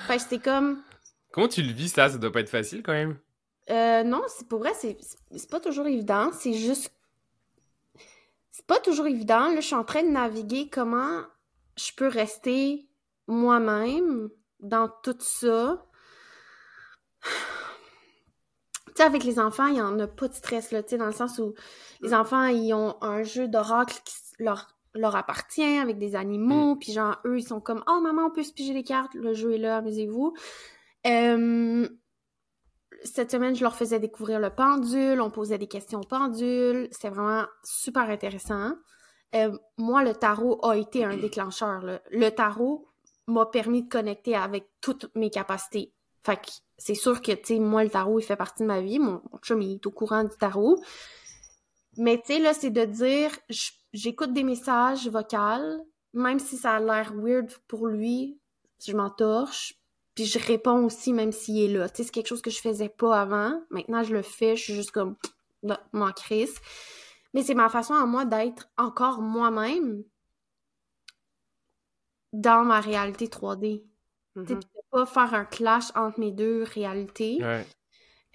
Fait 0.07 0.17
que 0.17 0.23
c'est 0.27 0.39
comme. 0.39 0.83
Comment 1.31 1.47
tu 1.47 1.61
le 1.61 1.71
vis, 1.71 1.89
ça? 1.89 2.09
Ça 2.09 2.17
doit 2.17 2.31
pas 2.31 2.41
être 2.41 2.49
facile 2.49 2.83
quand 2.83 2.93
même? 2.93 3.17
Euh, 3.69 4.03
non, 4.03 4.21
c'est 4.27 4.47
pour 4.47 4.59
vrai, 4.59 4.71
c'est 4.73 5.49
pas 5.49 5.61
toujours 5.61 5.87
évident. 5.87 6.31
C'est 6.33 6.53
juste. 6.53 6.91
C'est 8.51 8.65
pas 8.65 8.79
toujours 8.79 9.07
évident. 9.07 9.47
Là, 9.49 9.61
je 9.61 9.65
suis 9.65 9.75
en 9.75 9.85
train 9.85 10.03
de 10.03 10.09
naviguer 10.09 10.69
comment 10.69 11.21
je 11.77 11.91
peux 11.95 12.07
rester 12.07 12.89
moi-même 13.27 14.29
dans 14.59 14.89
tout 15.03 15.15
ça 15.19 15.85
tu 18.87 18.90
sais, 19.01 19.07
avec 19.07 19.23
les 19.23 19.39
enfants, 19.39 19.67
il 19.67 19.73
n'y 19.73 19.81
en 19.81 19.99
a 19.99 20.07
pas 20.07 20.27
de 20.27 20.33
stress, 20.33 20.71
là, 20.71 20.83
tu 20.83 20.89
sais, 20.89 20.97
dans 20.97 21.05
le 21.05 21.11
sens 21.11 21.39
où 21.39 21.53
les 22.01 22.13
enfants, 22.13 22.45
ils 22.45 22.73
ont 22.73 22.95
un 23.01 23.23
jeu 23.23 23.47
d'oracle 23.47 23.99
qui 24.05 24.15
leur, 24.39 24.67
leur 24.93 25.15
appartient 25.15 25.77
avec 25.77 25.97
des 25.97 26.15
animaux, 26.15 26.75
mm. 26.75 26.79
puis 26.79 26.93
genre, 26.93 27.17
eux, 27.25 27.39
ils 27.39 27.47
sont 27.47 27.61
comme 27.61 27.83
«Oh, 27.87 27.99
maman, 28.01 28.27
on 28.27 28.31
peut 28.31 28.43
se 28.43 28.53
piger 28.53 28.73
les 28.73 28.83
cartes, 28.83 29.13
le 29.13 29.33
jeu 29.33 29.53
est 29.53 29.57
là, 29.57 29.77
amusez-vous. 29.77 30.33
Euh, 31.07 31.87
cette 33.03 33.31
semaine, 33.31 33.55
je 33.55 33.63
leur 33.63 33.75
faisais 33.75 33.99
découvrir 33.99 34.39
le 34.39 34.49
pendule, 34.49 35.21
on 35.21 35.31
posait 35.31 35.57
des 35.57 35.67
questions 35.67 36.01
au 36.01 36.07
pendule. 36.07 36.87
C'était 36.91 37.09
vraiment 37.09 37.45
super 37.63 38.09
intéressant. 38.09 38.73
Euh, 39.33 39.57
moi, 39.77 40.03
le 40.03 40.13
tarot 40.13 40.63
a 40.63 40.77
été 40.77 41.03
un 41.03 41.17
déclencheur. 41.17 41.81
Le 42.11 42.29
tarot 42.29 42.87
m'a 43.27 43.45
permis 43.45 43.83
de 43.83 43.89
connecter 43.89 44.35
avec 44.35 44.67
toutes 44.81 45.09
mes 45.15 45.29
capacités. 45.29 45.93
Fait 46.23 46.37
que 46.37 46.51
c'est 46.77 46.95
sûr 46.95 47.21
que, 47.21 47.31
tu 47.31 47.55
sais, 47.55 47.59
moi, 47.59 47.83
le 47.83 47.89
tarot, 47.89 48.19
il 48.19 48.23
fait 48.23 48.35
partie 48.35 48.63
de 48.63 48.67
ma 48.67 48.81
vie. 48.81 48.99
Mon, 48.99 49.21
chum, 49.41 49.61
il 49.61 49.73
est 49.75 49.85
au 49.85 49.91
courant 49.91 50.23
du 50.23 50.35
tarot. 50.37 50.81
Mais, 51.97 52.17
tu 52.17 52.33
sais, 52.33 52.39
là, 52.39 52.53
c'est 52.53 52.69
de 52.69 52.85
dire, 52.85 53.31
j'écoute 53.93 54.33
des 54.33 54.43
messages 54.43 55.07
vocaux, 55.07 55.87
même 56.13 56.39
si 56.39 56.57
ça 56.57 56.75
a 56.75 56.79
l'air 56.79 57.13
weird 57.15 57.51
pour 57.67 57.87
lui, 57.87 58.39
je 58.85 58.93
m'entorche, 58.93 59.75
puis 60.15 60.25
je 60.25 60.39
réponds 60.39 60.85
aussi 60.85 61.13
même 61.13 61.31
s'il 61.31 61.63
est 61.63 61.73
là. 61.73 61.89
Tu 61.89 61.97
sais, 61.97 62.03
c'est 62.03 62.11
quelque 62.11 62.27
chose 62.27 62.41
que 62.41 62.51
je 62.51 62.59
faisais 62.59 62.89
pas 62.89 63.21
avant. 63.21 63.61
Maintenant, 63.69 64.03
je 64.03 64.13
le 64.13 64.21
fais, 64.21 64.55
je 64.55 64.63
suis 64.63 64.73
juste 64.73 64.91
comme, 64.91 65.15
mon 65.93 66.11
crise. 66.11 66.55
Mais 67.33 67.43
c'est 67.43 67.53
ma 67.53 67.69
façon 67.69 67.93
à 67.93 68.05
moi 68.05 68.25
d'être 68.25 68.69
encore 68.77 69.21
moi-même 69.21 70.03
dans 72.33 72.63
ma 72.65 72.79
réalité 72.79 73.27
3D. 73.27 73.83
Mm 74.35 74.43
-hmm. 74.43 74.59
Pas 74.91 75.05
faire 75.05 75.33
un 75.33 75.45
clash 75.45 75.85
entre 75.95 76.19
mes 76.19 76.31
deux 76.31 76.63
réalités. 76.63 77.39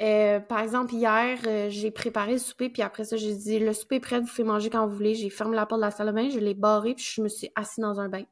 Euh, 0.03 0.41
par 0.41 0.61
exemple, 0.61 0.93
hier, 0.95 1.39
euh, 1.47 1.69
j'ai 1.71 1.91
préparé 1.91 2.33
le 2.33 2.39
souper, 2.39 2.69
puis 2.69 2.83
après 2.83 3.05
ça, 3.05 3.17
j'ai 3.17 3.35
dit 3.35 3.59
le 3.59 3.73
souper 3.73 3.97
est 3.97 4.01
prêt, 4.01 4.21
vous 4.21 4.27
pouvez 4.27 4.45
manger 4.45 4.69
quand 4.69 4.87
vous 4.87 4.95
voulez. 4.95 5.15
J'ai 5.15 5.31
fermé 5.31 5.57
la 5.57 5.65
porte 5.65 5.81
de 5.81 5.87
la 5.87 5.91
salle 5.91 6.09
de 6.09 6.13
bain, 6.13 6.29
je 6.29 6.39
l'ai 6.39 6.55
barré, 6.55 6.95
puis 6.95 7.05
je 7.05 7.23
me 7.23 7.29
suis 7.29 7.51
assise 7.55 7.79
dans 7.83 7.99
un 8.01 8.09
bain 8.09 8.25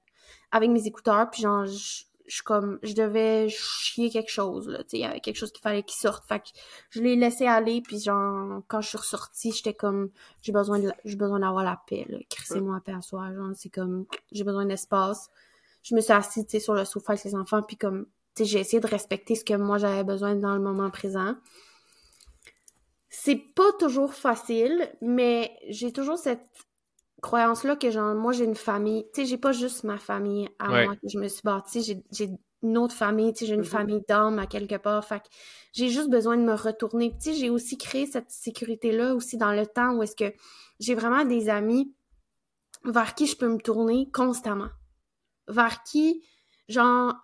avec 0.53 0.71
mes 0.71 0.87
écouteurs, 0.87 1.31
puis 1.31 1.43
genre, 1.43 1.65
je, 1.67 2.43
comme, 2.45 2.79
je 2.83 2.95
devais 2.95 3.49
chier 3.49 4.11
quelque 4.11 4.31
chose, 4.31 4.69
là, 4.69 4.79
tu 4.79 4.91
sais, 4.91 4.99
il 4.99 5.01
y 5.01 5.05
avait 5.05 5.21
quelque 5.21 5.37
chose 5.37 5.53
qu'il 5.53 5.63
fallait 5.63 5.83
qu'il 5.83 5.99
sorte. 5.99 6.27
Fait 6.29 6.41
que 6.41 6.49
je 6.91 7.01
l'ai 7.01 7.17
laissé 7.17 7.47
aller, 7.47 7.81
puis 7.81 7.99
genre, 7.99 8.63
quand 8.69 8.81
je 8.81 8.89
suis 8.89 8.99
ressortie, 8.99 9.53
j'étais 9.53 9.75
comme, 9.75 10.11
j'ai 10.43 10.53
besoin 10.53 10.79
de, 10.79 10.93
j'ai 11.05 11.17
besoin 11.17 11.41
d'avoir 11.41 11.65
la 11.65 11.81
paix, 11.87 12.05
là. 12.09 12.19
Crissez-moi 12.31 12.75
la 12.75 12.81
paix 12.81 12.93
à 12.93 13.01
soi, 13.01 13.33
genre, 13.35 13.51
c'est 13.55 13.71
comme, 13.71 14.07
j'ai 14.33 14.45
besoin 14.45 14.67
d'espace. 14.67 15.31
Je 15.85 15.95
me 15.95 16.01
suis 16.01 16.13
assise, 16.13 16.45
tu 16.47 16.51
sais, 16.51 16.61
sur 16.61 16.75
le 16.75 16.85
sofa 16.85 17.13
avec 17.13 17.25
les 17.25 17.37
enfants, 17.37 17.63
puis 17.63 17.77
comme, 17.77 18.07
tu 18.35 18.43
sais, 18.43 18.45
j'ai 18.45 18.59
essayé 18.59 18.81
de 18.81 18.87
respecter 18.89 19.37
ce 19.37 19.45
que 19.45 19.55
moi 19.55 19.79
j'avais 19.79 20.03
besoin 20.03 20.35
dans 20.35 20.55
le 20.55 20.61
moment 20.61 20.91
présent. 20.91 21.37
C'est 23.09 23.37
pas 23.37 23.71
toujours 23.79 24.13
facile, 24.13 24.91
mais 25.01 25.57
j'ai 25.69 25.93
toujours 25.93 26.19
cette 26.19 26.49
croyance-là 27.23 27.77
que 27.77 27.91
genre, 27.91 28.15
moi, 28.15 28.33
j'ai 28.33 28.45
une 28.45 28.55
famille. 28.55 29.05
Tu 29.15 29.23
sais, 29.23 29.27
j'ai 29.27 29.39
pas 29.39 29.53
juste 29.53 29.85
ma 29.85 29.99
famille 29.99 30.49
à 30.59 30.69
moi 30.69 30.97
que 30.97 31.09
je 31.09 31.19
me 31.19 31.29
suis 31.29 31.43
bâtie. 31.43 32.03
J'ai 32.11 32.31
une 32.63 32.79
autre 32.79 32.95
famille, 32.95 33.33
tu 33.33 33.41
sais, 33.41 33.47
j'ai 33.47 33.55
une 33.55 33.61
mm-hmm. 33.61 33.65
famille 33.65 34.05
d'hommes 34.09 34.39
à 34.39 34.47
quelque 34.47 34.77
part. 34.77 35.05
Fait 35.05 35.21
que 35.21 35.29
j'ai 35.73 35.91
juste 35.91 36.11
besoin 36.11 36.37
de 36.37 36.43
me 36.43 36.55
retourner. 36.55 37.13
Tu 37.13 37.33
sais, 37.33 37.35
j'ai 37.35 37.51
aussi 37.51 37.79
créé 37.79 38.07
cette 38.07 38.31
sécurité-là 38.31 39.15
aussi 39.15 39.37
dans 39.37 39.53
le 39.53 39.67
temps 39.67 39.95
où 39.95 40.03
est-ce 40.03 40.17
que 40.17 40.33
j'ai 40.81 40.95
vraiment 40.95 41.25
des 41.25 41.49
amis 41.49 41.95
vers 42.85 43.15
qui 43.15 43.27
je 43.27 43.37
peux 43.37 43.49
me 43.49 43.59
tourner 43.59 44.11
constamment. 44.13 44.71
Vers 45.49 45.83
qui, 45.83 46.25
genre, 46.69 47.15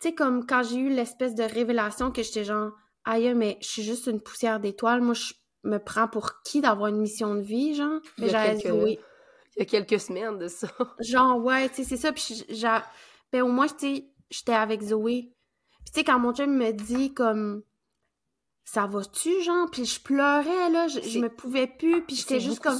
tu 0.00 0.08
sais, 0.08 0.14
comme 0.14 0.46
quand 0.46 0.62
j'ai 0.62 0.78
eu 0.78 0.88
l'espèce 0.90 1.34
de 1.34 1.42
révélation 1.42 2.10
que 2.10 2.22
j'étais 2.22 2.44
genre, 2.44 2.72
aïe, 3.04 3.34
mais 3.34 3.58
je 3.60 3.68
suis 3.68 3.82
juste 3.82 4.06
une 4.06 4.20
poussière 4.20 4.60
d'étoiles. 4.60 5.00
Moi, 5.02 5.14
je 5.14 5.34
me 5.64 5.78
prends 5.78 6.08
pour 6.08 6.42
qui 6.42 6.60
d'avoir 6.60 6.88
une 6.88 7.00
mission 7.00 7.34
de 7.34 7.40
vie, 7.40 7.74
genre? 7.74 8.00
Mais 8.18 8.28
j'avais 8.28 8.58
il 9.56 9.60
y 9.60 9.62
a 9.62 9.64
quelques 9.66 10.00
semaines 10.00 10.38
de 10.38 10.48
ça. 10.48 10.68
Genre, 11.00 11.36
ouais, 11.38 11.68
tu 11.68 11.76
sais, 11.76 11.84
c'est 11.84 11.96
ça. 11.96 12.12
Puis, 12.12 12.44
ben, 13.32 13.42
au 13.42 13.48
moins, 13.48 13.66
tu 13.66 13.78
sais, 13.78 14.06
j'étais 14.30 14.54
avec 14.54 14.80
Zoé. 14.80 15.32
Puis, 15.84 15.92
tu 15.92 16.00
sais, 16.00 16.04
quand 16.04 16.18
mon 16.18 16.32
chum 16.32 16.56
me 16.56 16.72
dit, 16.72 17.12
comme, 17.12 17.62
ça 18.64 18.86
va-tu, 18.86 19.42
genre? 19.42 19.68
Puis, 19.70 19.84
je 19.84 20.00
pleurais, 20.00 20.70
là, 20.70 20.86
je, 20.88 21.18
me 21.18 21.28
pouvais 21.28 21.66
plus. 21.66 22.04
Puis, 22.06 22.16
j'étais 22.16 22.40
juste 22.40 22.60
comme. 22.60 22.78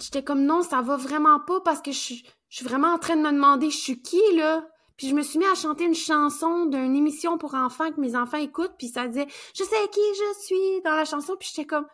J'étais 0.00 0.22
comme, 0.22 0.44
non, 0.44 0.62
ça 0.62 0.82
va 0.82 0.96
vraiment 0.96 1.40
pas 1.40 1.60
parce 1.60 1.80
que 1.80 1.92
je, 1.92 2.14
je 2.50 2.56
suis 2.56 2.66
vraiment 2.66 2.92
en 2.92 2.98
train 2.98 3.16
de 3.16 3.22
me 3.22 3.32
demander, 3.32 3.70
je 3.70 3.78
suis 3.78 4.02
qui, 4.02 4.20
là? 4.34 4.66
Puis 4.96 5.08
je 5.08 5.14
me 5.14 5.22
suis 5.22 5.38
mis 5.38 5.46
à 5.46 5.54
chanter 5.54 5.84
une 5.84 5.94
chanson 5.94 6.66
d'une 6.66 6.94
émission 6.94 7.38
pour 7.38 7.54
enfants 7.54 7.90
que 7.90 8.00
mes 8.00 8.14
enfants 8.16 8.36
écoutent, 8.36 8.74
puis 8.76 8.88
ça 8.88 9.06
disait 9.06 9.26
je 9.54 9.64
sais 9.64 9.88
qui 9.90 10.00
je 10.00 10.44
suis 10.44 10.82
dans 10.84 10.94
la 10.94 11.06
chanson, 11.06 11.36
puis 11.38 11.48
j'étais 11.50 11.66
comme 11.66 11.86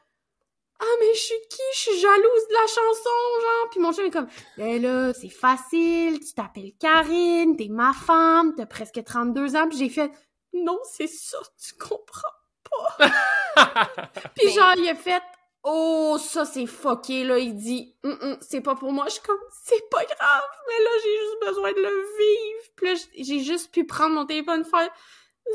ah, 0.79 0.85
mais 1.01 1.15
je 1.15 1.21
suis 1.21 1.35
qui? 1.49 1.63
Je 1.73 1.79
suis 1.79 2.01
jalouse 2.01 2.49
de 2.49 2.53
la 2.53 2.67
chanson, 2.67 3.41
genre. 3.41 3.71
Puis 3.71 3.81
mon 3.81 3.93
chum 3.93 4.05
est 4.07 4.11
comme, 4.11 4.29
ben 4.59 4.83
là, 4.83 5.15
c'est 5.15 5.31
facile, 5.31 6.21
tu 6.21 6.35
t'appelles 6.35 6.75
Karine, 6.79 7.57
t'es 7.57 7.69
ma 7.69 7.95
femme, 7.95 8.55
t'as 8.55 8.67
presque 8.67 9.03
32 9.03 9.57
ans. 9.57 9.69
Puis 9.69 9.79
j'ai 9.79 9.89
fait, 9.89 10.11
non, 10.53 10.79
c'est 10.85 11.07
ça, 11.07 11.39
tu 11.65 11.75
comprends 11.77 12.29
pas. 12.69 13.09
puis 14.37 14.51
genre, 14.51 14.75
il 14.77 14.89
a 14.89 14.95
fait, 14.95 15.23
oh, 15.67 16.17
ça 16.19 16.45
c'est 16.45 16.67
fucké, 16.67 17.25
là. 17.25 17.39
Il 17.39 17.55
dit, 17.55 17.95
mm, 18.05 18.11
mm, 18.11 18.37
c'est 18.41 18.61
pas 18.61 18.77
pour 18.77 18.93
moi. 18.93 19.05
Je 19.09 19.15
suis 19.15 19.23
comme, 19.23 19.37
c'est 19.51 19.91
pas 19.91 20.05
grave, 20.05 20.45
mais 20.69 20.85
là, 20.85 20.91
j'ai 21.03 21.19
juste 21.19 21.41
besoin 21.47 21.73
de 21.73 21.81
le 21.81 21.89
vivre. 21.89 22.73
Puis 22.77 22.87
là, 22.87 22.95
j'ai 23.19 23.41
juste 23.41 23.73
pu 23.73 23.85
prendre 23.85 24.15
mon 24.15 24.25
téléphone, 24.25 24.65
faire, 24.65 24.91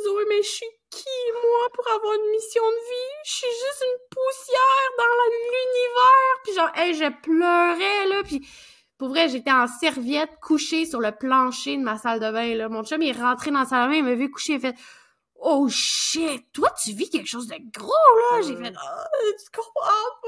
Zoé, 0.04 0.24
mais 0.30 0.44
je 0.44 0.50
suis 0.50 0.66
qui, 0.90 1.06
moi, 1.34 1.70
pour 1.74 1.88
avoir 1.88 2.14
une 2.14 2.32
mission 2.32 2.64
de 2.64 2.76
vie? 2.76 3.16
Je 3.26 3.32
suis 3.32 3.48
juste 3.48 3.84
une 3.84 4.08
poussière 4.10 4.90
dans 4.98 5.24
l'univers. 5.50 6.42
Puis 6.44 6.54
genre, 6.54 6.72
hey, 6.76 6.94
je 6.94 7.22
pleurais, 7.22 8.08
là. 8.08 8.24
Puis 8.24 8.46
pour 8.98 9.10
vrai, 9.10 9.30
j'étais 9.30 9.52
en 9.52 9.68
serviette 9.68 10.32
couchée 10.42 10.86
sur 10.86 11.00
le 11.00 11.12
plancher 11.12 11.78
de 11.78 11.82
ma 11.82 11.98
salle 11.98 12.20
de 12.20 12.32
bain, 12.32 12.56
là. 12.56 12.70
Mon 12.70 12.84
chum, 12.84 13.02
il 13.02 13.10
est 13.10 13.20
rentré 13.20 13.52
dans 13.52 13.60
la 13.60 13.66
salle 13.66 13.88
de 13.88 13.94
bain, 13.94 13.98
il 14.00 14.04
m'a 14.04 14.16
vu 14.16 14.30
coucher, 14.30 14.54
il 14.54 14.60
fait 14.60 14.76
Oh 15.44 15.68
shit, 15.70 16.52
toi, 16.54 16.72
tu 16.84 16.92
vis 16.92 17.10
quelque 17.10 17.28
chose 17.28 17.48
de 17.48 17.56
gros, 17.76 17.90
là. 17.90 18.42
J'ai 18.44 18.56
fait 18.56 18.74
oh, 18.76 19.32
tu 19.44 19.50
comprends 19.52 20.20
pas. 20.22 20.28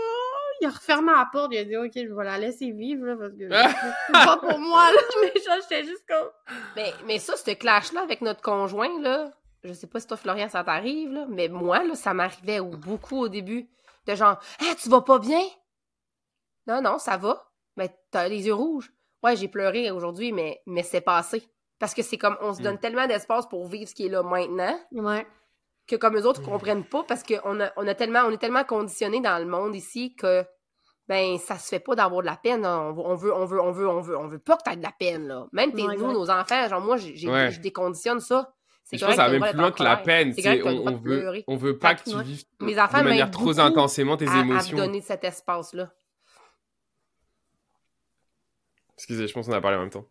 Il 0.59 0.65
a 0.65 0.71
refermé 0.71 1.11
la 1.11 1.29
porte, 1.31 1.53
il 1.53 1.59
a 1.59 1.63
dit 1.65 1.77
Ok, 1.77 1.91
je 1.95 2.11
vais 2.11 2.23
la 2.23 2.39
laisser 2.39 2.71
vivre, 2.71 3.05
là, 3.05 3.15
parce 3.15 3.33
que 3.33 3.47
c'est 4.07 4.11
pas 4.11 4.37
pour 4.37 4.57
moi, 4.57 4.91
là. 4.91 5.01
Mais 5.21 5.33
j'étais 5.35 5.83
juste 5.83 6.03
comme. 6.07 6.29
Mais, 6.75 6.91
mais 7.05 7.19
ça, 7.19 7.37
ce 7.37 7.51
clash-là 7.51 8.01
avec 8.01 8.21
notre 8.21 8.41
conjoint, 8.41 8.99
là, 9.01 9.31
je 9.63 9.73
sais 9.73 9.85
pas 9.85 9.99
si 9.99 10.07
toi, 10.07 10.17
Florian, 10.17 10.49
ça 10.49 10.63
t'arrive, 10.63 11.11
là, 11.11 11.25
mais 11.29 11.47
moi, 11.47 11.83
là, 11.83 11.95
ça 11.95 12.13
m'arrivait 12.13 12.59
beaucoup 12.59 13.19
au 13.19 13.29
début. 13.29 13.69
De 14.07 14.15
genre, 14.15 14.37
hey, 14.59 14.75
tu 14.75 14.89
vas 14.89 15.01
pas 15.01 15.19
bien? 15.19 15.41
Non, 16.67 16.81
non, 16.81 16.97
ça 16.97 17.17
va. 17.17 17.51
Mais 17.77 17.95
t'as 18.11 18.27
les 18.27 18.47
yeux 18.47 18.53
rouges. 18.53 18.91
Ouais, 19.21 19.37
j'ai 19.37 19.47
pleuré 19.47 19.89
aujourd'hui, 19.91 20.33
mais, 20.33 20.61
mais 20.65 20.83
c'est 20.83 21.01
passé. 21.01 21.47
Parce 21.83 21.93
que 21.93 22.01
c'est 22.01 22.17
comme, 22.17 22.37
on 22.39 22.53
se 22.53 22.61
donne 22.61 22.75
mm. 22.75 22.79
tellement 22.79 23.07
d'espace 23.07 23.45
pour 23.45 23.67
vivre 23.67 23.89
ce 23.89 23.93
qui 23.93 24.05
est 24.05 24.09
là 24.09 24.23
maintenant. 24.23 24.79
Ouais. 24.93 25.27
Que 25.85 25.97
comme 25.97 26.15
eux 26.15 26.25
autres 26.25 26.39
mm. 26.39 26.45
comprennent 26.45 26.85
pas 26.85 27.03
parce 27.03 27.23
qu'on 27.23 27.59
a, 27.59 27.73
on 27.75 27.85
a 27.85 27.93
tellement, 27.93 28.21
on 28.21 28.31
est 28.31 28.37
tellement 28.37 28.63
conditionnés 28.63 29.19
dans 29.19 29.37
le 29.37 29.45
monde 29.45 29.75
ici 29.75 30.15
que, 30.15 30.45
ben, 31.09 31.37
ça 31.39 31.57
se 31.57 31.67
fait 31.67 31.81
pas 31.81 31.93
d'avoir 31.95 32.21
de 32.21 32.27
la 32.27 32.37
peine. 32.37 32.65
On, 32.65 32.93
veut, 32.93 33.03
on 33.03 33.43
veut, 33.43 33.59
on 33.59 33.73
veut, 33.73 33.89
on 33.89 33.99
veut, 33.99 34.17
on 34.17 34.27
veut 34.29 34.39
pas 34.39 34.55
que 34.55 34.63
t'aies 34.63 34.77
de 34.77 34.81
la 34.81 34.93
peine, 34.97 35.27
là. 35.27 35.45
Même 35.51 35.73
tes, 35.73 35.83
nous, 35.83 36.13
nos 36.13 36.29
enfants, 36.29 36.69
genre, 36.69 36.79
moi, 36.79 36.95
j'ai, 36.95 37.17
je 37.17 37.59
déconditionne 37.59 38.21
ça. 38.21 38.53
Je 38.89 38.99
pense 38.99 39.09
que 39.09 39.15
ça 39.17 39.27
va 39.27 39.37
même 39.37 39.41
plus 39.41 39.59
loin 39.59 39.71
que 39.73 39.83
la 39.83 39.97
peine. 39.97 40.33
On, 40.63 40.87
on, 40.87 40.95
veut, 40.95 41.43
on 41.47 41.57
veut 41.57 41.77
pas 41.77 41.95
que 41.95 42.09
tu 42.09 42.17
vives 42.23 42.45
Mes 42.61 42.79
enfants 42.79 42.99
de 42.99 43.09
manière 43.09 43.29
trop 43.29 43.59
intensément 43.59 44.15
tes 44.15 44.23
émotions. 44.23 44.77
À 44.77 44.85
donner 44.85 45.01
cet 45.01 45.25
espace-là. 45.25 45.91
Excusez, 48.95 49.27
je 49.27 49.33
pense 49.33 49.47
qu'on 49.47 49.51
a 49.51 49.59
parlé 49.59 49.75
en 49.75 49.81
même 49.81 49.89
temps. 49.89 50.07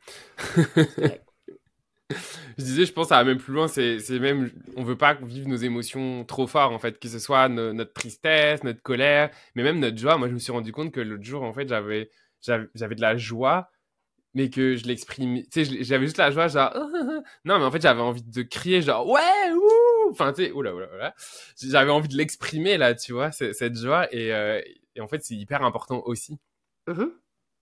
Je 2.58 2.64
disais, 2.64 2.84
je 2.84 2.92
pense 2.92 3.08
ça 3.08 3.16
va 3.16 3.24
même 3.24 3.38
plus 3.38 3.52
loin. 3.52 3.68
C'est 3.68 3.98
même, 4.18 4.50
on 4.76 4.84
veut 4.84 4.96
pas 4.96 5.14
vivre 5.14 5.48
nos 5.48 5.56
émotions 5.56 6.24
trop 6.24 6.46
fort, 6.46 6.72
en 6.72 6.78
fait, 6.78 6.98
que 6.98 7.08
ce 7.08 7.18
soit 7.18 7.48
notre 7.48 7.92
tristesse, 7.92 8.64
notre 8.64 8.82
colère, 8.82 9.30
mais 9.54 9.62
même 9.62 9.78
notre 9.80 9.98
joie. 9.98 10.16
Moi, 10.18 10.28
je 10.28 10.34
me 10.34 10.38
suis 10.38 10.52
rendu 10.52 10.72
compte 10.72 10.92
que 10.92 11.00
l'autre 11.00 11.24
jour, 11.24 11.42
en 11.42 11.52
fait, 11.52 11.68
j'avais 11.68 12.10
j'avais 12.74 12.94
de 12.96 13.00
la 13.00 13.16
joie 13.16 13.70
mais 14.34 14.50
que 14.50 14.76
je 14.76 14.86
l'exprime, 14.86 15.42
tu 15.50 15.64
sais, 15.64 15.84
j'avais 15.84 16.06
juste 16.06 16.16
la 16.16 16.30
joie, 16.30 16.48
genre, 16.48 16.72
non, 17.44 17.58
mais 17.58 17.64
en 17.64 17.70
fait, 17.70 17.82
j'avais 17.82 18.00
envie 18.00 18.22
de 18.22 18.42
crier, 18.42 18.80
genre, 18.82 19.06
ouais, 19.08 19.52
ouh, 19.52 20.10
enfin, 20.10 20.32
tu 20.32 20.44
sais, 20.44 20.52
oula, 20.52 20.74
oula, 20.74 20.88
oula, 20.94 21.14
j'avais 21.60 21.90
envie 21.90 22.08
de 22.08 22.16
l'exprimer, 22.16 22.78
là, 22.78 22.94
tu 22.94 23.12
vois, 23.12 23.30
cette 23.32 23.76
joie, 23.76 24.12
et, 24.12 24.32
euh, 24.32 24.60
et 24.94 25.00
en 25.00 25.08
fait, 25.08 25.22
c'est 25.22 25.34
hyper 25.34 25.62
important 25.62 26.02
aussi. 26.06 26.38
Mm 26.86 26.92
-hmm. 26.92 27.12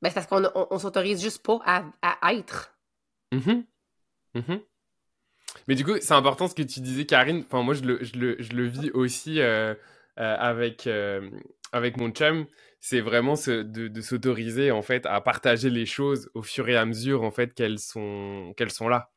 Ben, 0.03 0.09
c'est 0.09 0.15
parce 0.15 0.27
qu'on 0.27 0.51
on, 0.55 0.79
s'autorise 0.79 1.21
juste 1.21 1.45
pas 1.45 1.61
à, 1.65 1.85
à 2.03 2.33
être. 2.35 2.75
Mm 3.33 3.65
-hmm. 4.35 4.61
Mais 5.71 5.77
du 5.77 5.85
coup, 5.85 5.93
c'est 6.01 6.15
important 6.15 6.49
ce 6.49 6.55
que 6.57 6.63
tu 6.63 6.81
disais, 6.81 7.07
Karine, 7.07 7.45
enfin, 7.47 7.63
moi, 7.63 7.75
je 7.75 7.83
le, 7.83 8.03
je 8.03 8.19
le, 8.19 8.35
je 8.41 8.55
le 8.55 8.67
vis 8.67 8.91
aussi 8.91 9.41
euh, 9.41 9.73
euh, 10.19 10.37
avec, 10.37 10.89
euh, 10.89 11.31
avec 11.71 11.97
mon 11.97 12.11
chum, 12.11 12.47
c'est 12.81 13.01
vraiment 13.01 13.35
de, 13.35 14.01
s'autoriser 14.01 14.73
en 14.73 14.83
fait 14.83 15.07
à 15.07 15.21
partager 15.21 15.71
les 15.71 15.87
choses 15.87 16.29
au 16.35 16.43
fur 16.43 16.69
et 16.69 16.77
à 16.77 16.85
mesure 16.87 17.23
en 17.23 17.31
fait 17.31 17.55
qu'elles 17.55 17.79
sont 17.79 18.53
qu'elles 18.57 18.73
sont 18.73 18.89
là. 18.89 19.13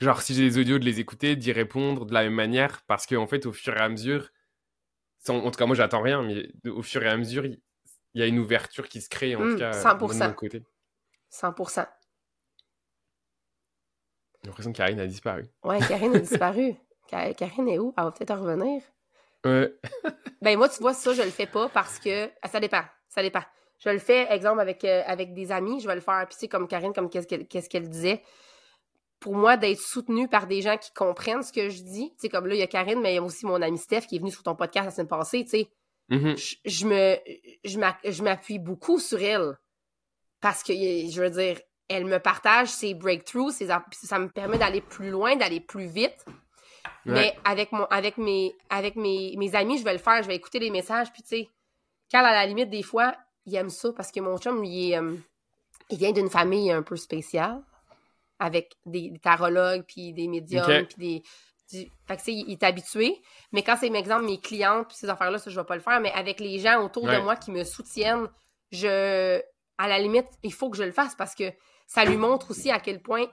Genre 0.00 0.20
si 0.22 0.34
j'ai 0.34 0.42
des 0.42 0.58
audios 0.58 0.80
de 0.80 0.84
les 0.84 0.98
écouter, 0.98 1.36
d'y 1.36 1.52
répondre 1.52 2.04
de 2.04 2.12
la 2.12 2.24
même 2.24 2.34
manière 2.34 2.82
parce 2.88 3.06
qu'en 3.06 3.22
en 3.22 3.26
fait 3.28 3.46
au 3.46 3.52
fur 3.52 3.76
et 3.76 3.80
à 3.80 3.88
mesure, 3.88 4.32
en 5.28 5.52
tout 5.52 5.56
cas 5.56 5.66
moi 5.66 5.76
j'attends 5.76 6.02
rien, 6.02 6.20
mais 6.20 6.48
au 6.68 6.82
fur 6.82 7.00
et 7.04 7.08
à 7.08 7.16
mesure 7.16 7.46
il 7.46 7.60
y, 8.16 8.22
a 8.22 8.26
une 8.26 8.40
ouverture 8.40 8.88
qui 8.88 9.00
se 9.00 9.08
crée 9.08 9.36
en 9.36 9.38
tout 9.38 9.54
mmh, 9.54 9.58
cas 9.58 9.70
100%. 9.70 10.18
de 10.18 10.26
mon 10.26 10.32
côté. 10.32 10.64
100%. 11.30 11.86
J'ai 14.44 14.48
l'impression 14.50 14.72
que 14.72 14.76
Karine 14.76 15.00
a 15.00 15.06
disparu. 15.06 15.44
Ouais, 15.64 15.78
Karine 15.80 16.14
a 16.14 16.18
disparu. 16.20 16.74
Karine 17.08 17.68
est 17.68 17.78
où? 17.78 17.94
Elle 17.96 18.04
va 18.04 18.12
peut-être 18.12 18.30
en 18.32 18.40
revenir. 18.42 18.82
Ouais. 19.44 19.74
ben 20.42 20.58
moi, 20.58 20.68
tu 20.68 20.80
vois, 20.80 20.92
ça, 20.94 21.14
je 21.14 21.22
le 21.22 21.30
fais 21.30 21.46
pas 21.46 21.68
parce 21.70 21.98
que... 21.98 22.30
Ah, 22.42 22.48
ça 22.48 22.60
dépend, 22.60 22.82
ça 23.08 23.22
dépend. 23.22 23.42
Je 23.78 23.88
le 23.90 23.98
fais, 23.98 24.26
exemple, 24.32 24.60
avec, 24.60 24.84
euh, 24.84 25.02
avec 25.06 25.34
des 25.34 25.50
amis, 25.50 25.80
je 25.80 25.86
vais 25.88 25.94
le 25.94 26.00
faire, 26.00 26.24
puis 26.26 26.36
c'est 26.38 26.48
comme 26.48 26.68
Karine, 26.68 26.92
comme 26.92 27.08
qu'est-ce 27.10 27.68
qu'elle 27.68 27.88
disait. 27.88 28.22
Pour 29.20 29.34
moi, 29.34 29.56
d'être 29.56 29.80
soutenue 29.80 30.28
par 30.28 30.46
des 30.46 30.60
gens 30.62 30.76
qui 30.76 30.92
comprennent 30.92 31.42
ce 31.42 31.52
que 31.52 31.70
je 31.70 31.82
dis, 31.82 32.10
tu 32.10 32.16
sais, 32.18 32.28
comme 32.28 32.46
là, 32.46 32.54
il 32.54 32.58
y 32.60 32.62
a 32.62 32.66
Karine, 32.66 33.00
mais 33.00 33.12
il 33.12 33.16
y 33.16 33.18
a 33.18 33.22
aussi 33.22 33.46
mon 33.46 33.60
ami 33.62 33.78
Steph 33.78 34.02
qui 34.02 34.16
est 34.16 34.18
venu 34.18 34.30
sur 34.30 34.42
ton 34.42 34.54
podcast 34.54 34.84
la 34.86 34.90
semaine 34.90 35.08
passée, 35.08 35.44
tu 35.44 35.50
sais. 35.50 35.68
Mhm. 36.10 36.36
Je 36.36 36.86
m'a- 37.78 37.96
je 38.04 38.22
m'appuie 38.22 38.58
beaucoup 38.58 38.98
sur 38.98 39.22
elle. 39.22 39.56
Parce 40.40 40.62
que, 40.62 40.74
je 40.74 41.20
veux 41.22 41.30
dire, 41.30 41.58
elle 41.88 42.04
me 42.06 42.18
partage 42.18 42.68
ses 42.68 42.94
breakthroughs, 42.94 43.50
ses, 43.52 43.66
ça 43.66 44.18
me 44.18 44.28
permet 44.28 44.58
d'aller 44.58 44.80
plus 44.80 45.10
loin, 45.10 45.36
d'aller 45.36 45.60
plus 45.60 45.86
vite. 45.86 46.24
Mais 47.06 47.36
avec 47.44 47.72
mon 47.72 47.84
avec 47.86 48.16
mes 48.18 48.54
avec 48.70 48.96
mes, 48.96 49.34
mes 49.36 49.54
amis, 49.54 49.78
je 49.78 49.84
vais 49.84 49.92
le 49.92 49.98
faire, 49.98 50.22
je 50.22 50.28
vais 50.28 50.36
écouter 50.36 50.58
les 50.58 50.70
messages, 50.70 51.12
puis 51.12 51.22
tu 51.22 51.28
sais, 51.28 51.48
quand 52.10 52.18
à 52.20 52.32
la 52.32 52.46
limite 52.46 52.70
des 52.70 52.82
fois, 52.82 53.14
il 53.46 53.54
aime 53.56 53.68
ça 53.70 53.92
parce 53.92 54.10
que 54.10 54.20
mon 54.20 54.38
chum, 54.38 54.64
il 54.64 54.92
est 54.92 54.98
euh, 54.98 55.14
il 55.90 55.98
vient 55.98 56.12
d'une 56.12 56.30
famille 56.30 56.70
un 56.72 56.82
peu 56.82 56.96
spéciale 56.96 57.62
avec 58.38 58.74
des, 58.86 59.10
des 59.10 59.18
tarologues 59.18 59.84
puis 59.86 60.12
des 60.14 60.28
médiums 60.28 60.86
puis 60.86 60.96
des 60.98 61.22
du- 61.70 61.90
fait 62.06 62.16
que 62.16 62.20
tu 62.20 62.24
sais, 62.24 62.32
il 62.32 62.52
est 62.52 62.62
habitué, 62.62 63.20
mais 63.52 63.62
quand 63.62 63.76
c'est 63.78 63.88
par 63.88 63.96
exemple 63.98 64.24
mes 64.24 64.38
clientes 64.40 64.88
puis 64.88 64.96
ces 64.96 65.08
affaires-là, 65.08 65.38
ça 65.38 65.50
je 65.50 65.58
vais 65.60 65.66
pas 65.66 65.76
le 65.76 65.82
faire, 65.82 66.00
mais 66.00 66.12
avec 66.12 66.40
les 66.40 66.58
gens 66.58 66.82
autour 66.84 67.04
Ouais. 67.04 67.16
de 67.16 67.22
moi 67.22 67.36
qui 67.36 67.50
me 67.50 67.64
soutiennent, 67.64 68.28
je 68.72 69.40
à 69.76 69.88
la 69.88 69.98
limite, 69.98 70.26
il 70.42 70.52
faut 70.52 70.70
que 70.70 70.76
je 70.76 70.84
le 70.84 70.92
fasse 70.92 71.14
parce 71.14 71.34
que 71.34 71.44
ça 71.86 72.04
lui 72.04 72.16
montre 72.16 72.50
aussi 72.50 72.70
à 72.70 72.80
quel 72.80 73.00
point 73.02 73.26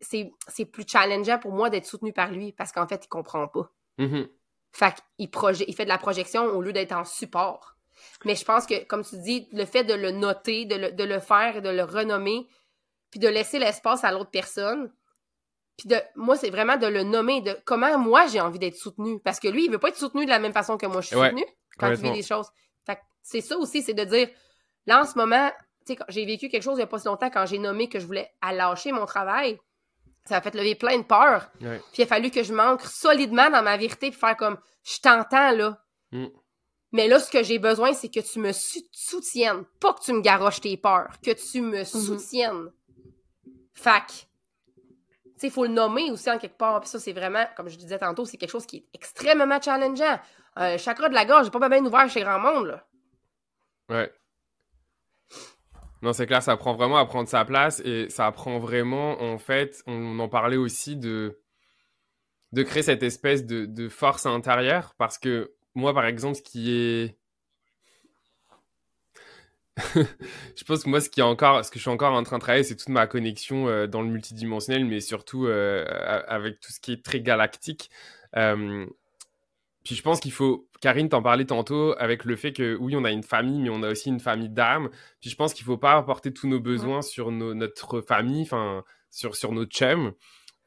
c'est 0.00 0.64
plus 0.66 0.84
challengeant 0.86 1.38
pour 1.38 1.52
moi 1.52 1.70
d'être 1.70 1.86
soutenu 1.86 2.12
par 2.12 2.30
lui 2.30 2.52
parce 2.52 2.72
qu'en 2.72 2.86
fait, 2.86 3.04
il 3.04 3.08
comprend 3.08 3.48
pas. 3.48 3.70
Mhm. 3.98 4.28
Fait 4.72 4.94
qu'il 5.18 5.28
il 5.68 5.74
fait 5.74 5.84
de 5.84 5.88
la 5.88 5.98
projection 5.98 6.44
au 6.44 6.62
lieu 6.62 6.72
d'être 6.72 6.92
en 6.92 7.04
support. 7.04 7.76
Mais 8.24 8.34
je 8.34 8.44
pense 8.44 8.66
que, 8.66 8.84
comme 8.84 9.04
tu 9.04 9.18
dis, 9.18 9.48
le 9.52 9.64
fait 9.66 9.84
de 9.84 9.94
le 9.94 10.10
noter, 10.10 10.64
de 10.64 10.74
le, 10.76 10.92
de 10.92 11.04
le 11.04 11.20
faire 11.20 11.56
et 11.58 11.60
de 11.60 11.68
le 11.68 11.84
renommer, 11.84 12.48
puis 13.10 13.20
de 13.20 13.28
laisser 13.28 13.58
l'espace 13.58 14.02
à 14.02 14.10
l'autre 14.12 14.30
personne, 14.30 14.90
puis 15.76 15.88
de 15.88 15.96
moi, 16.16 16.36
c'est 16.36 16.50
vraiment 16.50 16.76
de 16.78 16.86
le 16.86 17.02
nommer, 17.02 17.42
de 17.42 17.56
comment 17.64 17.98
moi 17.98 18.26
j'ai 18.26 18.40
envie 18.40 18.58
d'être 18.58 18.76
soutenu. 18.76 19.20
Parce 19.20 19.38
que 19.40 19.48
lui, 19.48 19.66
il 19.66 19.70
veut 19.70 19.78
pas 19.78 19.88
être 19.88 19.96
soutenu 19.96 20.24
de 20.24 20.30
la 20.30 20.38
même 20.38 20.52
façon 20.52 20.78
que 20.78 20.86
moi 20.86 21.00
je 21.02 21.08
suis 21.08 21.16
Ouais, 21.16 21.28
soutenu 21.30 21.44
quand 21.78 21.88
il 21.88 21.92
vit 21.92 21.96
complètement. 21.96 22.16
des 22.16 22.22
choses. 22.22 22.48
Fait 22.86 22.96
que 22.96 23.00
c'est 23.22 23.40
ça 23.42 23.56
aussi, 23.58 23.82
c'est 23.82 23.94
de 23.94 24.04
dire, 24.04 24.28
là 24.86 25.02
en 25.02 25.06
ce 25.06 25.16
moment, 25.16 25.50
j'ai 26.08 26.24
vécu 26.24 26.48
quelque 26.48 26.62
chose 26.62 26.78
il 26.78 26.80
y 26.80 26.84
a 26.84 26.86
pas 26.86 26.98
si 26.98 27.06
longtemps 27.06 27.30
quand 27.30 27.46
j'ai 27.46 27.58
nommé 27.58 27.88
que 27.88 28.00
je 28.00 28.06
voulais 28.06 28.30
à 28.40 28.52
lâcher 28.52 28.92
mon 28.92 29.06
travail. 29.06 29.58
Ça 30.24 30.36
m'a 30.36 30.40
fait 30.40 30.54
lever 30.54 30.74
plein 30.74 30.98
de 30.98 31.02
peurs. 31.02 31.50
Ouais. 31.60 31.80
Puis 31.92 32.02
il 32.02 32.02
a 32.02 32.06
fallu 32.06 32.30
que 32.30 32.42
je 32.42 32.54
m'ancre 32.54 32.86
solidement 32.86 33.50
dans 33.50 33.62
ma 33.62 33.76
vérité 33.76 34.10
puis 34.10 34.18
faire 34.18 34.36
comme 34.36 34.58
je 34.84 35.00
t'entends 35.00 35.50
là. 35.50 35.82
Mm. 36.12 36.26
Mais 36.92 37.08
là, 37.08 37.18
ce 37.18 37.30
que 37.30 37.42
j'ai 37.42 37.58
besoin, 37.58 37.94
c'est 37.94 38.10
que 38.10 38.20
tu 38.20 38.38
me 38.38 38.52
soutiennes. 38.52 39.64
Pas 39.80 39.94
que 39.94 40.02
tu 40.02 40.12
me 40.12 40.20
garoches 40.20 40.60
tes 40.60 40.76
peurs, 40.76 41.18
que 41.22 41.30
tu 41.30 41.62
me 41.62 41.84
soutiennes. 41.84 42.70
Fac. 43.72 44.06
Tu 44.06 45.32
sais, 45.38 45.46
il 45.46 45.50
faut 45.50 45.64
le 45.64 45.72
nommer 45.72 46.10
aussi 46.10 46.30
en 46.30 46.38
quelque 46.38 46.58
part. 46.58 46.80
Puis 46.80 46.90
ça, 46.90 47.00
c'est 47.00 47.14
vraiment, 47.14 47.44
comme 47.56 47.68
je 47.68 47.76
disais 47.76 47.98
tantôt, 47.98 48.26
c'est 48.26 48.36
quelque 48.36 48.50
chose 48.50 48.66
qui 48.66 48.76
est 48.76 48.86
extrêmement 48.92 49.60
challengeant. 49.60 50.20
Euh, 50.58 50.76
chakra 50.76 51.08
de 51.08 51.14
la 51.14 51.24
gorge, 51.24 51.46
j'ai 51.46 51.50
pas 51.50 51.68
bien 51.68 51.84
ouvert 51.84 52.08
chez 52.10 52.20
grand 52.20 52.38
monde, 52.38 52.66
là. 52.66 52.86
Ouais. 53.88 54.12
Non, 56.02 56.12
c'est 56.12 56.26
clair, 56.26 56.42
ça 56.42 56.52
apprend 56.52 56.74
vraiment 56.74 56.96
à 56.96 57.06
prendre 57.06 57.28
sa 57.28 57.44
place 57.44 57.80
et 57.84 58.08
ça 58.10 58.26
apprend 58.26 58.58
vraiment, 58.58 59.22
en 59.22 59.38
fait, 59.38 59.82
on 59.86 60.18
en 60.18 60.28
parlait 60.28 60.56
aussi 60.56 60.96
de, 60.96 61.40
de 62.52 62.62
créer 62.64 62.82
cette 62.82 63.04
espèce 63.04 63.46
de, 63.46 63.88
force 63.88 64.26
intérieure 64.26 64.94
parce 64.98 65.16
que 65.18 65.52
moi, 65.74 65.94
par 65.94 66.06
exemple, 66.06 66.36
ce 66.36 66.42
qui 66.42 66.72
est. 66.72 67.16
je 69.94 70.64
pense 70.64 70.84
que 70.84 70.88
moi, 70.90 71.00
ce 71.00 71.08
qui 71.08 71.20
est 71.20 71.22
encore, 71.22 71.64
ce 71.64 71.70
que 71.70 71.78
je 71.78 71.82
suis 71.82 71.90
encore 71.90 72.12
en 72.12 72.22
train 72.24 72.36
de 72.36 72.42
travailler, 72.42 72.64
c'est 72.64 72.76
toute 72.76 72.90
ma 72.90 73.06
connexion 73.06 73.68
euh, 73.68 73.86
dans 73.86 74.02
le 74.02 74.08
multidimensionnel, 74.08 74.84
mais 74.84 75.00
surtout 75.00 75.46
euh, 75.46 75.84
avec 76.26 76.60
tout 76.60 76.72
ce 76.72 76.80
qui 76.80 76.92
est 76.92 77.04
très 77.04 77.20
galactique. 77.20 77.90
Euh, 78.36 78.86
puis 79.84 79.94
je 79.94 80.02
pense 80.02 80.20
qu'il 80.20 80.32
faut, 80.32 80.68
Karine 80.80 81.08
t'en 81.08 81.22
parlait 81.22 81.44
tantôt, 81.44 81.94
avec 81.98 82.24
le 82.24 82.36
fait 82.36 82.52
que 82.52 82.76
oui, 82.80 82.94
on 82.96 83.04
a 83.04 83.10
une 83.10 83.22
famille, 83.22 83.60
mais 83.60 83.70
on 83.70 83.82
a 83.82 83.90
aussi 83.90 84.08
une 84.08 84.20
famille 84.20 84.48
d'âme. 84.50 84.90
Puis 85.20 85.30
je 85.30 85.36
pense 85.36 85.54
qu'il 85.54 85.64
faut 85.64 85.78
pas 85.78 85.96
apporter 85.96 86.32
tous 86.32 86.48
nos 86.48 86.60
besoins 86.60 87.02
sur 87.02 87.30
nos- 87.32 87.54
notre 87.54 88.00
famille, 88.00 88.42
enfin 88.42 88.84
sur 89.10 89.34
sur 89.36 89.52
nos 89.52 89.64
chums, 89.64 90.12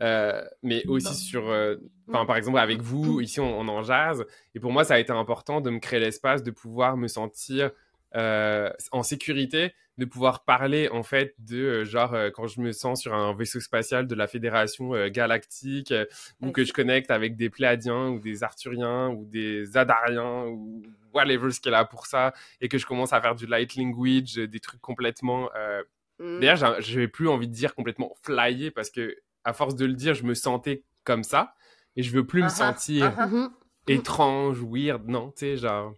euh, 0.04 0.42
mais 0.64 0.86
aussi 0.88 1.16
sur, 1.16 1.50
euh, 1.50 1.76
par 2.12 2.36
exemple 2.36 2.60
avec 2.60 2.82
vous 2.82 3.22
ici 3.22 3.40
on, 3.40 3.60
on 3.60 3.68
en 3.70 3.84
jase. 3.84 4.26
Et 4.54 4.60
pour 4.60 4.72
moi, 4.72 4.84
ça 4.84 4.96
a 4.96 5.00
été 5.00 5.12
important 5.14 5.62
de 5.62 5.70
me 5.70 5.80
créer 5.80 6.00
l'espace, 6.00 6.44
de 6.44 6.52
pouvoir 6.52 6.98
me 6.98 7.08
sentir 7.08 7.72
euh, 8.16 8.70
en 8.92 9.04
sécurité, 9.04 9.74
de 9.98 10.06
pouvoir 10.06 10.44
parler 10.44 10.90
en 10.90 11.04
fait 11.04 11.36
de 11.40 11.58
euh, 11.58 11.86
genre 11.86 12.14
euh, 12.14 12.30
quand 12.30 12.48
je 12.48 12.60
me 12.60 12.72
sens 12.72 13.02
sur 13.02 13.14
un 13.14 13.34
vaisseau 13.34 13.60
spatial 13.60 14.08
de 14.08 14.16
la 14.16 14.28
Fédération 14.28 14.94
euh, 14.94 15.10
galactique 15.10 15.92
euh, 15.92 16.06
ou 16.42 16.52
que 16.52 16.64
je 16.66 16.74
connecte 16.74 17.12
avec 17.12 17.36
des 17.38 17.50
Pléadiens 17.50 18.10
ou 18.10 18.20
des 18.20 18.44
Arthuriens 18.44 19.10
ou 19.10 19.26
des 19.26 19.78
Adariens 19.78 20.46
ou 20.48 20.82
whatever 21.14 21.52
ce 21.52 21.62
qu'elle 21.62 21.76
a 21.76 21.86
pour 21.86 22.08
ça 22.08 22.34
et 22.60 22.68
que 22.68 22.78
je 22.78 22.86
commence 22.86 23.14
à 23.14 23.22
faire 23.22 23.36
du 23.36 23.46
light 23.46 23.76
language, 23.76 24.36
des 24.36 24.60
trucs 24.60 24.82
complètement 24.82 25.50
euh, 25.56 25.82
Mm. 26.20 26.40
D'ailleurs, 26.40 26.82
j'ai- 26.82 27.08
plus 27.08 27.28
envie 27.28 27.48
de 27.48 27.54
dire 27.54 27.76
complètement 27.76 28.14
flyé 28.24 28.72
parce 28.72 28.90
que 28.90 29.18
à 29.44 29.54
force 29.54 29.76
de 29.76 29.86
le 29.86 29.94
dire, 29.94 30.14
je 30.14 30.24
me 30.24 30.34
sentais 30.34 30.84
comme 31.04 31.24
ça 31.24 31.56
et 31.96 32.04
je 32.04 32.12
veux 32.12 32.26
plus 32.26 32.42
me 32.42 32.48
ah, 32.48 32.50
sentir 32.50 33.14
ah 33.18 33.24
ah. 33.24 33.28
Mhm. 33.28 33.50
étrange, 33.88 34.60
weird, 34.62 35.08
non, 35.08 35.32
tu 35.32 35.40
sais, 35.40 35.58
genre, 35.58 35.94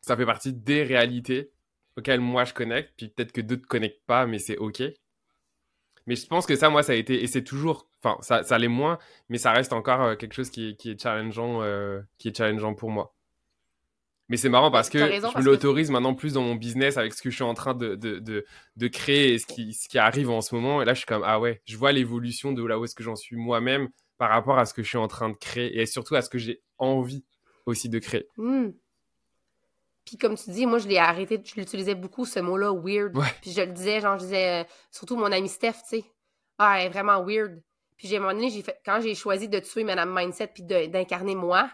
ça 0.00 0.16
fait 0.16 0.26
partie 0.26 0.52
des 0.52 0.82
réalités 0.82 1.50
auxquelles 1.96 2.20
moi 2.20 2.44
je 2.44 2.54
connecte, 2.54 2.92
puis 2.96 3.08
peut-être 3.08 3.32
que 3.32 3.40
d'autres 3.40 3.66
connectent 3.66 4.04
pas, 4.06 4.26
mais 4.26 4.38
c'est 4.38 4.56
ok. 4.56 4.82
Mais 6.06 6.16
je 6.16 6.26
pense 6.26 6.46
que 6.46 6.56
ça, 6.56 6.70
moi, 6.70 6.82
ça 6.82 6.92
a 6.92 6.94
été, 6.94 7.22
et 7.22 7.26
c'est 7.26 7.44
toujours, 7.44 7.86
enfin, 8.02 8.16
ça, 8.22 8.42
ça 8.42 8.56
l'est 8.58 8.68
moins, 8.68 8.98
mais 9.28 9.36
ça 9.36 9.52
reste 9.52 9.72
encore 9.74 10.00
euh, 10.02 10.14
quelque 10.16 10.32
chose 10.32 10.48
qui 10.48 10.70
est, 10.70 10.76
qui 10.76 10.90
est 10.90 11.00
challengeant, 11.02 11.62
euh, 11.62 12.00
qui 12.16 12.28
est 12.28 12.36
challengeant 12.36 12.74
pour 12.74 12.90
moi. 12.90 13.14
Mais 14.30 14.36
c'est 14.36 14.48
marrant 14.48 14.70
parce 14.70 14.90
que 14.90 14.98
raison, 14.98 15.28
je 15.28 15.32
parce 15.34 15.44
me 15.44 15.50
que- 15.50 15.54
l'autorise 15.54 15.90
maintenant 15.90 16.14
plus 16.14 16.34
dans 16.34 16.42
mon 16.42 16.54
business 16.54 16.96
avec 16.98 17.14
ce 17.14 17.22
que 17.22 17.30
je 17.30 17.34
suis 17.34 17.44
en 17.44 17.54
train 17.54 17.74
de, 17.74 17.94
de, 17.94 18.18
de, 18.18 18.44
de 18.76 18.88
créer 18.88 19.34
et 19.34 19.38
ce 19.38 19.46
qui, 19.46 19.72
ce 19.72 19.88
qui 19.88 19.98
arrive 19.98 20.28
en 20.30 20.40
ce 20.42 20.54
moment. 20.54 20.80
Et 20.82 20.84
là, 20.84 20.92
je 20.94 20.98
suis 20.98 21.06
comme, 21.06 21.22
ah 21.24 21.40
ouais, 21.40 21.62
je 21.66 21.76
vois 21.76 21.92
l'évolution 21.92 22.52
de 22.52 22.62
là 22.64 22.78
où 22.78 22.84
est-ce 22.84 22.94
que 22.94 23.02
j'en 23.02 23.16
suis 23.16 23.36
moi-même 23.36 23.88
par 24.18 24.30
rapport 24.30 24.58
à 24.58 24.66
ce 24.66 24.74
que 24.74 24.82
je 24.82 24.88
suis 24.88 24.98
en 24.98 25.08
train 25.08 25.30
de 25.30 25.36
créer 25.36 25.78
et 25.80 25.86
surtout 25.86 26.14
à 26.14 26.20
ce 26.22 26.28
que 26.30 26.38
j'ai 26.38 26.60
envie 26.78 27.24
aussi 27.66 27.88
de 27.88 27.98
créer. 27.98 28.26
Hmm. 28.36 28.68
Puis 30.08 30.16
comme 30.16 30.36
tu 30.36 30.50
dis, 30.50 30.64
moi 30.64 30.78
je 30.78 30.88
l'ai 30.88 30.96
arrêté, 30.98 31.40
je 31.44 31.54
l'utilisais 31.56 31.94
beaucoup 31.94 32.24
ce 32.24 32.40
mot-là 32.40 32.72
weird. 32.72 33.14
Ouais. 33.16 33.26
Puis 33.42 33.52
je 33.52 33.60
le 33.60 33.72
disais, 33.72 34.00
genre 34.00 34.16
je 34.18 34.24
disais 34.24 34.62
euh, 34.62 34.64
surtout 34.90 35.16
mon 35.16 35.30
ami 35.30 35.48
Steph, 35.48 35.72
tu 35.88 35.98
sais. 36.00 36.04
Ah, 36.58 36.80
elle 36.80 36.86
est 36.86 36.88
vraiment 36.88 37.22
weird. 37.22 37.60
Puis 37.96 38.08
j'ai 38.08 38.16
à 38.16 38.18
un 38.18 38.22
moment 38.22 38.32
donné, 38.34 38.48
j'ai 38.50 38.62
fait 38.62 38.80
quand 38.84 39.00
j'ai 39.02 39.14
choisi 39.14 39.48
de 39.48 39.58
tuer 39.58 39.84
Madame 39.84 40.14
Mindset 40.14 40.46
puis 40.48 40.62
d'incarner 40.62 41.34
moi, 41.34 41.68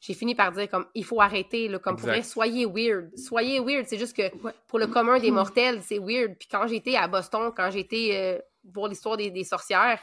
j'ai 0.00 0.14
fini 0.14 0.34
par 0.34 0.52
dire 0.52 0.68
comme 0.68 0.86
il 0.94 1.04
faut 1.04 1.20
arrêter 1.20 1.66
là, 1.68 1.78
comme 1.78 1.96
pour 1.96 2.06
vrai, 2.08 2.22
soyez 2.22 2.66
weird, 2.66 3.10
soyez 3.18 3.58
weird, 3.60 3.86
c'est 3.88 3.98
juste 3.98 4.16
que 4.16 4.22
Ouais. 4.44 4.52
pour 4.68 4.78
le 4.78 4.86
commun 4.86 5.18
des 5.18 5.30
Hmm. 5.30 5.34
mortels, 5.34 5.80
c'est 5.82 5.98
weird. 5.98 6.36
Puis 6.38 6.48
quand 6.50 6.66
j'étais 6.66 6.94
à 6.96 7.08
Boston, 7.08 7.52
quand 7.56 7.70
j'étais 7.70 8.10
euh, 8.12 8.38
voir 8.72 8.88
l'histoire 8.88 9.16
des, 9.16 9.30
des 9.30 9.44
sorcières, 9.44 9.98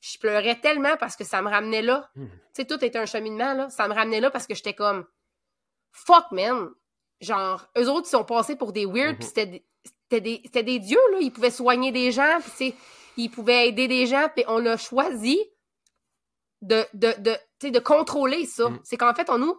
je 0.00 0.18
pleurais 0.18 0.58
tellement 0.60 0.96
parce 0.98 1.16
que 1.16 1.24
ça 1.24 1.40
me 1.42 1.48
ramenait 1.48 1.82
là. 1.82 2.10
Hmm. 2.16 2.26
Tu 2.26 2.30
sais, 2.54 2.64
tout 2.66 2.84
était 2.84 2.98
un 2.98 3.06
cheminement, 3.06 3.54
là. 3.54 3.70
Ça 3.70 3.86
me 3.88 3.94
ramenait 3.94 4.20
là 4.20 4.30
parce 4.30 4.46
que 4.46 4.54
j'étais 4.54 4.74
comme 4.74 5.06
fuck, 5.92 6.30
man. 6.32 6.68
Genre, 7.22 7.66
eux 7.78 7.88
autres, 7.88 8.08
ils 8.08 8.10
sont 8.10 8.24
passés 8.24 8.56
pour 8.56 8.72
des 8.72 8.84
weird, 8.84 9.12
Mhm. 9.12 9.18
puis 9.18 9.26
c'était 9.26 10.20
des, 10.20 10.62
des, 10.62 10.78
dieux, 10.78 11.00
là. 11.12 11.18
Ils 11.20 11.32
pouvaient 11.32 11.50
soigner 11.50 11.90
des 11.92 12.10
gens, 12.12 12.38
puis 12.56 12.74
ils 13.16 13.30
pouvaient 13.30 13.68
aider 13.68 13.88
des 13.88 14.06
gens, 14.06 14.28
puis 14.34 14.44
on 14.48 14.66
a 14.66 14.76
choisi 14.76 15.38
de, 16.60 16.84
de, 16.94 17.14
de, 17.20 17.68
de 17.70 17.78
contrôler 17.78 18.44
ça. 18.46 18.68
Mhm. 18.68 18.80
C'est 18.84 18.96
qu'en 18.96 19.14
fait, 19.14 19.30
on 19.30 19.38
nous, 19.38 19.56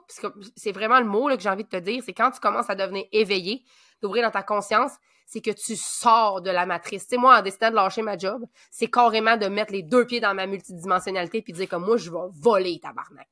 c'est 0.56 0.72
vraiment 0.72 1.00
le 1.00 1.06
mot 1.06 1.28
là, 1.28 1.36
que 1.38 1.44
j'ai 1.44 1.50
envie 1.50 1.64
de 1.64 1.70
te 1.70 1.78
dire, 1.78 2.04
c'est 2.06 2.14
quand 2.14 2.32
tu 2.32 2.40
commences 2.40 2.70
à 2.70 2.76
devenir 2.76 3.06
éveillé, 3.12 3.64
d'ouvrir 4.02 4.24
dans 4.24 4.32
ta 4.32 4.44
conscience, 4.44 4.92
c'est 5.26 5.42
que 5.42 5.52
tu 5.52 5.76
sors 5.78 6.42
de 6.42 6.52
la 6.52 6.66
matrice. 6.66 7.04
Tu 7.04 7.12
sais, 7.12 7.18
moi, 7.18 7.40
en 7.40 7.42
décidant 7.42 7.70
de 7.72 7.76
lâcher 7.76 8.02
ma 8.02 8.18
job, 8.18 8.46
c'est 8.72 8.90
carrément 8.92 9.38
de 9.38 9.48
mettre 9.48 9.72
les 9.72 9.82
deux 9.82 10.06
pieds 10.06 10.20
dans 10.20 10.34
ma 10.34 10.46
multidimensionnalité 10.46 11.42
puis 11.42 11.54
de 11.54 11.58
dire 11.60 11.70
comme 11.70 11.86
moi, 11.86 11.98
je 11.98 12.12
vais 12.12 12.18
voler, 12.34 12.80
tabarnak. 12.80 13.30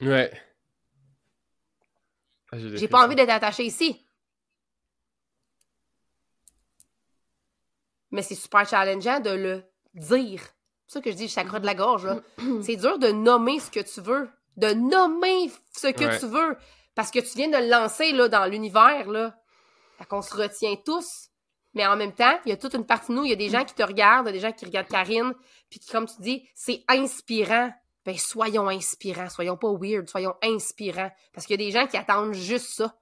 Ouais. 0.00 0.30
Ah, 2.52 2.56
J'ai 2.58 2.88
pas 2.88 3.04
envie 3.04 3.14
d'être 3.16 3.30
attaché 3.30 3.64
ici. 3.64 4.06
Mais 8.10 8.22
c'est 8.22 8.34
super 8.34 8.66
challengeant 8.68 9.20
de 9.20 9.30
le 9.30 9.64
dire. 9.94 10.42
C'est 10.86 10.94
ça 10.94 11.00
que 11.00 11.10
je 11.10 11.16
dis, 11.16 11.28
chakra 11.28 11.58
de 11.60 11.66
la 11.66 11.74
gorge. 11.74 12.08
c'est 12.62 12.76
dur 12.76 12.98
de 12.98 13.08
nommer 13.10 13.58
ce 13.58 13.70
que 13.70 13.80
tu 13.80 14.00
veux. 14.00 14.30
De 14.56 14.72
nommer 14.72 15.50
ce 15.76 15.88
que 15.88 16.04
Ouais. 16.04 16.18
tu 16.18 16.26
veux. 16.26 16.56
Parce 16.94 17.10
que 17.10 17.18
tu 17.18 17.36
viens 17.36 17.48
de 17.48 17.58
le 17.58 17.68
lancer 17.68 18.12
là, 18.12 18.28
dans 18.28 18.46
l'univers. 18.46 19.08
là. 19.10 19.36
Fait 19.98 20.06
qu'on 20.06 20.22
se 20.22 20.34
retient 20.34 20.76
tous. 20.76 21.28
Mais 21.74 21.86
en 21.86 21.96
même 21.96 22.14
temps, 22.14 22.38
il 22.46 22.50
y 22.50 22.52
a 22.52 22.56
toute 22.56 22.74
une 22.74 22.86
partie 22.86 23.08
de 23.12 23.16
nous. 23.16 23.24
Il 23.24 23.30
y 23.30 23.34
a 23.34 23.36
des 23.36 23.48
gens 23.50 23.64
qui 23.64 23.74
te 23.74 23.82
regardent, 23.82 24.28
des 24.28 24.40
gens 24.40 24.52
qui 24.52 24.64
regardent 24.64 24.88
Karine. 24.88 25.34
Puis 25.68 25.80
qui, 25.80 25.90
comme 25.90 26.06
tu 26.06 26.20
dis, 26.20 26.48
c'est 26.54 26.84
inspirant 26.88 27.72
ben 28.06 28.16
soyons 28.16 28.68
inspirants, 28.68 29.28
soyons 29.28 29.56
pas 29.56 29.72
weird, 29.72 30.08
soyons 30.08 30.34
inspirants. 30.40 31.10
Parce 31.34 31.44
qu'il 31.44 31.60
y 31.60 31.64
a 31.64 31.66
des 31.66 31.72
gens 31.72 31.88
qui 31.88 31.96
attendent 31.96 32.34
juste 32.34 32.68
ça. 32.68 32.96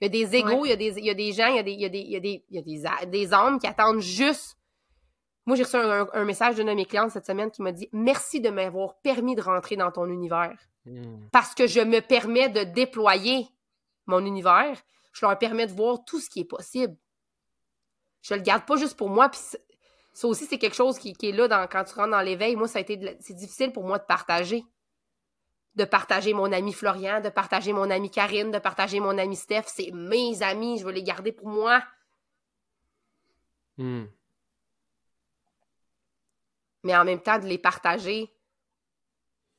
Il 0.00 0.04
y 0.04 0.06
a 0.06 0.08
des 0.10 0.36
égaux, 0.36 0.66
il, 0.66 0.68
y 0.68 0.72
a 0.72 0.76
des, 0.76 0.98
il 0.98 1.04
y 1.04 1.10
a 1.10 1.14
des 1.14 1.32
gens, 1.32 1.46
il 1.46 1.56
y 1.56 1.58
a 1.58 1.62
des, 1.62 1.72
il 1.72 1.80
y 1.80 1.86
a 1.86 1.88
des, 1.88 1.98
il 1.98 2.10
y 2.10 2.16
a 2.16 2.20
des, 2.20 2.44
il 2.50 2.56
y 2.56 2.58
a 2.58 2.62
des, 2.62 3.06
des 3.06 3.32
hommes 3.32 3.58
qui 3.58 3.66
attendent 3.66 4.00
juste. 4.00 4.58
Moi, 5.46 5.56
j'ai 5.56 5.62
reçu 5.62 5.76
un, 5.76 6.06
un 6.12 6.24
message 6.24 6.56
d'une 6.56 6.66
de 6.66 6.74
mes 6.74 6.84
clientes 6.84 7.10
cette 7.10 7.26
semaine 7.26 7.50
qui 7.50 7.62
m'a 7.62 7.72
dit 7.72 7.88
Merci 7.92 8.40
de 8.40 8.50
m'avoir 8.50 8.98
permis 9.00 9.34
de 9.34 9.40
rentrer 9.40 9.76
dans 9.76 9.90
ton 9.90 10.06
univers. 10.06 10.58
Hmm. 10.84 11.28
Parce 11.32 11.54
que 11.54 11.66
je 11.66 11.80
me 11.80 12.00
permets 12.00 12.50
de 12.50 12.62
déployer 12.62 13.48
mon 14.06 14.24
univers. 14.24 14.78
Je 15.12 15.24
leur 15.24 15.38
permets 15.38 15.66
de 15.66 15.72
voir 15.72 16.04
tout 16.04 16.20
ce 16.20 16.28
qui 16.28 16.40
est 16.40 16.44
possible. 16.44 16.96
Je 18.20 18.34
le 18.34 18.40
garde 18.40 18.66
pas 18.66 18.76
juste 18.76 18.96
pour 18.96 19.08
moi. 19.08 19.30
Puis 19.30 19.40
ça 20.12 20.26
aussi, 20.28 20.46
c'est 20.46 20.58
quelque 20.58 20.74
chose 20.76 20.98
qui, 20.98 21.12
qui 21.14 21.28
est 21.28 21.32
là 21.32 21.48
dans, 21.48 21.66
quand 21.68 21.84
tu 21.84 21.94
rentres 21.94 22.10
dans 22.10 22.20
l'éveil. 22.20 22.56
Moi, 22.56 22.68
ça 22.68 22.78
a 22.78 22.82
été 22.82 22.96
de 22.96 23.16
c'est 23.20 23.34
difficile 23.34 23.72
pour 23.72 23.84
moi 23.84 23.98
de 23.98 24.04
partager. 24.04 24.64
De 25.76 25.84
partager 25.84 26.34
mon 26.34 26.50
ami 26.52 26.72
Florian, 26.72 27.20
de 27.20 27.28
partager 27.28 27.72
mon 27.72 27.88
ami 27.90 28.10
Karine, 28.10 28.50
de 28.50 28.58
partager 28.58 28.98
mon 29.00 29.16
ami 29.16 29.36
Steph. 29.36 29.64
C'est 29.66 29.90
mes 29.92 30.42
amis, 30.42 30.78
je 30.78 30.84
veux 30.84 30.90
les 30.92 31.04
garder 31.04 31.30
pour 31.32 31.48
moi. 31.48 31.82
Hmm. 33.78 34.04
Mais 36.82 36.96
en 36.96 37.04
même 37.04 37.20
temps, 37.22 37.38
de 37.38 37.46
les 37.46 37.58
partager, 37.58 38.34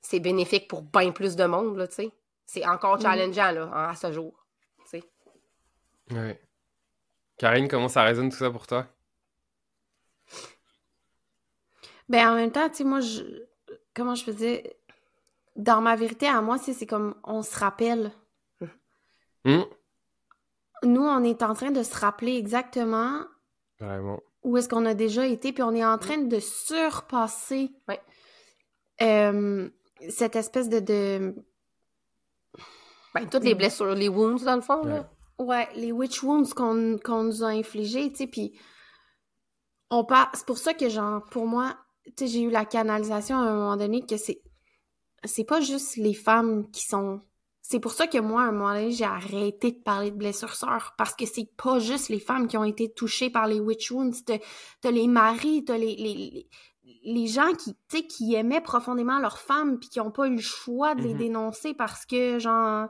c'est 0.01 0.19
bénéfique 0.19 0.67
pour 0.67 0.81
bien 0.81 1.11
plus 1.11 1.35
de 1.35 1.45
monde, 1.45 1.77
là, 1.77 1.87
tu 1.87 1.95
sais. 1.95 2.11
C'est 2.45 2.65
encore 2.67 2.95
Mhm. 2.97 3.01
challengeant, 3.01 3.51
là, 3.51 3.89
à 3.89 3.95
ce 3.95 4.11
jour. 4.11 4.45
tu 4.83 4.99
sais. 4.99 5.03
Ouais. 6.11 6.41
Karine, 7.37 7.67
comment 7.69 7.87
ça 7.87 8.03
résonne 8.03 8.29
tout 8.29 8.37
ça 8.37 8.51
pour 8.51 8.67
toi? 8.67 8.85
Ben, 12.09 12.31
en 12.31 12.35
même 12.35 12.51
temps, 12.51 12.69
tu 12.69 12.77
sais, 12.77 12.83
moi, 12.83 12.99
je... 12.99 13.23
comment 13.95 14.15
je 14.15 14.23
faisais... 14.23 14.77
Dans 15.57 15.81
ma 15.81 15.97
vérité, 15.97 16.27
à 16.27 16.41
moi, 16.41 16.57
c'est 16.57 16.73
c'est 16.73 16.87
comme 16.87 17.13
on 17.25 17.41
se 17.43 17.59
rappelle. 17.59 18.13
Hmm? 19.43 19.63
Nous, 20.83 21.01
on 21.01 21.23
est 21.23 21.43
en 21.43 21.53
train 21.53 21.71
de 21.71 21.83
se 21.83 21.93
rappeler 21.95 22.37
exactement 22.37 23.19
Vraiment. 23.79 24.21
où 24.43 24.55
est-ce 24.55 24.69
qu'on 24.69 24.85
a 24.85 24.93
déjà 24.93 25.25
été, 25.27 25.51
puis 25.51 25.61
on 25.61 25.73
est 25.73 25.83
en 25.83 25.97
train 25.97 26.19
de 26.19 26.39
surpasser 26.39 27.71
Ouais. 27.89 27.99
euh, 29.01 29.69
cette 30.09 30.37
espèce 30.37 30.69
de, 30.69 30.79
de... 30.79 31.35
Ben, 33.13 33.27
toutes 33.29 33.43
les 33.43 33.53
blessures, 33.55 33.93
les 33.93 34.07
wounds, 34.07 34.45
dans 34.45 34.55
le 34.55 34.61
fond, 34.61 34.83
là. 34.85 35.11
Ouais, 35.37 35.67
les 35.75 35.91
witch 35.91 36.23
wounds 36.23 36.53
qu'on 36.53 36.97
qu'on 37.03 37.23
nous 37.23 37.43
a 37.43 37.47
infligés, 37.47 38.09
tu 38.09 38.17
sais, 38.19 38.27
puis 38.27 38.57
on 39.89 40.05
part... 40.05 40.31
C'est 40.33 40.45
pour 40.45 40.57
ça 40.59 40.73
que, 40.73 40.87
genre, 40.87 41.25
pour 41.25 41.45
moi, 41.45 41.75
tu 42.15 42.25
sais, 42.25 42.27
j'ai 42.27 42.41
eu 42.41 42.49
la 42.49 42.65
canalisation 42.65 43.37
à 43.37 43.41
un 43.41 43.55
moment 43.55 43.77
donné 43.77 44.05
que 44.05 44.17
c'est... 44.17 44.41
C'est 45.23 45.43
pas 45.43 45.61
juste 45.61 45.97
les 45.97 46.15
femmes 46.15 46.69
qui 46.71 46.83
sont... 46.85 47.21
C'est 47.61 47.79
pour 47.79 47.91
ça 47.91 48.07
que 48.07 48.17
moi, 48.17 48.41
à 48.41 48.45
un 48.45 48.51
moment 48.51 48.73
donné, 48.73 48.91
j'ai 48.91 49.05
arrêté 49.05 49.71
de 49.71 49.77
parler 49.77 50.11
de 50.11 50.15
blessures 50.17 50.55
sœurs, 50.55 50.93
parce 50.97 51.13
que 51.15 51.25
c'est 51.25 51.49
pas 51.55 51.79
juste 51.79 52.09
les 52.09 52.19
femmes 52.19 52.47
qui 52.47 52.57
ont 52.57 52.63
été 52.63 52.91
touchées 52.91 53.29
par 53.29 53.47
les 53.47 53.59
witch 53.59 53.91
wounds, 53.91 54.25
t'as 54.25 54.91
les 54.91 55.07
maris, 55.07 55.63
t'as 55.63 55.77
les, 55.77 55.95
les, 55.95 56.13
les, 56.15 56.49
les 57.03 57.27
gens 57.27 57.53
qui, 57.53 57.75
qui 58.07 58.33
aimaient 58.33 58.61
profondément 58.61 59.19
leurs 59.19 59.37
femmes, 59.37 59.79
puis 59.79 59.89
qui 59.89 59.99
ont 59.99 60.11
pas 60.11 60.27
eu 60.27 60.35
le 60.35 60.41
choix 60.41 60.95
de 60.95 61.03
les 61.03 61.13
Mhm. 61.13 61.19
dénoncer 61.19 61.73
parce 61.73 62.05
que, 62.05 62.39
genre 62.39 62.87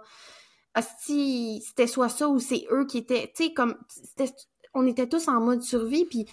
si 0.99 1.61
c'était 1.65 1.87
soit 1.87 2.09
ça 2.09 2.29
ou 2.29 2.39
c'est 2.39 2.65
eux 2.71 2.85
qui 2.85 2.99
étaient, 2.99 3.31
tu 3.35 3.45
sais, 3.45 3.53
comme, 3.53 3.75
on 4.73 4.87
était 4.87 5.07
tous 5.07 5.27
en 5.27 5.41
mode 5.41 5.61
survie, 5.61 6.05
puis 6.05 6.25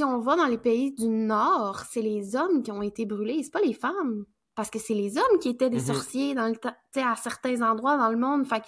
si 0.00 0.04
on 0.04 0.18
va 0.18 0.34
dans 0.36 0.46
les 0.46 0.56
pays 0.56 0.92
du 0.92 1.08
Nord, 1.08 1.80
c'est 1.90 2.00
les 2.00 2.34
hommes 2.34 2.62
qui 2.62 2.70
ont 2.72 2.80
été 2.80 3.04
brûlés, 3.04 3.42
c'est 3.42 3.52
pas 3.52 3.60
les 3.60 3.74
femmes. 3.74 4.24
Parce 4.54 4.70
que 4.70 4.78
c'est 4.78 4.94
les 4.94 5.16
hommes 5.18 5.38
qui 5.40 5.50
étaient 5.50 5.68
des 5.70 5.76
Mhm. 5.80 5.84
sorciers 5.94 6.34
dans 6.34 6.48
le 6.48 6.56
à 7.02 7.16
certains 7.16 7.60
endroits 7.62 7.96
dans 7.98 8.08
le 8.10 8.16
monde. 8.16 8.46
Fait 8.46 8.62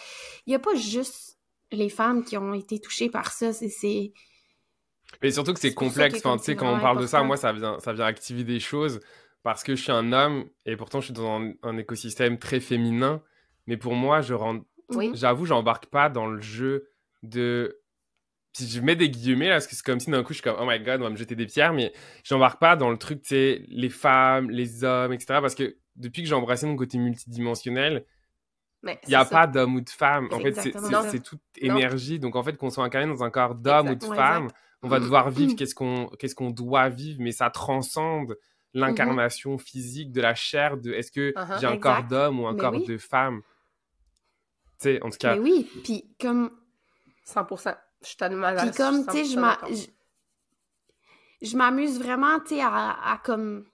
il 0.46 0.52
y 0.52 0.54
a 0.54 0.58
pas 0.58 0.74
juste 0.74 1.38
les 1.70 1.88
femmes 1.88 2.22
qui 2.22 2.36
ont 2.36 2.52
été 2.54 2.78
touchées 2.80 3.08
par 3.08 3.32
ça, 3.32 3.52
c'est... 3.54 4.12
Et 5.22 5.30
surtout 5.30 5.52
que 5.54 5.60
c'est 5.60 5.74
complexe. 5.74 6.18
que, 6.18 6.22
comme 6.22 6.32
Enfin, 6.32 6.38
tu 6.38 6.44
sais, 6.44 6.52
c'est 6.52 6.56
quand 6.56 6.74
on 6.74 6.80
parle 6.80 7.00
de 7.00 7.06
ça, 7.06 7.22
moi, 7.22 7.36
ça 7.36 7.52
vient, 7.52 7.78
ça 7.80 7.92
vient 7.92 8.04
activer 8.04 8.44
des 8.44 8.60
choses 8.60 9.00
parce 9.42 9.62
que 9.62 9.74
je 9.74 9.82
suis 9.82 9.92
un 9.92 10.12
homme 10.12 10.44
et 10.66 10.76
pourtant 10.76 11.00
je 11.00 11.06
suis 11.06 11.14
dans 11.14 11.40
un, 11.40 11.52
un 11.62 11.76
écosystème 11.78 12.38
très 12.38 12.60
féminin. 12.60 13.22
Mais 13.66 13.76
pour 13.76 13.94
moi, 13.94 14.20
je 14.22 14.34
rentre, 14.34 14.64
Oui. 14.90 15.10
j'avoue, 15.14 15.46
j'embarque 15.46 15.86
pas 15.86 16.08
dans 16.10 16.26
le 16.26 16.40
jeu 16.42 16.88
de. 17.22 17.78
Puis 18.54 18.66
je 18.66 18.80
mets 18.80 18.96
des 18.96 19.08
guillemets 19.10 19.48
là, 19.48 19.54
parce 19.54 19.66
que 19.66 19.74
c'est 19.74 19.84
comme 19.84 19.98
si 20.00 20.10
d'un 20.10 20.22
coup 20.22 20.34
je 20.34 20.38
suis 20.38 20.42
comme 20.42 20.56
oh 20.60 20.66
my 20.68 20.78
god, 20.80 21.00
on 21.00 21.04
va 21.04 21.10
me 21.10 21.16
jeter 21.16 21.34
des 21.34 21.46
pierres, 21.46 21.72
mais 21.72 21.92
j'embarque 22.22 22.60
pas 22.60 22.76
dans 22.76 22.90
le 22.90 22.98
truc, 22.98 23.22
tu 23.22 23.28
sais, 23.28 23.64
les 23.68 23.88
femmes, 23.88 24.50
les 24.50 24.84
hommes, 24.84 25.12
etc. 25.12 25.38
Parce 25.40 25.54
que 25.54 25.76
depuis 25.96 26.22
que 26.22 26.28
j'ai 26.28 26.34
embrassé 26.34 26.66
mon 26.66 26.76
côté 26.76 26.98
multidimensionnel, 26.98 28.04
il 28.84 28.98
n'y 29.08 29.14
a 29.14 29.24
ça. 29.24 29.30
pas 29.30 29.46
d'homme 29.46 29.76
ou 29.76 29.80
de 29.80 29.88
femme. 29.88 30.28
En 30.32 30.40
fait, 30.40 30.52
c'est 30.54 30.72
toute 31.22 31.40
Non. 31.62 31.76
énergie. 31.76 32.18
Donc, 32.18 32.34
en 32.36 32.42
fait, 32.42 32.56
qu'on 32.56 32.68
soit 32.68 32.84
incarné 32.84 33.06
dans 33.06 33.22
un 33.22 33.30
corps 33.30 33.54
d'homme 33.54 33.90
ou 33.90 33.94
de. 33.94 34.04
Ouais, 34.06 34.16
femme, 34.16 34.44
exact. 34.46 34.58
on 34.82 34.88
va 34.88 34.98
devoir 35.00 35.30
vivre 35.30 35.52
Mhm. 35.52 35.56
qu'est-ce 35.56 35.74
qu'on 35.74 36.06
qu'est-ce 36.18 36.34
qu'on 36.34 36.50
doit 36.50 36.88
vivre, 36.88 37.18
mais 37.22 37.30
ça 37.32 37.48
transcende 37.48 38.36
l'incarnation 38.74 39.56
physique 39.58 40.12
de 40.12 40.20
la 40.20 40.34
chair 40.34 40.76
de 40.78 40.92
est-ce 40.92 41.12
que 41.12 41.32
Uh-huh. 41.32 41.60
j'ai 41.60 41.66
un 41.66 41.74
Exact. 41.74 41.80
corps 41.80 42.04
d'homme 42.04 42.40
ou 42.40 42.46
un 42.48 42.54
Mais 42.54 42.58
corps 42.60 42.72
oui. 42.74 42.84
de 42.86 42.98
femme. 42.98 43.42
Tu 44.80 44.88
sais, 44.88 45.02
en 45.02 45.10
tout 45.10 45.18
cas, 45.18 45.36
Mais 45.36 45.40
oui, 45.42 45.70
puis 45.84 46.04
comme 46.20 46.50
100%. 47.26 47.76
Je 48.02 48.08
suis 48.08 48.16
tellement 48.16 48.48
Puis 48.56 48.66
là- 48.66 48.72
comme, 48.72 49.02
100% 49.04 49.12
tu 49.12 49.24
sais, 49.76 49.92
je 51.42 51.56
m'amuse 51.56 51.98
vraiment, 51.98 52.38
tu 52.40 52.54
sais, 52.56 52.60
à, 52.62 52.90
à 53.12 53.18
comme 53.24 53.64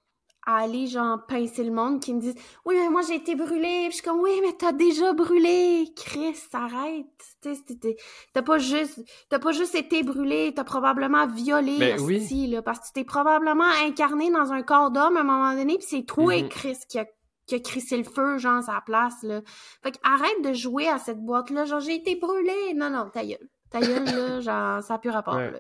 à 0.47 0.61
aller 0.61 0.87
genre 0.87 1.27
pincer 1.27 1.63
le 1.63 1.71
monde 1.73 2.01
qui 2.01 2.15
me 2.15 2.21
disent 2.23 2.37
oui 2.65 2.75
mais 2.79 2.89
moi 2.89 3.03
j'ai 3.07 3.17
été 3.17 3.35
brûlée 3.35 3.81
puis 3.89 3.91
je 3.91 3.95
suis 3.97 4.03
comme 4.03 4.21
oui 4.21 4.31
mais 4.41 4.55
t'as 4.59 4.73
déjà 4.73 5.13
brûlé. 5.13 5.93
Chris 5.95 6.39
arrête 6.55 7.05
tu 7.43 7.55
sais 7.55 7.61
c'était- 7.69 7.97
t'as 8.33 8.41
pas 8.41 8.57
juste 8.57 8.99
t'as 9.29 9.39
pas 9.41 9.53
juste 9.53 9.75
été 9.75 10.03
brûlé. 10.03 10.55
T'as 10.57 10.65
probablement 10.65 11.27
violé 11.27 11.77
Ben 11.79 12.01
oui. 12.01 12.47
là, 12.47 12.63
parce 12.63 12.79
que 12.79 12.87
tu 12.87 12.93
t'es 12.95 13.05
probablement 13.05 13.69
incarné 13.85 14.31
dans 14.31 14.51
un 14.53 14.63
corps 14.63 14.91
d'homme 14.91 15.19
à 15.19 15.21
un 15.21 15.25
moment 15.25 15.53
donné 15.55 15.77
puis 15.77 15.87
c'est 15.87 16.05
toi 16.05 16.41
Mhm. 16.41 16.49
Chris 16.49 16.79
qui 16.89 16.99
a 16.99 17.05
qui 17.47 17.55
a 17.57 17.61
crissé 17.61 17.99
le 17.99 18.05
feu 18.05 18.39
genre 18.39 18.59
à 18.59 18.63
sa 18.63 18.81
place 18.81 19.23
là. 19.25 19.43
Fait 19.83 19.93
que 19.93 19.99
arrête 20.03 20.41
de 20.43 20.55
jouer 20.55 20.89
à 20.89 20.99
cette 20.99 21.19
boîte 21.21 21.51
là 21.51 21.67
genre 21.67 21.81
j'ai 21.81 21.97
été 21.97 22.15
brûlée. 22.17 22.73
Non 22.75 22.89
non 22.89 23.11
ta 23.11 23.23
gueule 23.23 23.51
ta 23.71 23.81
gueule 23.81 24.05
là 24.05 24.41
genre 24.41 24.83
ça 24.83 24.95
a 24.95 24.99
plus 24.99 25.11
rapport 25.11 25.35
Ouais. 25.37 25.51
là. 25.51 25.59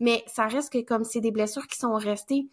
mais 0.00 0.24
ça 0.26 0.46
reste 0.46 0.72
que 0.72 0.82
comme 0.84 1.04
c'est 1.04 1.20
des 1.20 1.30
blessures 1.32 1.66
qui 1.66 1.78
sont 1.78 1.94
restées 1.94 2.48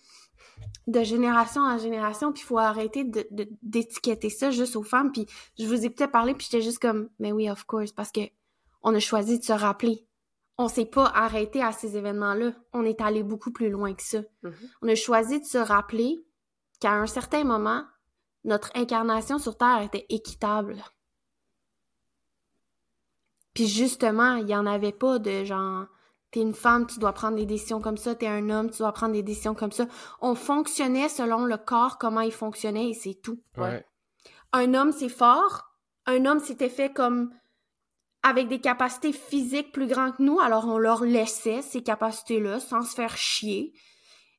de 0.87 1.03
génération 1.03 1.61
en 1.61 1.77
génération, 1.77 2.31
puis 2.31 2.41
il 2.41 2.45
faut 2.45 2.59
arrêter 2.59 3.03
de- 3.03 3.27
de- 3.31 3.49
d'étiqueter 3.61 4.29
ça 4.29 4.51
juste 4.51 4.75
aux 4.77 4.83
femmes. 4.83 5.11
Puis 5.11 5.25
je 5.59 5.65
vous 5.65 5.83
écoutais 5.85 6.07
parler, 6.07 6.33
puis 6.33 6.47
j'étais 6.49 6.63
juste 6.63 6.79
comme, 6.79 7.09
mais 7.19 7.31
oui, 7.33 7.49
of 7.49 7.65
course, 7.65 7.91
parce 7.91 8.11
que 8.11 8.21
on 8.83 8.93
a 8.95 8.99
choisi 8.99 9.37
de 9.39 9.43
se 9.43 9.51
rappeler. 9.51 10.05
On 10.57 10.69
s'est 10.69 10.85
pas 10.85 11.07
arrêté 11.07 11.61
à 11.61 11.71
ces 11.73 11.97
événements-là. 11.97 12.53
On 12.71 12.85
est 12.85 13.01
allé 13.01 13.23
beaucoup 13.23 13.51
plus 13.51 13.69
loin 13.69 13.93
que 13.93 14.03
ça. 14.03 14.19
Mhm. 14.43 14.53
On 14.83 14.87
a 14.87 14.95
choisi 14.95 15.39
de 15.41 15.45
se 15.45 15.57
rappeler 15.57 16.23
qu'à 16.79 16.93
un 16.93 17.07
certain 17.07 17.43
moment, 17.43 17.83
notre 18.45 18.69
incarnation 18.75 19.39
sur 19.39 19.57
Terre 19.57 19.81
était 19.81 20.05
équitable. 20.07 20.77
Puis 23.55 23.67
justement, 23.67 24.35
il 24.35 24.47
y 24.47 24.55
en 24.55 24.67
avait 24.67 24.91
pas 24.91 25.17
de 25.17 25.43
genre 25.43 25.87
t'es 26.29 26.41
une 26.41 26.53
femme, 26.53 26.85
tu 26.85 26.99
dois 26.99 27.13
prendre 27.13 27.37
des 27.37 27.45
décisions 27.45 27.79
comme 27.79 27.95
ça, 27.95 28.13
t'es 28.13 28.27
un 28.27 28.49
homme, 28.49 28.69
tu 28.69 28.79
dois 28.79 28.91
prendre 28.91 29.13
des 29.13 29.23
décisions 29.23 29.55
comme 29.55 29.71
ça. 29.71 29.85
On 30.19 30.35
fonctionnait 30.35 31.07
selon 31.07 31.45
le 31.45 31.55
corps, 31.55 31.97
comment 31.97 32.19
il 32.19 32.33
fonctionnait, 32.33 32.89
et 32.89 32.93
c'est 32.93 33.13
tout. 33.13 33.39
ouais. 33.57 33.85
Un 34.51 34.73
homme, 34.73 34.91
c'est 34.91 35.09
fort. 35.09 35.71
Un 36.05 36.25
homme, 36.25 36.39
c'était 36.39 36.69
fait 36.69 36.93
comme 36.93 37.33
avec 38.23 38.47
des 38.47 38.59
capacités 38.59 39.13
physiques 39.13 39.71
plus 39.71 39.87
grandes 39.87 40.15
que 40.17 40.23
nous, 40.23 40.39
alors 40.39 40.67
on 40.67 40.77
leur 40.77 41.03
laissait 41.03 41.61
ces 41.61 41.83
capacités-là 41.83 42.59
sans 42.59 42.81
se 42.81 42.95
faire 42.95 43.15
chier. 43.17 43.73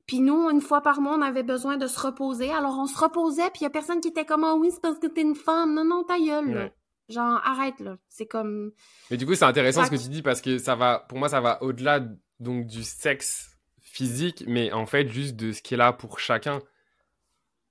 Puis 0.06 0.20
nous, 0.20 0.50
une 0.50 0.60
fois 0.60 0.80
par 0.80 1.00
mois, 1.00 1.16
on 1.16 1.22
avait 1.22 1.42
besoin 1.42 1.76
de 1.76 1.86
se 1.86 1.98
reposer, 1.98 2.50
alors 2.50 2.78
on 2.78 2.86
se 2.86 2.98
reposait, 2.98 3.50
puis 3.50 3.60
il 3.60 3.64
y 3.64 3.66
a 3.66 3.70
personne 3.70 4.00
qui 4.00 4.08
était 4.08 4.24
comme 4.24 4.44
«Ah 4.44 4.54
oui, 4.54 4.70
c'est 4.70 4.80
parce 4.80 4.98
que 4.98 5.06
t'es 5.06 5.22
une 5.22 5.34
femme.» 5.34 5.74
Non, 5.76 5.84
non, 5.84 6.04
ta 6.04 6.18
gueule. 6.18 6.48
Ouais. 6.48 6.74
Genre, 7.08 7.40
arrête, 7.44 7.78
là. 7.80 7.96
C'est 8.08 8.26
comme... 8.26 8.72
Mais 9.10 9.16
du 9.16 9.26
coup, 9.26 9.34
c'est 9.34 9.44
intéressant 9.44 9.84
ce 9.84 9.90
que 9.90 9.96
tu 9.96 10.08
dis 10.08 10.22
parce 10.22 10.40
que 10.40 10.58
ça 10.58 10.74
va, 10.74 11.04
pour 11.08 11.18
moi, 11.18 11.28
ça 11.28 11.40
va 11.40 11.62
au-delà 11.62 12.00
donc 12.40 12.66
du 12.66 12.82
sexe 12.82 13.50
physique, 13.80 14.44
mais 14.46 14.72
en 14.72 14.84
fait 14.84 15.08
juste 15.08 15.36
de 15.36 15.52
ce 15.52 15.62
qui 15.62 15.74
est 15.74 15.76
là 15.76 15.92
pour 15.92 16.18
chacun. 16.18 16.60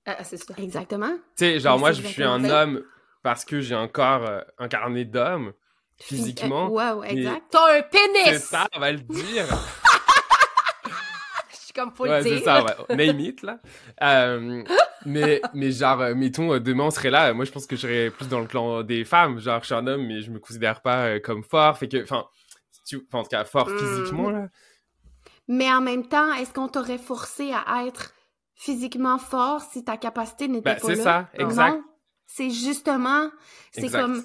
Ah, 0.05 0.23
c'est 0.23 0.38
ça. 0.38 0.53
Exactement. 0.57 1.13
Tu 1.38 1.45
sais, 1.45 1.59
genre 1.59 1.75
Mais 1.75 1.81
moi, 1.81 1.91
je 1.91 2.01
suis 2.01 2.23
un 2.23 2.43
homme 2.45 2.83
parce 3.23 3.45
que 3.45 3.59
j'ai 3.59 3.75
un 3.75 3.88
corps 3.88 4.23
euh, 4.23 4.41
incarné 4.57 5.05
d'homme 5.05 5.53
physiquement. 5.97 6.69
Ouais, 6.69 6.91
ouais, 6.91 7.13
exact. 7.13 7.43
T'as 7.49 7.77
un 7.77 7.81
pénis! 7.81 8.23
C'est 8.25 8.39
ça, 8.39 8.67
on 8.75 8.79
va 8.79 8.91
le 8.91 8.99
dire. 8.99 9.45
Je 11.51 11.55
suis 11.55 11.73
comme, 11.73 11.91
faut 11.95 12.03
ouais, 12.03 12.19
le 12.19 12.23
dire. 12.23 12.38
c'est 12.38 12.43
ça, 12.43 12.63
ouais. 12.63 12.95
Name 12.95 13.19
it, 13.19 13.41
là. 13.41 13.59
Euh, 14.01 14.63
mais, 15.05 15.41
mais 15.53 15.71
genre, 15.71 16.01
euh, 16.01 16.15
mettons, 16.15 16.53
euh, 16.53 16.59
demain, 16.59 16.85
on 16.85 16.91
serait 16.91 17.09
là. 17.11 17.33
Moi, 17.33 17.45
je 17.45 17.51
pense 17.51 17.65
que 17.67 17.75
je 17.75 17.81
serais 17.81 18.09
plus 18.09 18.27
dans 18.27 18.39
le 18.39 18.47
clan 18.47 18.83
des 18.83 19.05
femmes. 19.05 19.39
Genre, 19.39 19.59
je 19.61 19.65
suis 19.65 19.75
un 19.75 19.87
homme, 19.87 20.05
mais 20.05 20.21
je 20.21 20.31
me 20.31 20.39
considère 20.39 20.81
pas 20.81 21.05
euh, 21.05 21.19
comme 21.19 21.43
fort. 21.43 21.77
Fait 21.77 21.87
que, 21.87 22.01
enfin, 22.03 22.25
tu, 22.85 23.05
en 23.13 23.23
tout 23.23 23.29
cas, 23.29 23.45
fort 23.45 23.69
Mm. 23.69 23.77
physiquement, 23.77 24.29
là. 24.29 24.47
Mais 25.47 25.71
en 25.71 25.81
même 25.81 26.07
temps, 26.07 26.33
est-ce 26.33 26.53
qu'on 26.53 26.67
t'aurait 26.67 26.97
forcé 26.97 27.51
à 27.53 27.85
être 27.85 28.13
physiquement 28.55 29.17
fort 29.19 29.61
si 29.61 29.83
ta 29.83 29.97
capacité 29.97 30.47
n'était 30.47 30.73
Ben, 30.73 30.79
pas 30.79 30.87
c'est 30.87 30.95
là? 30.95 31.03
ça, 31.03 31.29
exact. 31.33 31.75
Non? 31.75 31.83
C'est 32.25 32.49
justement, 32.49 33.29
c'est 33.71 33.89
comme, 33.89 34.23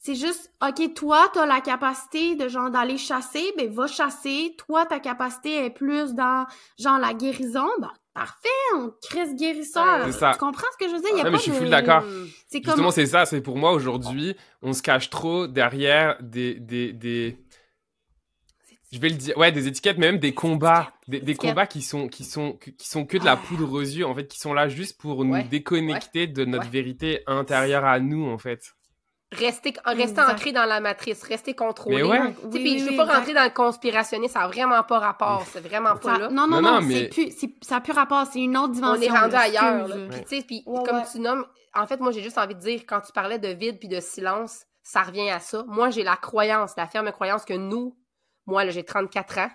c'est 0.00 0.16
juste, 0.16 0.50
ok, 0.66 0.94
toi, 0.94 1.28
t'as 1.32 1.46
la 1.46 1.60
capacité 1.60 2.34
de 2.34 2.48
genre 2.48 2.70
d'aller 2.70 2.98
chasser, 2.98 3.52
ben 3.56 3.70
va 3.72 3.86
chasser. 3.86 4.56
Toi, 4.58 4.86
ta 4.86 4.98
capacité 4.98 5.64
est 5.66 5.70
plus 5.70 6.14
dans 6.14 6.46
genre 6.78 6.98
la 6.98 7.14
guérison, 7.14 7.68
ben 7.80 7.92
parfait, 8.16 8.48
on 8.76 8.90
crée 9.02 9.26
ce 9.26 9.34
guérisseur. 9.36 10.10
Ça. 10.12 10.32
Tu 10.32 10.38
comprends 10.38 10.66
ce 10.72 10.84
que 10.84 10.90
je 10.90 10.94
veux 10.96 11.00
dire? 11.02 11.10
Il 11.12 11.18
y 11.18 11.20
a 11.20 11.24
Non, 11.24 11.30
pas 11.30 11.30
mais 11.32 11.36
je 11.36 11.42
suis 11.42 11.50
de- 11.52 11.56
full 11.56 11.68
d'accord. 11.68 12.02
C'est 12.48 12.60
comme, 12.62 12.70
Justement, 12.72 12.90
c'est 12.90 13.06
ça, 13.06 13.26
c'est 13.26 13.42
pour 13.42 13.56
moi 13.58 13.72
aujourd'hui, 13.72 14.34
on 14.62 14.72
se 14.72 14.80
cache 14.82 15.10
trop 15.10 15.46
derrière 15.46 16.16
des, 16.22 16.54
des, 16.54 16.92
des... 16.92 17.38
Je 18.92 18.98
vais 19.00 19.08
le 19.10 19.16
dire, 19.16 19.36
ouais, 19.36 19.52
des 19.52 19.66
étiquettes, 19.68 19.98
mais 19.98 20.06
même 20.06 20.20
des 20.20 20.32
combats, 20.32 20.92
des, 21.08 21.34
combats 21.34 21.66
qui 21.66 21.82
sont, 21.82 22.08
qui 22.08 22.24
sont, 22.24 22.52
qui 22.54 22.88
sont 22.88 23.04
que 23.04 23.18
de 23.18 23.24
la 23.24 23.36
poudre 23.36 23.70
aux 23.72 23.80
yeux, 23.80 24.06
en 24.06 24.14
fait, 24.14 24.26
qui 24.28 24.38
sont 24.38 24.54
là 24.54 24.68
juste 24.68 24.98
pour 24.98 25.24
nous 25.24 25.34
Ouais, 25.34 25.42
déconnecter 25.44 26.26
de 26.26 26.44
notre 26.44 26.64
ouais. 26.64 26.70
vérité 26.70 27.22
intérieure 27.26 27.84
à 27.84 27.98
nous, 28.00 28.26
en 28.30 28.38
fait. 28.38 28.75
Rester, 29.32 29.74
rester 29.84 30.20
ancré 30.20 30.52
dans 30.52 30.64
la 30.66 30.78
matrice, 30.78 31.22
rester 31.24 31.52
contrôlé. 31.54 31.96
Mais 31.96 32.02
ouais. 32.04 32.18
Tu 32.18 32.34
sais, 32.34 32.40
Oui, 32.44 32.50
puis 32.50 32.62
oui, 32.62 32.78
je 32.78 32.84
veux 32.84 32.90
oui, 32.90 32.96
pas 32.96 33.02
exact. 33.04 33.16
rentrer 33.18 33.34
dans 33.34 33.44
le 33.44 33.50
conspirationniste, 33.50 34.34
ça 34.34 34.42
a 34.42 34.46
vraiment 34.48 34.82
pas 34.84 35.00
rapport, 35.00 35.44
c'est 35.50 35.60
vraiment 35.66 35.96
pas 35.96 36.14
Ça- 36.14 36.18
là. 36.18 36.28
non, 36.28 36.46
non, 36.46 36.62
Non, 36.62 36.80
mais- 36.80 36.94
c'est 36.94 37.08
plus, 37.08 37.30
c'est- 37.32 37.64
ça 37.64 37.76
a 37.76 37.80
plus 37.80 37.92
rapport, 37.92 38.24
c'est 38.32 38.38
une 38.38 38.56
autre 38.56 38.68
On 38.68 38.72
dimension. 38.72 39.02
est 39.02 39.18
rendu 39.18 39.32
là, 39.32 39.40
ailleurs. 39.40 39.80
excuse. 39.86 39.96
là. 39.96 40.08
Puis, 40.08 40.16
Ouais. 40.18 40.24
tu 40.24 40.36
sais, 40.36 40.42
puis 40.46 40.62
Ouais, 40.66 40.82
comme 40.86 40.96
ouais. 40.98 41.04
tu 41.10 41.18
nommes, 41.18 41.44
en 41.74 41.86
fait, 41.88 41.98
moi, 42.00 42.12
j'ai 42.12 42.22
juste 42.22 42.38
envie 42.38 42.54
de 42.54 42.60
dire, 42.60 42.82
quand 42.86 43.00
tu 43.00 43.12
parlais 43.12 43.40
de 43.40 43.48
vide 43.48 43.80
puis 43.80 43.88
de 43.88 43.98
silence, 43.98 44.64
ça 44.84 45.02
revient 45.02 45.28
à 45.30 45.40
ça. 45.40 45.64
Moi, 45.66 45.90
j'ai 45.90 46.04
la 46.04 46.14
croyance, 46.16 46.74
la 46.76 46.86
ferme 46.86 47.10
croyance 47.10 47.44
que 47.44 47.54
nous, 47.54 47.96
moi, 48.46 48.64
là, 48.64 48.70
j'ai 48.70 48.84
34 48.84 49.38
ans, 49.38 49.50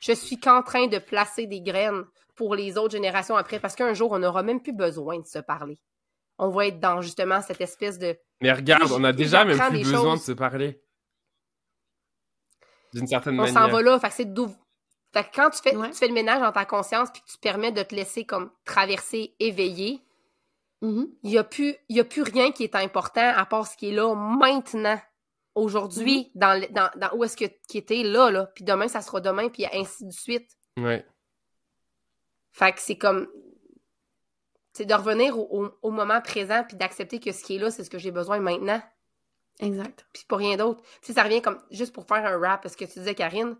je 0.00 0.12
suis 0.12 0.38
qu'en 0.38 0.62
train 0.62 0.88
de 0.88 0.98
placer 0.98 1.46
des 1.46 1.62
graines 1.62 2.04
pour 2.36 2.54
les 2.54 2.76
autres 2.76 2.92
générations 2.92 3.34
après, 3.36 3.60
parce 3.60 3.74
qu'un 3.76 3.94
jour, 3.94 4.12
on 4.12 4.18
n'aura 4.18 4.42
même 4.42 4.60
plus 4.60 4.74
besoin 4.74 5.18
de 5.18 5.24
se 5.26 5.38
parler. 5.38 5.78
On 6.38 6.48
va 6.50 6.66
être 6.66 6.80
dans, 6.80 7.00
justement, 7.00 7.40
cette 7.42 7.60
espèce 7.60 7.98
de... 7.98 8.18
Mais 8.42 8.52
regarde, 8.52 8.90
on 8.92 9.02
a 9.04 9.12
déjà 9.12 9.44
même 9.44 9.58
plus 9.58 9.78
besoin 9.84 10.12
choses. 10.16 10.20
de 10.20 10.24
se 10.24 10.32
parler. 10.32 10.82
D'une 12.92 13.06
certaine 13.06 13.34
On 13.34 13.42
manière. 13.44 13.54
s'en 13.54 13.68
va 13.68 13.82
là, 13.82 13.98
fait 13.98 14.08
que 14.08 14.14
c'est 14.14 14.32
d'où... 14.32 14.48
Fait 15.12 15.24
que 15.24 15.34
quand 15.34 15.50
tu 15.50 15.60
fais, 15.62 15.74
Ouais. 15.74 15.90
tu 15.90 15.96
fais 15.96 16.08
le 16.08 16.14
ménage 16.14 16.40
dans 16.40 16.52
ta 16.52 16.64
conscience 16.66 17.10
puis 17.10 17.22
que 17.22 17.26
tu 17.26 17.36
te 17.36 17.40
permets 17.40 17.72
de 17.72 17.82
te 17.82 17.94
laisser 17.94 18.24
comme 18.24 18.50
traverser, 18.64 19.34
éveiller, 19.40 20.00
Mhm. 20.82 21.08
il 21.22 21.30
n'y 21.30 21.38
a, 21.38 21.44
plus- 21.44 21.74
il 21.88 21.96
y 21.96 22.00
a 22.00 22.04
plus 22.04 22.20
rien 22.22 22.52
qui 22.52 22.62
est 22.64 22.74
important 22.74 23.32
à 23.34 23.46
part 23.46 23.66
ce 23.66 23.76
qui 23.78 23.88
est 23.88 23.92
là 23.92 24.14
maintenant, 24.14 25.00
aujourd'hui, 25.54 26.30
dans, 26.34 26.60
dans, 26.70 26.90
dans 26.96 27.16
où 27.16 27.24
est-ce 27.24 27.36
que 27.36 27.46
qui 27.66 27.78
était 27.78 28.02
là, 28.02 28.30
là. 28.30 28.46
Puis 28.54 28.62
demain, 28.62 28.86
ça 28.88 29.00
sera 29.00 29.20
demain, 29.22 29.48
puis 29.48 29.64
ainsi 29.72 30.04
de 30.06 30.12
suite. 30.12 30.50
Ouais. 30.76 31.06
Fait 32.52 32.72
que 32.72 32.80
c'est 32.80 32.98
comme. 32.98 33.26
C'est 34.76 34.84
de 34.84 34.92
revenir 34.94 35.38
au, 35.38 35.48
au- 35.64 35.70
au 35.82 35.90
moment 35.90 36.20
présent, 36.20 36.62
puis 36.68 36.76
d'accepter 36.76 37.18
que 37.20 37.32
ce 37.32 37.42
qui 37.42 37.56
est 37.56 37.58
là, 37.58 37.70
c'est 37.70 37.82
ce 37.84 37.88
que 37.90 37.98
j'ai 37.98 38.10
besoin 38.10 38.38
maintenant, 38.40 38.80
Exact. 39.60 40.06
puis 40.12 40.24
pas 40.28 40.36
rien 40.36 40.56
d'autre. 40.56 40.82
Tu 41.00 41.06
sais, 41.08 41.12
ça 41.14 41.22
revient 41.22 41.40
comme. 41.40 41.58
Juste 41.70 41.94
pour 41.94 42.06
faire 42.06 42.24
un 42.26 42.38
rap, 42.38 42.62
parce 42.62 42.76
que 42.76 42.84
tu 42.84 42.98
disais, 42.98 43.14
Karine, 43.14 43.56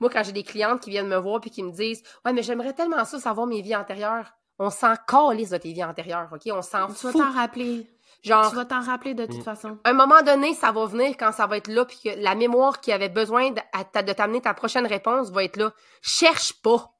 moi, 0.00 0.10
quand 0.10 0.22
j'ai 0.24 0.32
des 0.32 0.42
clientes 0.42 0.80
qui 0.80 0.90
viennent 0.90 1.06
me 1.08 1.16
voir, 1.16 1.40
puis 1.40 1.50
qui 1.50 1.62
me 1.62 1.70
disent 1.70 2.02
Ouais, 2.24 2.32
mais 2.32 2.42
j'aimerais 2.42 2.72
tellement 2.72 3.04
ça, 3.04 3.18
savoir 3.20 3.46
mes 3.46 3.62
vies 3.62 3.76
antérieures. 3.76 4.32
On 4.58 4.70
s'en 4.70 4.94
calisse 5.06 5.50
de 5.50 5.56
tes 5.58 5.72
vies 5.72 5.84
antérieures, 5.84 6.28
OK? 6.32 6.42
On 6.52 6.62
s'en 6.62 6.86
Tu 6.88 7.06
vas 7.06 7.12
fout. 7.12 7.20
t'en 7.20 7.30
rappeler. 7.32 7.86
Genre, 8.24 8.50
Tu 8.50 8.56
vas 8.56 8.64
t'en 8.64 8.80
rappeler 8.80 9.14
de 9.14 9.26
toute 9.26 9.38
Mm. 9.38 9.42
façon. 9.42 9.78
à 9.84 9.90
un 9.90 9.92
moment 9.92 10.22
donné, 10.22 10.54
ça 10.54 10.72
va 10.72 10.86
venir 10.86 11.16
quand 11.16 11.30
ça 11.30 11.46
va 11.46 11.56
être 11.58 11.68
là, 11.68 11.84
puis 11.84 12.00
que 12.02 12.08
la 12.20 12.34
mémoire 12.34 12.80
qui 12.80 12.90
avait 12.90 13.08
besoin 13.08 13.50
de, 13.52 13.60
de 13.60 14.12
t'amener 14.12 14.40
ta 14.40 14.54
prochaine 14.54 14.86
réponse 14.88 15.30
va 15.30 15.44
être 15.44 15.56
là. 15.56 15.72
Cherche 16.02 16.54
pas. 16.62 16.90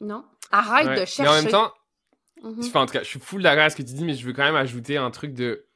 Non? 0.00 0.24
Arrête 0.52 0.86
Ouais. 0.86 0.94
de 0.94 1.00
Mais 1.00 1.06
chercher. 1.06 1.30
en 1.30 1.42
même 1.42 1.50
temps, 1.50 1.72
Mhm. 2.42 2.60
Enfin, 2.64 2.82
en 2.82 2.86
tout 2.86 2.92
cas, 2.92 3.02
je 3.02 3.08
suis 3.08 3.18
full 3.20 3.42
d'accord 3.42 3.60
avec 3.60 3.72
ce 3.72 3.76
que 3.76 3.82
tu 3.82 3.94
dis, 3.94 4.04
mais 4.04 4.14
je 4.14 4.24
veux 4.26 4.32
quand 4.32 4.44
même 4.44 4.56
ajouter 4.56 4.96
un 4.96 5.10
truc 5.10 5.32
de. 5.34 5.66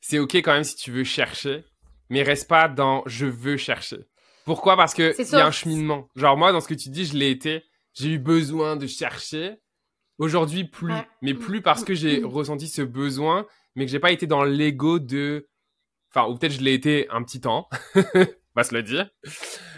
C'est 0.00 0.18
ok 0.18 0.36
quand 0.36 0.52
même 0.52 0.64
si 0.64 0.76
tu 0.76 0.92
veux 0.92 1.04
chercher, 1.04 1.64
mais 2.08 2.22
reste 2.22 2.48
pas 2.48 2.68
dans 2.68 3.02
je 3.06 3.26
veux 3.26 3.56
chercher. 3.56 3.98
Pourquoi? 4.44 4.76
Parce 4.76 4.94
que 4.94 5.14
il 5.20 5.28
y 5.32 5.40
a 5.40 5.46
un 5.46 5.50
cheminement. 5.50 6.08
Genre 6.16 6.36
moi, 6.36 6.52
dans 6.52 6.60
ce 6.60 6.68
que 6.68 6.74
tu 6.74 6.88
dis, 6.88 7.04
je 7.04 7.16
l'ai 7.16 7.30
été. 7.30 7.64
J'ai 7.94 8.10
eu 8.10 8.18
besoin 8.18 8.76
de 8.76 8.86
chercher. 8.86 9.56
Aujourd'hui, 10.18 10.64
plus. 10.64 10.92
Ouais. 10.92 11.08
Mais 11.22 11.34
plus 11.34 11.62
parce 11.62 11.84
que 11.84 11.94
j'ai 11.94 12.20
Mm. 12.20 12.26
ressenti 12.26 12.68
ce 12.68 12.82
besoin, 12.82 13.46
mais 13.74 13.84
que 13.86 13.90
j'ai 13.92 13.98
pas 14.00 14.10
été 14.12 14.26
dans 14.26 14.44
l'ego 14.44 14.98
de. 14.98 15.48
Enfin, 16.14 16.28
ou 16.28 16.36
peut-être 16.38 16.52
je 16.52 16.60
l'ai 16.60 16.74
été 16.74 17.08
un 17.10 17.22
petit 17.22 17.40
temps. 17.40 17.68
On 17.94 18.26
va 18.56 18.64
se 18.64 18.74
le 18.74 18.82
dire. 18.82 19.10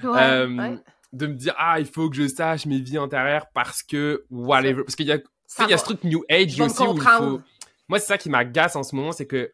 Ouais. 0.04 0.22
Euh, 0.22 0.48
ouais. 0.48 0.78
De 1.12 1.26
me 1.26 1.34
dire 1.34 1.54
ah 1.58 1.80
il 1.80 1.86
faut 1.86 2.08
que 2.08 2.14
je 2.16 2.28
sache 2.28 2.66
mes 2.66 2.78
vies 2.80 2.98
antérieures 2.98 3.46
parce 3.52 3.82
que 3.82 4.24
whatever. 4.30 4.84
Parce 4.84 4.94
qu'il 4.94 5.06
y 5.06 5.12
a 5.12 5.18
sais, 5.54 5.64
il 5.64 5.70
y 5.70 5.74
a 5.74 5.78
ce 5.78 5.84
truc 5.84 6.04
New 6.04 6.24
Age 6.28 6.60
aussi 6.60 6.82
où 6.82 6.94
il 6.96 7.02
faut. 7.02 7.40
Moi, 7.88 7.98
c'est 7.98 8.06
ça 8.06 8.18
qui 8.18 8.30
m'agace 8.30 8.76
en 8.76 8.82
ce 8.82 8.94
moment, 8.94 9.12
c'est 9.12 9.26
que 9.26 9.52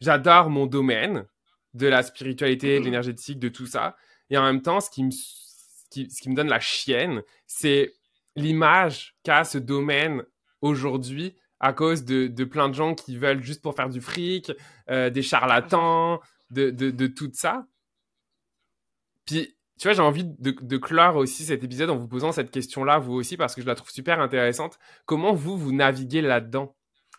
j'adore 0.00 0.50
mon 0.50 0.66
domaine 0.66 1.26
de 1.74 1.86
la 1.86 2.02
spiritualité, 2.02 2.74
de 2.74 2.78
Mhm. 2.78 2.84
l'énergétique, 2.84 3.38
de 3.38 3.48
tout 3.48 3.66
ça. 3.66 3.96
Et 4.30 4.38
en 4.38 4.42
même 4.42 4.62
temps, 4.62 4.80
ce 4.80 4.90
qui 4.90 5.04
me, 5.04 5.10
ce 5.10 5.84
qui, 5.90 6.10
ce 6.10 6.20
qui 6.22 6.30
me 6.30 6.34
donne 6.34 6.48
la 6.48 6.60
chienne, 6.60 7.22
c'est 7.46 7.94
l'image 8.36 9.16
qu'a 9.22 9.44
ce 9.44 9.58
domaine 9.58 10.22
aujourd'hui 10.60 11.36
à 11.60 11.72
cause 11.72 12.04
de, 12.04 12.26
de 12.28 12.44
plein 12.44 12.68
de 12.68 12.74
gens 12.74 12.94
qui 12.94 13.16
veulent 13.16 13.42
juste 13.42 13.62
pour 13.62 13.74
faire 13.74 13.88
du 13.88 14.00
fric, 14.00 14.52
euh, 14.90 15.10
des 15.10 15.22
charlatans, 15.22 16.20
de, 16.50 16.70
de, 16.70 16.90
de 16.90 17.06
tout 17.06 17.30
ça. 17.34 17.66
Puis, 19.26 19.56
tu 19.78 19.88
vois, 19.88 19.94
j'ai 19.94 20.02
envie 20.02 20.24
de, 20.24 20.50
de 20.60 20.76
clore 20.76 21.16
aussi 21.16 21.44
cet 21.44 21.62
épisode 21.64 21.90
en 21.90 21.96
vous 21.96 22.08
posant 22.08 22.32
cette 22.32 22.50
question-là, 22.50 22.98
vous 22.98 23.14
aussi, 23.14 23.36
parce 23.36 23.54
que 23.54 23.62
je 23.62 23.66
la 23.66 23.74
trouve 23.74 23.90
super 23.90 24.20
intéressante. 24.20 24.78
Comment 25.06 25.32
vous, 25.34 25.56
vous 25.56 25.72
naviguez 25.72 26.20
là-dedans? 26.20 26.74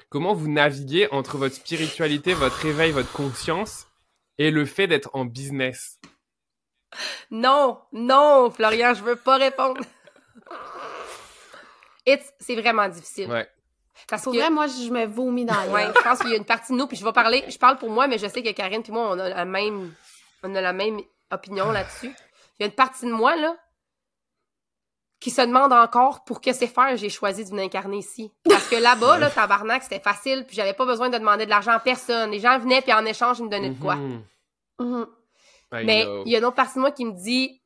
Comment 0.09 0.33
vous 0.33 0.49
naviguez 0.49 1.07
entre 1.11 1.37
votre 1.37 1.55
spiritualité, 1.55 2.33
votre 2.33 2.55
réveil, 2.57 2.91
votre 2.91 3.11
conscience 3.11 3.87
et 4.37 4.51
le 4.51 4.65
fait 4.65 4.87
d'être 4.87 5.09
en 5.13 5.25
business? 5.25 5.99
Non, 7.29 7.79
non, 7.91 8.49
Florian, 8.49 8.93
je 8.93 9.03
veux 9.03 9.15
pas 9.15 9.37
répondre. 9.37 9.81
It's- 12.05 12.33
C'est 12.39 12.55
vraiment 12.55 12.87
difficile. 12.89 13.29
Ouais. 13.29 13.47
Parce 14.07 14.23
Pour 14.23 14.33
que, 14.33 14.39
vrai, 14.39 14.49
moi, 14.49 14.67
je 14.67 14.89
me 14.89 15.05
vomis 15.05 15.45
dans 15.45 15.53
la 15.53 15.67
ouais, 15.67 15.87
je 15.95 16.01
pense 16.01 16.19
qu'il 16.19 16.29
y 16.29 16.33
a 16.33 16.37
une 16.37 16.45
partie 16.45 16.71
de 16.71 16.77
nous, 16.77 16.87
puis 16.87 16.95
je 16.97 17.03
vais 17.03 17.11
parler, 17.11 17.43
je 17.49 17.57
parle 17.57 17.77
pour 17.77 17.89
moi, 17.89 18.07
mais 18.07 18.17
je 18.17 18.27
sais 18.27 18.41
que 18.41 18.49
Karine 18.51 18.81
puis 18.81 18.91
moi, 18.93 19.09
on 19.11 19.19
a 19.19 19.29
la 19.29 19.45
même, 19.45 19.93
on 20.41 20.55
a 20.55 20.61
la 20.61 20.73
même 20.73 20.99
opinion 21.29 21.71
là-dessus. 21.71 22.11
Il 22.59 22.63
y 22.63 22.65
a 22.65 22.67
une 22.67 22.75
partie 22.75 23.05
de 23.05 23.11
moi, 23.11 23.35
là, 23.35 23.55
qui 25.19 25.31
se 25.31 25.41
demande 25.41 25.73
encore 25.73 26.23
pour 26.23 26.39
que 26.41 26.53
c'est 26.53 26.67
faire 26.67 26.95
j'ai 26.95 27.09
choisi 27.09 27.43
de 27.43 27.49
venir 27.49 27.65
incarner 27.65 27.97
ici. 27.97 28.31
Parce 28.43 28.67
que 28.67 28.75
là-bas, 28.75 29.17
là, 29.17 29.29
tabarnak, 29.29 29.83
c'était 29.83 29.99
facile, 29.99 30.45
puis 30.45 30.55
j'avais 30.55 30.73
pas 30.73 30.85
besoin 30.85 31.09
de 31.09 31.17
demander 31.17 31.45
de 31.45 31.49
l'argent 31.49 31.71
à 31.71 31.79
personne. 31.79 32.31
Les 32.31 32.39
gens 32.39 32.57
venaient, 32.57 32.81
puis 32.81 32.93
en 32.93 33.05
échange, 33.05 33.39
ils 33.39 33.45
me 33.45 33.49
donnaient 33.49 33.71
de 33.71 33.79
quoi. 33.79 33.95
Mhm. 33.95 34.23
Mhm. 34.79 35.07
Mais 35.71 36.05
il 36.25 36.31
y 36.31 36.35
a 36.35 36.39
une 36.39 36.45
autre 36.45 36.55
partie 36.55 36.75
de 36.75 36.79
moi 36.79 36.91
qui 36.91 37.05
me 37.05 37.11
dit 37.11 37.61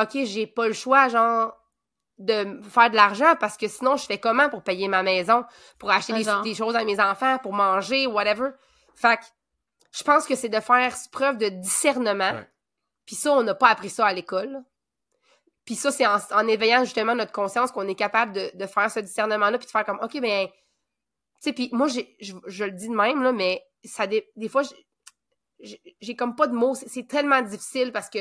OK, 0.00 0.24
j'ai 0.24 0.46
pas 0.46 0.66
le 0.66 0.72
choix, 0.72 1.08
genre, 1.08 1.52
de 2.18 2.60
faire 2.68 2.90
de 2.90 2.96
l'argent 2.96 3.34
parce 3.40 3.56
que 3.56 3.66
sinon, 3.66 3.96
je 3.96 4.04
fais 4.04 4.18
comment 4.18 4.48
pour 4.50 4.62
payer 4.62 4.88
ma 4.88 5.02
maison, 5.02 5.44
pour 5.78 5.90
acheter 5.90 6.12
des, 6.12 6.54
choses 6.54 6.76
à 6.76 6.84
mes 6.84 7.00
enfants, 7.00 7.38
pour 7.38 7.54
manger, 7.54 8.06
whatever. 8.06 8.50
Fait 8.94 9.16
que 9.16 9.24
je 9.92 10.04
pense 10.04 10.26
que 10.26 10.36
c'est 10.36 10.50
de 10.50 10.60
faire 10.60 10.94
preuve 11.10 11.38
de 11.38 11.48
discernement. 11.48 12.32
Ouais. 12.32 12.48
Puis 13.10 13.16
ça, 13.16 13.32
on 13.32 13.42
n'a 13.42 13.56
pas 13.56 13.70
appris 13.70 13.90
ça 13.90 14.06
à 14.06 14.12
l'école. 14.12 14.62
Puis 15.64 15.74
ça, 15.74 15.90
c'est 15.90 16.06
en, 16.06 16.46
éveillant 16.46 16.84
justement 16.84 17.16
notre 17.16 17.32
conscience 17.32 17.72
qu'on 17.72 17.88
est 17.88 17.96
capable 17.96 18.32
de, 18.32 18.66
faire 18.66 18.88
ce 18.88 19.00
discernement-là, 19.00 19.58
puis 19.58 19.66
de 19.66 19.70
faire 19.72 19.84
comme 19.84 19.98
OK, 20.00 20.20
ben, 20.20 20.46
tu 20.46 20.52
sais, 21.40 21.52
puis 21.52 21.70
moi, 21.72 21.88
je, 21.88 22.64
le 22.64 22.70
dis 22.70 22.86
de 22.86 22.94
même, 22.94 23.24
là, 23.24 23.32
mais 23.32 23.64
ça 23.82 24.06
des 24.06 24.48
fois, 24.48 24.62
j'ai- 25.58 26.14
comme 26.14 26.36
pas 26.36 26.46
de 26.46 26.54
mots. 26.54 26.76
C'est- 26.76 27.08
tellement 27.08 27.42
difficile 27.42 27.90
parce 27.90 28.08
que 28.08 28.20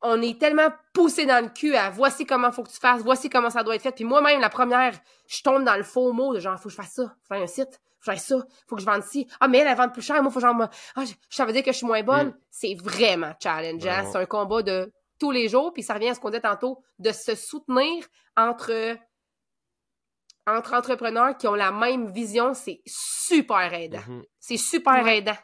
on 0.00 0.22
est 0.22 0.38
tellement 0.38 0.68
poussé 0.92 1.26
dans 1.26 1.42
le 1.42 1.50
cul 1.50 1.74
à 1.74 1.90
voici 1.90 2.24
comment 2.24 2.52
faut 2.52 2.62
que 2.62 2.70
tu 2.70 2.78
fasses, 2.78 3.02
voici 3.02 3.28
comment 3.28 3.50
ça 3.50 3.64
doit 3.64 3.74
être 3.74 3.82
fait. 3.82 3.90
Puis 3.90 4.04
moi-même, 4.04 4.40
la 4.40 4.48
première, 4.48 4.94
je 5.26 5.42
tombe 5.42 5.64
dans 5.64 5.76
le 5.76 5.82
faux 5.82 6.12
mot 6.12 6.32
de 6.32 6.38
genre, 6.38 6.56
faut 6.56 6.68
que 6.68 6.70
je 6.70 6.76
fasse 6.76 6.92
ça, 6.92 7.16
faire 7.26 7.42
un 7.42 7.48
site, 7.48 7.80
faut 8.04 8.10
que 8.10 8.16
je 8.16 8.20
fasse 8.20 8.26
ça, 8.26 8.46
faut 8.68 8.76
que 8.76 8.80
je 8.82 8.86
vende 8.86 9.02
ci. 9.02 9.26
Ah, 9.40 9.48
mais 9.48 9.58
elle, 9.58 9.68
elle 9.68 9.76
vend 9.76 9.88
plus 9.88 10.02
cher, 10.02 10.22
moi, 10.22 10.30
faut 10.30 10.40
genre, 10.40 10.54
ah, 10.96 11.02
ça 11.30 11.44
veut 11.44 11.52
dire 11.52 11.62
que 11.62 11.72
je 11.72 11.76
suis 11.76 11.86
moins 11.86 12.02
bonne. 12.02 12.28
Mm. 12.28 12.38
C'est 12.50 12.74
vraiment 12.74 13.32
challengeant. 13.42 13.78
Vraiment. 13.78 14.12
C'est 14.12 14.18
un 14.18 14.26
combat 14.26 14.62
de 14.62 14.92
tous 15.18 15.30
les 15.30 15.48
jours. 15.48 15.72
Puis 15.72 15.82
ça 15.82 15.94
revient 15.94 16.08
à 16.10 16.14
ce 16.14 16.20
qu'on 16.20 16.30
disait 16.30 16.40
tantôt, 16.42 16.82
de 16.98 17.12
se 17.12 17.34
soutenir 17.34 18.04
entre, 18.36 18.96
entre 20.46 20.74
entrepreneurs 20.74 21.36
qui 21.36 21.46
ont 21.48 21.54
la 21.54 21.70
même 21.72 22.10
vision. 22.12 22.52
C'est 22.54 22.80
super 22.86 23.72
aidant. 23.72 24.02
Mhm. 24.06 24.24
C'est 24.40 24.56
super 24.56 25.04
Ouais. 25.04 25.18
aidant. 25.18 25.36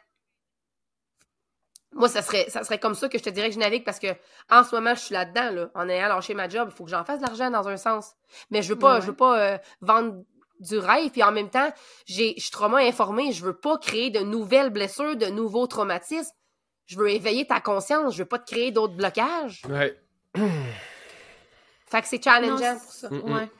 Moi, 1.93 2.07
ça 2.07 2.21
serait, 2.21 2.49
ça 2.49 2.63
serait 2.63 2.79
comme 2.79 2.95
ça 2.95 3.09
que 3.09 3.17
je 3.17 3.23
te 3.23 3.29
dirais 3.29 3.49
que 3.49 3.53
je 3.55 3.59
navigue 3.59 3.83
parce 3.83 3.99
que 3.99 4.07
en 4.49 4.63
ce 4.63 4.73
moment, 4.73 4.95
je 4.95 5.01
suis 5.01 5.13
là-dedans, 5.13 5.51
là. 5.51 5.69
En 5.75 5.89
ayant 5.89 6.07
lâché 6.07 6.33
ma 6.33 6.47
job, 6.47 6.69
il 6.71 6.75
faut 6.75 6.85
que 6.85 6.89
j'en 6.89 7.03
fasse 7.03 7.19
de 7.19 7.25
l'argent 7.25 7.49
dans 7.51 7.67
un 7.67 7.75
sens. 7.75 8.13
Mais 8.49 8.61
je 8.61 8.69
veux 8.69 8.79
pas, 8.79 8.95
Ouais. 8.95 9.01
je 9.01 9.07
veux 9.07 9.15
pas 9.15 9.37
euh, 9.39 9.57
vendre 9.81 10.23
du 10.61 10.77
rêve. 10.77 11.09
Puis 11.11 11.23
en 11.23 11.31
même 11.31 11.49
temps, 11.49 11.71
j'ai, 12.05 12.33
je 12.37 12.41
suis 12.41 12.51
trop 12.51 12.73
informée. 12.75 13.31
Je 13.33 13.43
veux 13.43 13.57
pas 13.57 13.77
créer 13.77 14.09
de 14.09 14.19
nouvelles 14.19 14.69
blessures, 14.69 15.15
de 15.15 15.25
nouveaux 15.27 15.67
traumatismes. 15.67 16.31
Je 16.85 16.97
veux 16.97 17.09
éveiller 17.09 17.45
ta 17.45 17.59
conscience. 17.59 18.13
Je 18.15 18.19
veux 18.23 18.27
pas 18.29 18.39
te 18.39 18.49
créer 18.51 18.71
d'autres 18.71 18.95
blocages. 18.95 19.61
Ouais. 19.69 19.97
Fait 21.87 22.01
que 22.01 22.07
c'est 22.07 22.23
challengeant 22.23 22.73
Non, 22.73 22.79
pour 22.79 22.91
ça. 22.91 23.09
Ouais. 23.09 23.51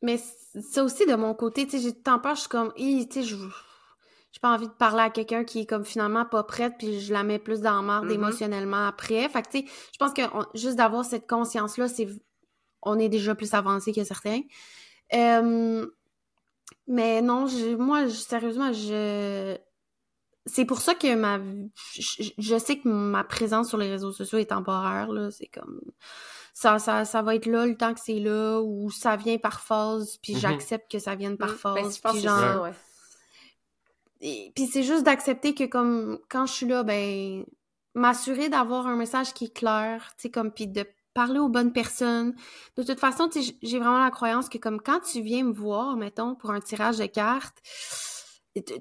Mais 0.00 0.18
c- 0.18 0.60
ça 0.60 0.84
aussi, 0.84 1.06
de 1.06 1.14
mon 1.14 1.34
côté, 1.34 1.64
tu 1.64 1.72
sais, 1.72 1.78
j'ai 1.80 1.92
temps 1.92 2.18
peur, 2.18 2.34
je 2.34 2.40
suis 2.40 2.48
comme, 2.48 2.72
tu 2.74 3.02
sais, 3.10 3.22
je... 3.22 3.36
j'ai 3.36 4.40
pas 4.40 4.50
envie 4.52 4.66
de 4.68 4.72
parler 4.72 5.02
à 5.02 5.10
quelqu'un 5.10 5.44
qui 5.44 5.60
est 5.60 5.66
comme 5.66 5.84
finalement 5.84 6.24
pas 6.24 6.42
prête, 6.44 6.74
puis 6.78 7.00
je 7.00 7.12
la 7.12 7.22
mets 7.22 7.38
plus 7.38 7.60
dans 7.60 7.76
la 7.76 7.82
merde 7.82 8.04
Mhm. 8.06 8.12
émotionnellement 8.12 8.86
après. 8.86 9.28
Fait 9.28 9.42
que, 9.42 9.48
tu 9.50 9.58
sais, 9.60 9.64
je 9.92 9.98
pense 9.98 10.12
que 10.12 10.22
on- 10.36 10.46
juste 10.54 10.76
d'avoir 10.76 11.04
cette 11.04 11.28
conscience-là, 11.28 11.88
c'est 11.88 12.08
on 12.82 12.98
est 12.98 13.08
déjà 13.08 13.34
plus 13.36 13.54
avancé 13.54 13.92
que 13.92 14.02
certains. 14.04 14.40
Euh, 15.14 15.86
mais 16.86 17.22
non, 17.22 17.46
je- 17.46 17.76
moi, 17.76 18.06
je- 18.06 18.14
sérieusement, 18.14 18.72
je... 18.72 19.56
C'est 20.46 20.64
pour 20.64 20.80
ça 20.80 20.94
que 20.94 21.14
ma... 21.14 21.38
Je, 21.94 22.30
je 22.36 22.58
sais 22.58 22.78
que 22.78 22.88
ma 22.88 23.22
présence 23.24 23.68
sur 23.68 23.78
les 23.78 23.88
réseaux 23.90 24.10
sociaux 24.12 24.38
est 24.38 24.46
temporaire, 24.46 25.12
là. 25.12 25.30
C'est 25.30 25.46
comme... 25.46 25.80
Ça, 26.54 26.78
ça, 26.78 27.04
ça 27.04 27.22
va 27.22 27.34
être 27.36 27.46
là 27.46 27.64
le 27.66 27.76
temps 27.76 27.94
que 27.94 28.00
c'est 28.00 28.18
là, 28.20 28.60
ou 28.60 28.90
ça 28.90 29.16
vient 29.16 29.38
par 29.38 29.60
phase, 29.60 30.18
puis 30.22 30.34
Mhm. 30.34 30.40
j'accepte 30.40 30.90
que 30.90 30.98
ça 30.98 31.14
vienne 31.14 31.38
par 31.38 31.52
Mm. 31.52 31.56
phase. 31.56 31.74
Ben, 31.74 31.82
pense 32.02 32.12
puis 32.12 32.20
genre... 32.22 32.38
ça, 32.40 32.62
ouais. 32.62 32.72
Et- 34.20 34.52
puis 34.54 34.66
c'est 34.66 34.82
juste 34.82 35.04
d'accepter 35.04 35.54
que 35.54 35.64
comme 35.64 36.18
quand 36.28 36.46
je 36.46 36.52
suis 36.52 36.66
là, 36.66 36.82
ben 36.82 37.44
m'assurer 37.94 38.48
d'avoir 38.48 38.86
un 38.86 38.96
message 38.96 39.32
qui 39.34 39.46
est 39.46 39.54
clair, 39.56 40.12
tu 40.16 40.22
sais 40.22 40.30
comme 40.30 40.52
puis 40.52 40.66
de 40.66 40.86
parler 41.14 41.38
aux 41.38 41.48
bonnes 41.48 41.72
personnes. 41.72 42.34
De 42.76 42.82
toute 42.82 43.00
façon, 43.00 43.28
j'ai 43.62 43.78
vraiment 43.78 44.02
la 44.02 44.10
croyance 44.10 44.48
que 44.48 44.58
comme 44.58 44.80
quand 44.80 45.00
tu 45.00 45.20
viens 45.20 45.44
me 45.44 45.52
voir, 45.52 45.96
mettons 45.96 46.34
pour 46.34 46.50
un 46.50 46.60
tirage 46.60 46.98
de 46.98 47.06
cartes, 47.06 47.58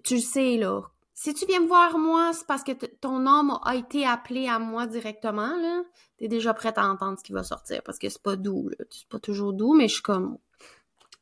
tu, 0.04 0.16
le 0.16 0.22
sais 0.22 0.58
là. 0.58 0.82
Si 1.14 1.34
tu 1.34 1.46
viens 1.46 1.60
me 1.62 1.68
voir 1.68 1.98
moi, 1.98 2.32
c'est 2.34 2.48
parce 2.48 2.64
que 2.64 2.72
ton 2.72 3.26
âme 3.28 3.58
a 3.64 3.76
été 3.76 4.06
appelé 4.06 4.48
à 4.48 4.60
moi 4.60 4.88
directement 4.88 5.56
là. 5.56 5.84
T'es 6.18 6.28
déjà 6.28 6.54
prête 6.54 6.78
à 6.78 6.86
entendre 6.88 7.18
ce 7.20 7.24
qui 7.24 7.32
va 7.32 7.44
sortir 7.44 7.82
parce 7.84 8.00
que 8.00 8.10
c'est 8.10 8.22
pas 8.22 8.36
doux 8.36 8.70
là. 8.70 8.86
C'est 8.90 9.08
pas 9.08 9.20
toujours 9.20 9.54
doux, 9.54 9.74
mais 9.74 9.88
je 9.88 9.94
suis 9.96 10.04
comme 10.04 10.38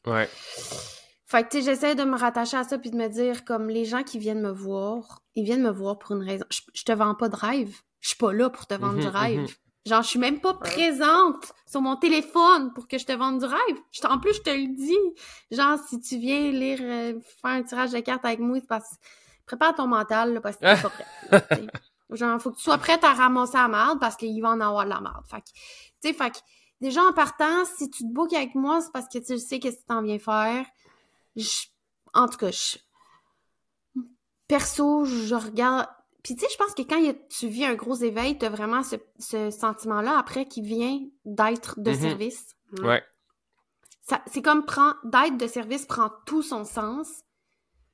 Ouais. 0.07 0.29
fait 1.25 1.43
que, 1.43 1.49
tu 1.49 1.57
sais, 1.57 1.63
j'essaie 1.63 1.95
de 1.95 2.03
me 2.03 2.17
rattacher 2.17 2.57
à 2.57 2.63
ça 2.63 2.77
puis 2.79 2.89
de 2.89 2.95
me 2.97 3.07
dire, 3.09 3.43
comme, 3.45 3.69
les 3.69 3.85
gens 3.85 4.03
qui 4.03 4.17
viennent 4.17 4.41
me 4.41 4.51
voir, 4.51 5.21
ils 5.35 5.43
viennent 5.43 5.61
me 5.61 5.69
voir 5.71 5.99
pour 5.99 6.15
une 6.15 6.23
raison. 6.23 6.45
Je, 6.49 6.61
je 6.73 6.83
te 6.83 6.91
vends 6.93 7.15
pas 7.15 7.29
de 7.29 7.35
rêve. 7.35 7.75
Je 7.99 8.09
suis 8.09 8.17
pas 8.17 8.31
là 8.33 8.49
pour 8.49 8.65
te 8.65 8.73
vendre 8.73 8.99
du 8.99 9.07
Mhm, 9.07 9.13
rêve. 9.15 9.55
Genre, 9.85 10.01
je 10.03 10.07
suis 10.09 10.19
même 10.19 10.39
pas 10.39 10.53
présente 10.53 11.53
sur 11.65 11.81
mon 11.81 11.95
téléphone 11.95 12.73
pour 12.73 12.87
que 12.87 12.97
je 12.97 13.05
te 13.05 13.11
vende 13.13 13.39
du 13.39 13.45
rêve. 13.45 13.77
Je 13.91 14.05
en 14.07 14.19
plus, 14.19 14.33
je 14.35 14.41
te 14.41 14.49
le 14.49 14.67
dis. 14.75 14.97
Genre, 15.51 15.79
si 15.87 15.99
tu 15.99 16.17
viens 16.17 16.51
lire, 16.51 16.79
euh, 16.81 17.19
faire 17.41 17.51
un 17.51 17.63
tirage 17.63 17.91
de 17.91 17.99
cartes 18.01 18.25
avec 18.25 18.39
moi, 18.39 18.57
c'est 18.59 18.67
parce 18.67 18.95
prépare 19.45 19.73
ton 19.75 19.87
mental, 19.87 20.33
là, 20.33 20.41
parce 20.41 20.57
que 20.57 20.61
t'es 20.75 20.81
pas 20.81 20.89
prête. 20.89 21.07
là. 21.31 21.71
Genre, 22.11 22.41
faut 22.41 22.51
que 22.51 22.57
tu 22.57 22.63
sois 22.63 22.77
prête 22.77 23.03
à 23.03 23.13
ramasser 23.13 23.57
la 23.57 23.67
merde 23.67 23.99
parce 23.99 24.15
qu'il 24.15 24.39
va 24.41 24.49
en 24.49 24.59
avoir 24.61 24.83
de 24.85 24.89
la 24.89 24.99
merde. 25.01 25.23
Fait 25.29 25.41
que, 25.41 25.47
tu 25.47 25.53
sais, 26.09 26.13
fait 26.13 26.31
que, 26.31 26.37
déjà 26.81 27.01
en 27.03 27.13
partant, 27.13 27.65
si 27.77 27.89
tu 27.89 28.03
te 28.03 28.11
bookes 28.11 28.33
avec 28.33 28.55
moi, 28.55 28.81
c'est 28.81 28.91
parce 28.91 29.07
que 29.07 29.19
tu 29.19 29.39
sais 29.39 29.59
qu'est-ce 29.59 29.77
que 29.77 29.85
t'en 29.87 30.01
viens 30.01 30.19
faire. 30.19 30.65
Je- 31.35 31.67
en 32.13 32.27
tout 32.27 32.37
cas, 32.37 32.51
je- 32.51 32.77
perso, 34.47 35.05
je 35.05 35.35
regarde. 35.35 35.87
Puis 36.23 36.35
tu 36.35 36.41
sais, 36.41 36.47
je 36.51 36.57
pense 36.57 36.73
que 36.73 36.81
quand 36.81 36.97
a- 37.09 37.13
tu 37.29 37.47
vis 37.47 37.65
un 37.65 37.75
gros 37.75 37.95
éveil, 37.95 38.37
t'as 38.37 38.49
vraiment 38.49 38.83
ce, 38.83 38.95
ce 39.19 39.49
sentiment-là 39.51 40.17
après 40.19 40.45
qui 40.47 40.61
vient 40.61 40.99
d'être 41.25 41.79
de 41.79 41.91
Mhm. 41.91 41.99
service. 41.99 42.55
Mm. 42.79 42.85
Ouais. 42.85 43.03
Ça, 44.03 44.21
c'est 44.27 44.41
comme 44.41 44.65
prend 44.65 44.93
d'être 45.05 45.37
de 45.37 45.47
service 45.47 45.85
prend 45.85 46.09
tout 46.25 46.41
son 46.41 46.65
sens. 46.65 47.07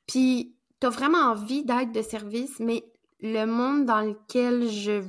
Puis 0.08 0.56
t'as 0.80 0.90
vraiment 0.90 1.20
envie 1.20 1.64
d'être 1.64 1.92
de 1.92 2.02
service, 2.02 2.60
mais 2.60 2.84
le 3.22 3.46
monde 3.46 3.86
dans 3.86 4.02
lequel 4.02 4.68
je 4.70 5.04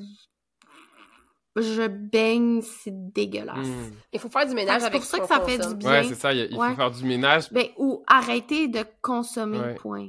je 1.58 1.86
baigne, 1.86 2.60
c'est 2.60 2.92
dégueulasse. 3.12 3.66
Mm. 3.66 3.92
Il 4.12 4.20
faut 4.20 4.28
faire 4.28 4.46
du 4.46 4.54
ménage 4.54 4.76
que 4.76 4.80
C'est 4.82 4.86
avec 4.88 5.00
pour 5.00 5.08
ça 5.10 5.18
que 5.20 5.26
ça 5.26 5.40
fait 5.40 5.56
du 5.66 5.74
bien. 5.74 5.90
Ouais, 5.90 6.04
c'est 6.04 6.14
ça. 6.14 6.34
Il, 6.34 6.54
Ouais. 6.54 6.68
faut 6.70 6.76
faire 6.76 6.90
du 6.90 7.04
ménage. 7.04 7.50
Ben, 7.50 7.68
ou 7.78 8.04
arrêter 8.06 8.68
de 8.68 8.84
consommer, 9.00 9.58
Ouais. 9.58 9.74
point. 9.74 10.08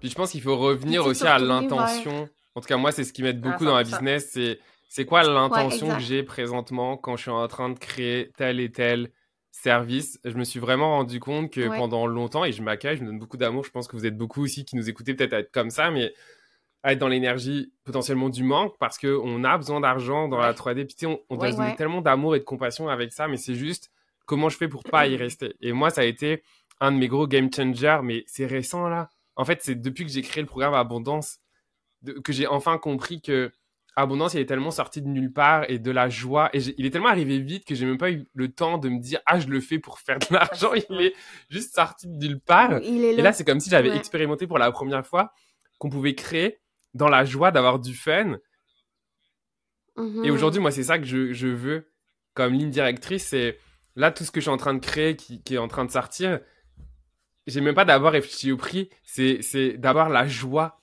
Puis 0.00 0.08
je 0.08 0.14
pense 0.14 0.30
qu'il 0.30 0.40
faut 0.40 0.56
revenir 0.56 1.02
tu 1.02 1.10
aussi 1.10 1.26
à 1.26 1.38
l'intention. 1.38 2.26
En 2.54 2.60
tout 2.60 2.66
cas, 2.66 2.76
moi, 2.76 2.92
c'est 2.92 3.04
ce 3.04 3.12
qui 3.12 3.22
m'aide 3.22 3.40
beaucoup 3.40 3.64
Ah, 3.64 3.66
dans 3.66 3.74
ma 3.74 3.82
100%. 3.84 3.96
business. 3.98 4.30
C'est 4.32 4.58
c'est 4.90 5.04
quoi 5.04 5.22
l'intention 5.22 5.88
Ouais, 5.88 5.94
que 5.96 6.00
j'ai 6.00 6.22
présentement 6.22 6.96
quand 6.96 7.16
je 7.16 7.22
suis 7.22 7.30
en 7.30 7.46
train 7.46 7.68
de 7.68 7.78
créer 7.78 8.32
tel 8.36 8.58
et 8.58 8.72
tel 8.72 9.10
service? 9.50 10.18
Je 10.24 10.32
me 10.34 10.44
suis 10.44 10.60
vraiment 10.60 10.96
rendu 10.96 11.20
compte 11.20 11.52
que 11.52 11.68
Ouais. 11.68 11.76
pendant 11.76 12.06
longtemps, 12.06 12.44
et 12.44 12.52
je 12.52 12.62
m'accueille, 12.62 12.96
je 12.96 13.02
me 13.02 13.08
donne 13.08 13.18
beaucoup 13.18 13.36
d'amour. 13.36 13.64
Je 13.64 13.70
pense 13.70 13.86
que 13.86 13.96
vous 13.96 14.06
êtes 14.06 14.16
beaucoup 14.16 14.42
aussi 14.42 14.64
qui 14.64 14.76
nous 14.76 14.88
écoutez 14.88 15.14
peut-être 15.14 15.32
à 15.34 15.40
être 15.40 15.52
comme 15.52 15.70
ça, 15.70 15.90
mais 15.90 16.12
à 16.82 16.92
être 16.92 16.98
dans 17.00 17.08
l'énergie 17.08 17.72
potentiellement 17.84 18.28
du 18.30 18.44
manque 18.44 18.74
parce 18.78 18.98
qu'on 18.98 19.44
a 19.44 19.56
besoin 19.58 19.80
d'argent 19.80 20.28
dans 20.28 20.38
la 20.38 20.48
Ouais. 20.50 20.54
3D. 20.54 20.84
Puis 20.86 21.06
on, 21.06 21.20
on 21.28 21.36
doit 21.36 21.52
se 21.52 21.56
donner 21.56 21.76
tellement 21.76 22.00
d'amour 22.00 22.36
et 22.36 22.38
de 22.38 22.44
compassion 22.44 22.88
avec 22.88 23.12
ça, 23.12 23.28
mais 23.28 23.36
c'est 23.36 23.56
juste 23.56 23.90
comment 24.26 24.48
je 24.48 24.56
fais 24.56 24.68
pour 24.68 24.84
pas 24.84 25.06
y 25.06 25.16
rester. 25.16 25.54
Et 25.60 25.72
moi, 25.72 25.90
ça 25.90 26.00
a 26.02 26.04
été 26.04 26.42
un 26.80 26.92
de 26.92 26.96
mes 26.96 27.08
gros 27.08 27.26
game 27.26 27.50
changers, 27.52 28.00
mais 28.02 28.22
c'est 28.26 28.46
récent 28.46 28.88
là. 28.88 29.10
En 29.36 29.44
fait, 29.44 29.60
c'est 29.62 29.74
depuis 29.74 30.04
que 30.06 30.10
j'ai 30.12 30.22
créé 30.22 30.40
le 30.42 30.48
programme 30.48 30.72
Abondance 30.74 31.38
de- 32.02 32.12
que 32.14 32.32
j'ai 32.32 32.46
enfin 32.46 32.78
compris 32.78 33.20
que 33.20 33.52
Abondance, 33.96 34.34
il 34.34 34.40
est 34.40 34.46
tellement 34.46 34.70
sorti 34.70 35.02
de 35.02 35.08
nulle 35.08 35.32
part 35.32 35.68
et 35.68 35.80
de 35.80 35.90
la 35.90 36.08
joie. 36.08 36.50
Et 36.52 36.60
il 36.78 36.86
est 36.86 36.90
tellement 36.90 37.08
arrivé 37.08 37.40
vite 37.40 37.64
que 37.64 37.74
j'ai 37.74 37.84
même 37.84 37.98
pas 37.98 38.12
eu 38.12 38.28
le 38.32 38.48
temps 38.48 38.78
de 38.78 38.88
me 38.88 39.00
dire 39.00 39.20
ah 39.26 39.40
je 39.40 39.48
le 39.48 39.60
fais 39.60 39.80
pour 39.80 39.98
faire 39.98 40.20
de 40.20 40.26
l'argent. 40.32 40.70
Il 40.90 41.00
est 41.00 41.14
juste 41.48 41.74
sorti 41.74 42.06
de 42.06 42.12
nulle 42.12 42.38
part. 42.40 42.78
Il 42.84 43.04
est 43.04 43.12
là. 43.14 43.18
Et 43.18 43.22
là, 43.22 43.32
c'est 43.32 43.44
comme 43.44 43.58
si 43.58 43.70
j'avais 43.70 43.90
Ouais. 43.90 43.96
expérimenté 43.96 44.46
pour 44.46 44.58
la 44.58 44.70
première 44.70 45.04
fois 45.04 45.32
qu'on 45.78 45.90
pouvait 45.90 46.14
créer 46.14 46.60
dans 46.94 47.08
la 47.08 47.24
joie 47.24 47.50
d'avoir 47.50 47.80
du 47.80 47.92
fun. 47.92 48.38
Mhm. 49.96 50.24
Et 50.24 50.30
aujourd'hui, 50.30 50.60
moi, 50.60 50.70
c'est 50.70 50.84
ça 50.84 50.98
que 50.98 51.04
je, 51.04 51.32
je 51.32 51.48
veux 51.48 51.90
comme 52.34 52.52
ligne 52.54 52.70
directrice. 52.70 53.26
C'est 53.26 53.58
là, 53.96 54.12
tout 54.12 54.22
ce 54.24 54.30
que 54.30 54.38
je 54.40 54.42
suis 54.44 54.50
en 54.50 54.56
train 54.58 54.74
de 54.74 54.78
créer, 54.78 55.16
qui, 55.16 55.42
qui 55.42 55.54
est 55.54 55.58
en 55.58 55.66
train 55.68 55.84
de 55.84 55.90
sortir, 55.90 56.38
j'ai 57.48 57.60
même 57.60 57.74
pas 57.74 57.84
d'abord 57.84 58.12
réfléchi 58.12 58.52
au 58.52 58.56
prix. 58.56 58.90
C'est, 59.02 59.42
c'est 59.42 59.72
d'avoir 59.76 60.08
la 60.08 60.28
joie 60.28 60.77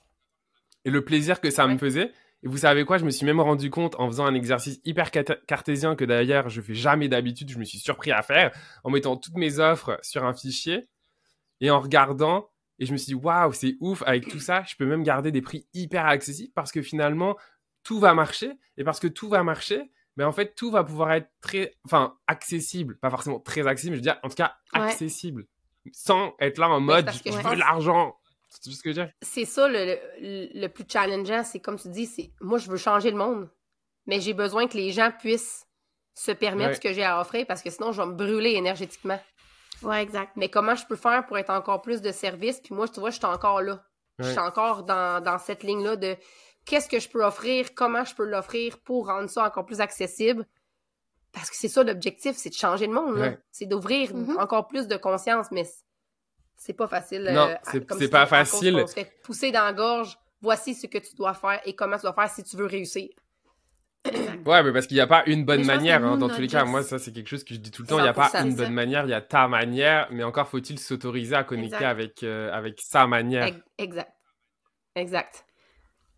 et 0.86 0.90
le 0.90 1.04
plaisir 1.04 1.40
que 1.42 1.50
ça 1.50 1.66
me 1.66 1.76
faisait. 1.76 2.12
Et 2.42 2.48
vous 2.48 2.58
savez 2.58 2.84
quoi, 2.84 2.96
je 2.96 3.04
me 3.04 3.10
suis 3.10 3.26
même 3.26 3.40
rendu 3.40 3.70
compte 3.70 3.96
en 3.98 4.06
faisant 4.06 4.24
un 4.24 4.34
exercice 4.34 4.80
hyper 4.84 5.10
cartésien 5.10 5.96
que 5.96 6.04
d'ailleurs 6.04 6.48
je 6.48 6.60
fais 6.62 6.74
jamais 6.74 7.08
d'habitude, 7.08 7.50
je 7.50 7.58
me 7.58 7.64
suis 7.64 7.78
surpris 7.78 8.12
à 8.12 8.22
faire, 8.22 8.52
en 8.84 8.90
mettant 8.90 9.16
toutes 9.16 9.36
mes 9.36 9.58
offres 9.58 9.98
sur 10.02 10.24
un 10.24 10.32
fichier 10.32 10.86
et 11.60 11.70
en 11.70 11.80
regardant. 11.80 12.48
Et 12.78 12.84
je 12.86 12.92
me 12.92 12.98
suis 12.98 13.06
dit, 13.06 13.14
waouh, 13.14 13.52
c'est 13.52 13.76
ouf, 13.80 14.02
avec 14.06 14.28
tout 14.28 14.38
ça, 14.38 14.62
je 14.68 14.76
peux 14.76 14.84
même 14.86 15.02
garder 15.02 15.32
des 15.32 15.40
prix 15.42 15.66
hyper 15.74 16.06
accessibles 16.06 16.52
parce 16.54 16.70
que 16.72 16.82
finalement, 16.82 17.36
tout 17.82 17.98
va 17.98 18.12
marcher. 18.14 18.52
Et 18.76 18.84
parce 18.84 19.00
que 19.00 19.06
tout 19.08 19.28
va 19.30 19.42
marcher, 19.42 19.90
mais 20.16 20.24
en 20.24 20.32
fait, 20.32 20.54
tout 20.54 20.70
va 20.70 20.84
pouvoir 20.84 21.12
être 21.12 21.30
très, 21.40 21.74
enfin, 21.84 22.16
accessible. 22.26 22.98
Pas 22.98 23.08
forcément 23.10 23.40
très 23.40 23.66
accessible, 23.66 23.92
mais 23.92 23.96
je 23.96 24.00
veux 24.08 24.12
dire, 24.12 24.20
en 24.22 24.28
tout 24.28 24.34
cas, 24.34 24.54
Ouais. 24.74 24.80
accessible. 24.82 25.46
Sans 25.92 26.34
être 26.38 26.58
là 26.58 26.68
en 26.68 26.80
mode, 26.80 27.10
je 27.24 27.30
veux 27.32 27.54
de 27.54 27.58
l'argent. 27.60 28.16
C'est 28.60 28.70
tout 28.70 28.76
ce 28.76 28.82
que 28.82 28.92
je 28.92 29.00
veux 29.00 29.04
dire? 29.06 29.12
C'est 29.22 29.44
ça 29.44 29.68
le, 29.68 29.98
le, 30.20 30.60
le 30.60 30.66
plus 30.68 30.84
challengeant, 30.90 31.44
c'est 31.44 31.60
comme 31.60 31.78
tu 31.78 31.88
dis, 31.88 32.06
c'est 32.06 32.30
moi 32.40 32.58
je 32.58 32.70
veux 32.70 32.76
changer 32.78 33.10
le 33.10 33.16
monde, 33.18 33.48
mais 34.06 34.20
j'ai 34.20 34.32
besoin 34.32 34.66
que 34.66 34.76
les 34.76 34.92
gens 34.92 35.10
puissent 35.18 35.66
se 36.14 36.32
permettre 36.32 36.70
Ouais. 36.70 36.74
ce 36.76 36.80
que 36.80 36.92
j'ai 36.94 37.04
à 37.04 37.20
offrir 37.20 37.46
parce 37.46 37.62
que 37.62 37.68
sinon 37.70 37.92
je 37.92 38.00
vais 38.00 38.06
me 38.08 38.14
brûler 38.14 38.52
énergétiquement. 38.52 39.20
Ouais, 39.82 40.02
exact. 40.02 40.32
Mais 40.36 40.48
comment 40.48 40.74
je 40.74 40.86
peux 40.86 40.96
faire 40.96 41.26
pour 41.26 41.36
être 41.36 41.50
encore 41.50 41.82
plus 41.82 42.00
de 42.00 42.10
service? 42.10 42.60
Puis 42.60 42.74
moi, 42.74 42.88
tu 42.88 42.98
vois, 42.98 43.10
je 43.10 43.16
suis 43.16 43.26
encore 43.26 43.60
là. 43.60 43.84
Je 44.18 44.30
suis 44.30 44.38
encore 44.38 44.84
dans, 44.84 45.22
dans 45.22 45.38
cette 45.38 45.62
ligne-là 45.62 45.96
de 45.96 46.16
qu'est-ce 46.64 46.88
que 46.88 46.98
je 46.98 47.10
peux 47.10 47.22
offrir, 47.22 47.74
comment 47.74 48.02
je 48.02 48.14
peux 48.14 48.24
l'offrir 48.24 48.78
pour 48.78 49.08
rendre 49.08 49.28
ça 49.28 49.44
encore 49.44 49.66
plus 49.66 49.82
accessible? 49.82 50.46
Parce 51.32 51.50
que 51.50 51.56
c'est 51.56 51.68
ça 51.68 51.82
l'objectif, 51.84 52.34
c'est 52.36 52.48
de 52.48 52.54
changer 52.54 52.86
le 52.86 52.94
monde. 52.94 53.18
Ouais. 53.18 53.38
C'est 53.52 53.66
d'ouvrir 53.66 54.14
Mhm. 54.14 54.38
encore 54.38 54.66
plus 54.68 54.88
de 54.88 54.96
conscience, 54.96 55.48
mais 55.50 55.66
c'est 56.56 56.72
pas 56.72 56.88
facile. 56.88 57.22
Non, 57.32 57.48
euh, 57.48 57.54
c'est- 57.64 58.08
pas 58.10 58.26
facile. 58.26 58.74
qu'on 58.80 58.86
se 58.86 58.92
fait 58.94 59.12
pousser 59.22 59.50
dans 59.52 59.64
la 59.64 59.72
gorge. 59.72 60.18
Voici 60.40 60.74
ce 60.74 60.86
que 60.86 60.98
tu 60.98 61.14
dois 61.16 61.34
faire 61.34 61.60
et 61.64 61.74
comment 61.74 61.96
tu 61.96 62.02
dois 62.02 62.12
faire 62.12 62.28
si 62.28 62.42
tu 62.44 62.56
veux 62.56 62.66
réussir. 62.66 63.08
Ouais, 64.44 64.62
mais 64.62 64.72
parce 64.72 64.86
qu'il 64.86 64.96
n'y 64.96 65.00
a 65.00 65.06
pas 65.08 65.24
une 65.26 65.44
bonne 65.44 65.64
manière, 65.64 66.04
hein, 66.04 66.16
dans 66.16 66.28
tous 66.28 66.40
les 66.40 66.46
cas. 66.46 66.64
Moi, 66.64 66.82
ça, 66.84 66.98
c'est 67.00 67.10
quelque 67.12 67.28
chose 67.28 67.42
que 67.42 67.54
je 67.54 67.58
dis 67.58 67.72
tout 67.72 67.82
le 67.82 67.88
temps. 67.88 67.98
Il 67.98 68.02
n'y 68.02 68.08
a 68.08 68.12
pas 68.14 68.28
100%, 68.28 68.44
une 68.46 68.54
bonne 68.54 68.72
manière, 68.72 69.04
il 69.04 69.10
y 69.10 69.14
a 69.14 69.20
ta 69.20 69.48
manière, 69.48 70.06
mais 70.12 70.22
encore 70.22 70.46
faut-il 70.46 70.78
s'autoriser 70.78 71.34
à 71.34 71.42
connecter 71.42 71.74
Exact. 71.76 71.86
avec, 71.90 72.22
euh, 72.22 72.52
avec 72.52 72.80
sa 72.80 73.06
manière. 73.08 73.46
Ex- 73.46 73.58
Exact. 73.78 74.12
Exact. 74.94 75.44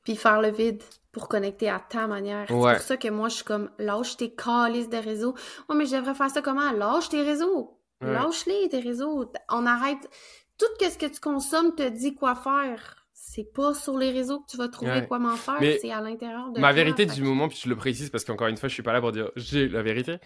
Puis 0.05 0.16
faire 0.16 0.43
le 0.43 0.51
vide 0.51 0.82
pour 1.12 1.28
connecter 1.28 1.70
à 1.70 1.80
ta 1.80 2.07
manière. 2.07 2.51
Ouais. 2.51 2.72
C'est 2.72 2.76
pour 2.78 2.86
ça 2.86 2.97
que 2.99 3.09
moi, 3.09 3.28
je 3.30 3.36
suis 3.36 3.45
comme, 3.45 3.70
lâche 3.78 4.18
tes 4.18 4.34
calices 4.34 4.91
de 4.91 4.99
réseaux. 4.99 5.34
Ouais, 5.70 5.76
mais 5.76 5.86
je 5.86 5.97
devrais 5.97 6.14
faire 6.14 6.28
ça 6.30 6.43
comment? 6.43 6.70
Lâche 6.72 7.09
tes 7.09 7.22
réseaux. 7.22 7.78
Ouais. 8.01 8.12
Lâche-les, 8.12 8.68
tes 8.68 8.80
réseaux. 8.80 9.30
On 9.51 9.66
arrête. 9.66 10.09
Tout 10.59 10.66
ce 10.80 10.99
que 10.99 11.07
tu 11.07 11.20
consommes 11.20 11.74
te 11.74 11.88
dit 11.88 12.14
quoi 12.14 12.34
faire. 12.34 13.07
C'est 13.12 13.53
pas 13.53 13.74
sur 13.74 13.96
les 13.99 14.11
réseaux 14.11 14.40
que 14.40 14.46
tu 14.51 14.57
vas 14.57 14.68
trouver 14.68 14.90
Ouais. 14.92 15.07
quoi 15.07 15.18
m'en 15.18 15.36
faire. 15.36 15.57
Mais 15.61 15.78
C'est 15.80 15.90
à 15.92 16.01
l'intérieur 16.01 16.51
de 16.51 16.61
Ma 16.61 16.68
toi. 16.68 16.72
vérité 16.72 17.07
Fait 17.09 17.14
du 17.14 17.22
que- 17.22 17.26
moment, 17.26 17.49
puis 17.49 17.61
je 17.62 17.68
le 17.68 17.76
précise 17.76 18.11
parce 18.11 18.24
qu'encore 18.24 18.46
une 18.49 18.57
fois, 18.57 18.68
je 18.68 18.74
suis 18.74 18.82
pas 18.82 18.92
là 18.92 19.01
pour 19.01 19.12
dire 19.12 19.30
j'ai 19.36 19.68
la 19.68 19.82
vérité, 19.82 20.18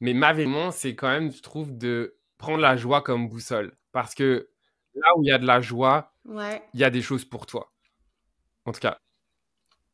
mais 0.00 0.14
ma 0.14 0.32
vérité, 0.32 0.70
c'est 0.72 0.94
quand 0.94 1.08
même, 1.08 1.32
je 1.32 1.42
trouve, 1.42 1.76
de 1.76 2.16
prendre 2.38 2.58
la 2.58 2.76
joie 2.76 3.02
comme 3.02 3.28
boussole. 3.28 3.72
Parce 3.92 4.14
que 4.14 4.48
là 4.94 5.08
où 5.16 5.22
il 5.22 5.28
y 5.28 5.32
a 5.32 5.38
de 5.38 5.46
la 5.46 5.60
joie, 5.60 6.12
Ouais. 6.24 6.62
il 6.74 6.80
y 6.80 6.84
a 6.84 6.90
des 6.90 7.02
choses 7.02 7.24
pour 7.24 7.46
toi. 7.46 7.70
En 8.64 8.72
tout 8.72 8.80
cas. 8.80 8.98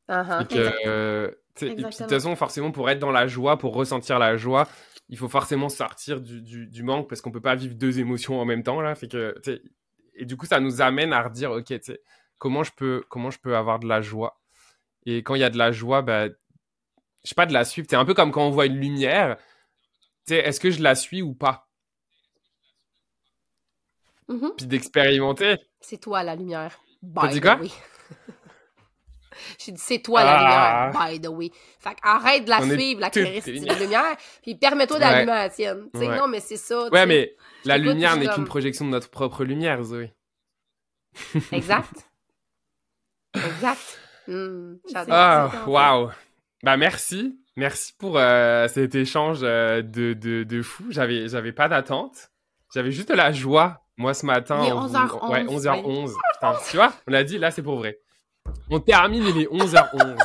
Uh-huh. 0.09 0.43
Et 0.43 0.47
que, 0.47 0.72
euh, 0.87 1.28
et 1.61 1.74
puis, 1.74 1.74
de 1.76 1.83
toute 1.91 2.09
façon, 2.09 2.35
forcément, 2.37 2.70
pour 2.70 2.89
être 2.91 2.99
dans 2.99 3.11
la 3.12 3.26
joie, 3.26 3.59
pour 3.59 3.74
ressentir 3.74 4.18
la 4.18 4.37
joie, 4.37 4.68
il 5.13 5.19
faut 5.19 5.29
forcément 5.29 5.69
sortir 5.69 6.23
du, 6.23 6.41
du, 6.41 6.67
du 6.67 6.83
manque 6.83 7.07
parce 7.07 7.21
qu'on 7.21 7.31
peut 7.31 7.43
pas 7.43 7.55
vivre 7.55 7.75
deux 7.75 7.99
émotions 7.99 8.41
en 8.41 8.47
même 8.47 8.63
temps, 8.63 8.81
là. 8.81 8.95
Fait 8.95 9.09
que, 9.09 9.35
et 10.15 10.25
du 10.25 10.39
coup, 10.39 10.47
ça 10.47 10.59
nous 10.59 10.81
amène 10.81 11.13
à 11.13 11.23
redire, 11.23 11.51
ok, 11.51 11.75
comment 12.39 12.63
je 12.63 12.73
peux, 12.73 13.05
comment 13.11 13.31
je 13.31 13.39
peux 13.39 13.55
avoir 13.55 13.79
de 13.79 13.87
la 13.87 14.01
joie? 14.01 14.41
Et 15.05 15.19
quand 15.19 15.35
il 15.35 15.43
y 15.43 15.45
a 15.45 15.51
de 15.51 15.59
la 15.59 15.71
joie, 15.71 16.01
bah, 16.01 16.29
je 16.29 17.29
sais 17.29 17.35
pas, 17.35 17.45
de 17.45 17.53
la 17.53 17.67
suivre. 17.67 17.87
C'est 17.91 17.97
un 17.97 18.07
peu 18.07 18.15
comme 18.15 18.33
quand 18.33 18.47
on 18.47 18.51
voit 18.51 18.65
une 18.65 18.79
lumière. 18.79 19.37
Est-ce 20.31 20.59
que 20.59 20.71
je 20.71 20.83
la 20.83 20.95
suis 20.95 21.21
ou 21.21 21.35
pas? 21.35 21.69
Mhm. 24.29 24.53
Puis 24.57 24.65
d'expérimenter. 24.65 25.57
C'est 25.83 25.99
toi 25.99 26.23
la 26.23 26.37
lumière. 26.37 26.81
T'as 27.15 27.29
dit 27.29 27.41
quoi? 27.43 27.57
way. 27.57 27.69
J'ai 29.59 29.72
dit 29.72 29.80
c'est 29.80 29.99
toi 30.01 30.22
la 30.24 30.39
Ah. 30.39 30.91
lumière, 30.91 31.09
by 31.11 31.20
the 31.20 31.28
way. 31.28 31.51
Fait 31.80 31.97
arrête 32.03 32.45
de 32.45 32.51
la 32.51 32.61
On 32.61 32.68
suivre, 32.68 33.01
la 33.01 33.11
des 33.11 33.41
de 33.41 33.80
lumière, 33.80 34.16
puis 34.43 34.55
permets-toi 34.55 34.99
d'allumer 34.99 35.26
la 35.33 35.49
tienne. 35.51 35.89
Tu 35.95 36.01
sais, 36.01 36.09
Ouais. 36.09 36.16
non, 36.18 36.28
mais 36.28 36.41
c'est 36.41 36.57
ça. 36.57 36.89
Ouais, 36.91 37.07
mais 37.07 37.35
la 37.64 37.78
lumière 37.78 38.16
n'est 38.16 38.28
qu'une 38.28 38.45
projection 38.45 38.85
de 38.85 38.91
notre 38.91 39.11
propre 39.11 39.45
lumière, 39.45 39.83
Zoé. 39.83 40.12
Exact. 41.53 41.91
exact. 43.35 43.99
J'adore. 44.28 45.14
Ah, 45.14 45.51
waouh. 45.66 46.11
Bah 46.62 46.76
merci, 46.76 47.39
merci 47.57 47.93
pour 47.99 48.16
euh, 48.18 48.68
cet 48.68 48.95
échange 48.95 49.41
euh, 49.43 49.83
de, 49.83 50.12
de, 50.12 50.45
de 50.45 50.62
fou. 50.62 50.85
J'avais 50.91 51.28
j'avais 51.28 51.51
pas 51.53 51.68
d'attente, 51.68 52.30
j'avais 52.72 52.93
juste 52.93 53.09
de 53.09 53.14
la 53.14 53.33
joie. 53.33 53.85
Moi 53.97 54.14
ce 54.14 54.24
matin, 54.24 54.61
Il 54.62 54.68
est 54.68 54.72
on 54.72 54.87
vous- 54.87 54.95
11h11, 54.95 55.30
ouais 55.30 55.45
11h11. 55.45 56.14
Putain, 56.35 56.57
tu 56.70 56.76
vois, 56.76 56.93
on 57.09 57.11
l'a 57.11 57.24
dit, 57.24 57.37
là 57.39 57.51
c'est 57.51 57.62
pour 57.62 57.76
vrai. 57.76 57.99
On 58.70 58.80
termine 58.80 59.24
il 59.24 59.43
est 59.43 59.49
11h11. 59.49 60.16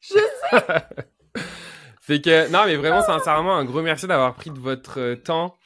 Je 0.00 0.14
Fait 2.00 2.20
que 2.20 2.50
non 2.50 2.64
mais 2.66 2.76
vraiment 2.76 3.02
sincèrement 3.02 3.56
un 3.56 3.64
gros 3.64 3.82
merci 3.82 4.06
d'avoir 4.06 4.34
pris 4.34 4.50
de 4.50 4.58
votre 4.58 5.00
euh, 5.00 5.16
temps 5.16 5.56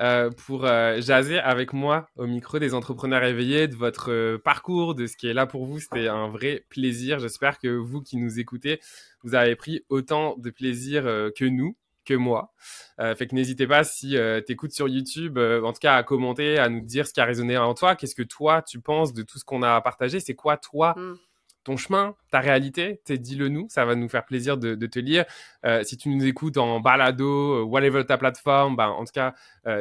euh, 0.00 0.30
pour 0.30 0.64
euh, 0.64 0.98
jaser 1.02 1.38
avec 1.38 1.74
moi 1.74 2.08
au 2.16 2.26
micro 2.26 2.58
des 2.58 2.72
entrepreneurs 2.72 3.22
éveillés 3.22 3.68
de 3.68 3.76
votre 3.76 4.10
euh, 4.10 4.38
parcours, 4.38 4.94
de 4.94 5.06
ce 5.06 5.14
qui 5.14 5.28
est 5.28 5.34
là 5.34 5.44
pour 5.44 5.66
vous. 5.66 5.78
C'était 5.78 6.08
un 6.08 6.28
vrai 6.28 6.64
plaisir. 6.70 7.18
J'espère 7.18 7.58
que 7.58 7.68
vous 7.68 8.00
qui 8.00 8.16
nous 8.16 8.40
écoutez, 8.40 8.80
vous 9.24 9.34
avez 9.34 9.54
pris 9.56 9.84
autant 9.90 10.36
de 10.38 10.48
plaisir 10.48 11.02
que 11.02 11.44
nous, 11.44 11.76
que 12.10 12.14
moi. 12.16 12.52
Euh, 12.98 13.14
fait 13.14 13.26
que 13.26 13.34
n'hésitez 13.34 13.66
pas 13.66 13.84
si 13.84 14.16
euh, 14.16 14.40
t'écoutes 14.40 14.72
sur 14.72 14.88
YouTube, 14.88 15.38
euh, 15.38 15.62
en 15.62 15.72
tout 15.72 15.78
cas 15.78 15.94
à 15.96 16.02
commenter, 16.02 16.58
à 16.58 16.68
nous 16.68 16.80
dire 16.80 17.06
ce 17.06 17.12
qui 17.12 17.20
a 17.20 17.24
résonné 17.24 17.56
en 17.56 17.74
toi. 17.74 17.94
Qu'est-ce 17.96 18.14
que 18.14 18.22
toi 18.22 18.62
tu 18.62 18.80
penses 18.80 19.12
de 19.12 19.22
tout 19.22 19.38
ce 19.38 19.44
qu'on 19.44 19.62
a 19.62 19.80
partagé? 19.80 20.20
C'est 20.20 20.34
quoi 20.34 20.56
toi 20.56 20.94
Mm. 20.96 21.14
ton 21.62 21.76
chemin, 21.76 22.16
ta 22.30 22.40
réalité, 22.40 23.00
t'es 23.04 23.18
dis-le 23.18 23.48
nous, 23.48 23.66
ça 23.68 23.84
va 23.84 23.94
nous 23.94 24.08
faire 24.08 24.24
plaisir 24.24 24.56
de, 24.56 24.74
de 24.74 24.86
te 24.86 24.98
lire. 24.98 25.24
Euh, 25.64 25.82
si 25.84 25.96
tu 25.98 26.08
nous 26.08 26.24
écoutes 26.24 26.56
en 26.56 26.80
balado, 26.80 27.64
whatever 27.64 28.04
ta 28.04 28.16
plateforme, 28.18 28.76
ben, 28.76 28.88
en 28.88 29.04
tout 29.04 29.12
cas, 29.12 29.34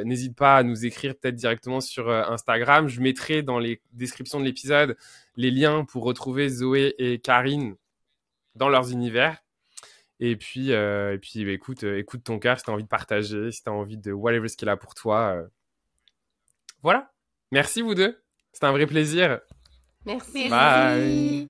n'hésite 0.03 0.35
pas 0.35 0.57
à 0.57 0.63
nous 0.63 0.85
écrire 0.85 1.15
peut-être 1.15 1.35
directement 1.35 1.79
sur 1.81 2.09
Instagram. 2.11 2.89
Je 2.89 3.01
mettrai 3.01 3.43
dans 3.43 3.59
les 3.59 3.81
descriptions 3.93 4.39
de 4.39 4.45
l'épisode 4.45 4.97
les 5.35 5.51
liens 5.51 5.85
pour 5.85 6.03
retrouver 6.03 6.49
Zoé 6.49 6.95
et 6.99 7.19
Karine 7.19 7.75
dans 8.55 8.69
leurs 8.69 8.91
univers. 8.91 9.41
Et 10.19 10.35
puis, 10.35 10.73
euh, 10.73 11.13
et 11.13 11.17
puis 11.17 11.45
bah, 11.45 11.51
écoute, 11.51 11.83
euh, 11.83 11.97
écoute 11.97 12.23
ton 12.23 12.39
cœur 12.39 12.57
si 12.59 12.65
t'as 12.65 12.71
envie 12.73 12.83
de 12.83 12.89
partager, 12.89 13.51
si 13.51 13.63
t'as 13.63 13.71
envie 13.71 13.97
de 13.97 14.11
whatever 14.11 14.47
ce 14.47 14.57
qu'il 14.57 14.69
a 14.69 14.77
pour 14.77 14.93
toi. 14.93 15.35
euh. 15.35 15.47
Voilà. 16.83 17.11
Merci 17.51 17.81
vous 17.81 17.95
deux. 17.95 18.21
C'était 18.51 18.65
un 18.65 18.71
vrai 18.71 18.85
plaisir. 18.85 19.39
Merci. 20.05 20.49
Bye. 20.49 21.47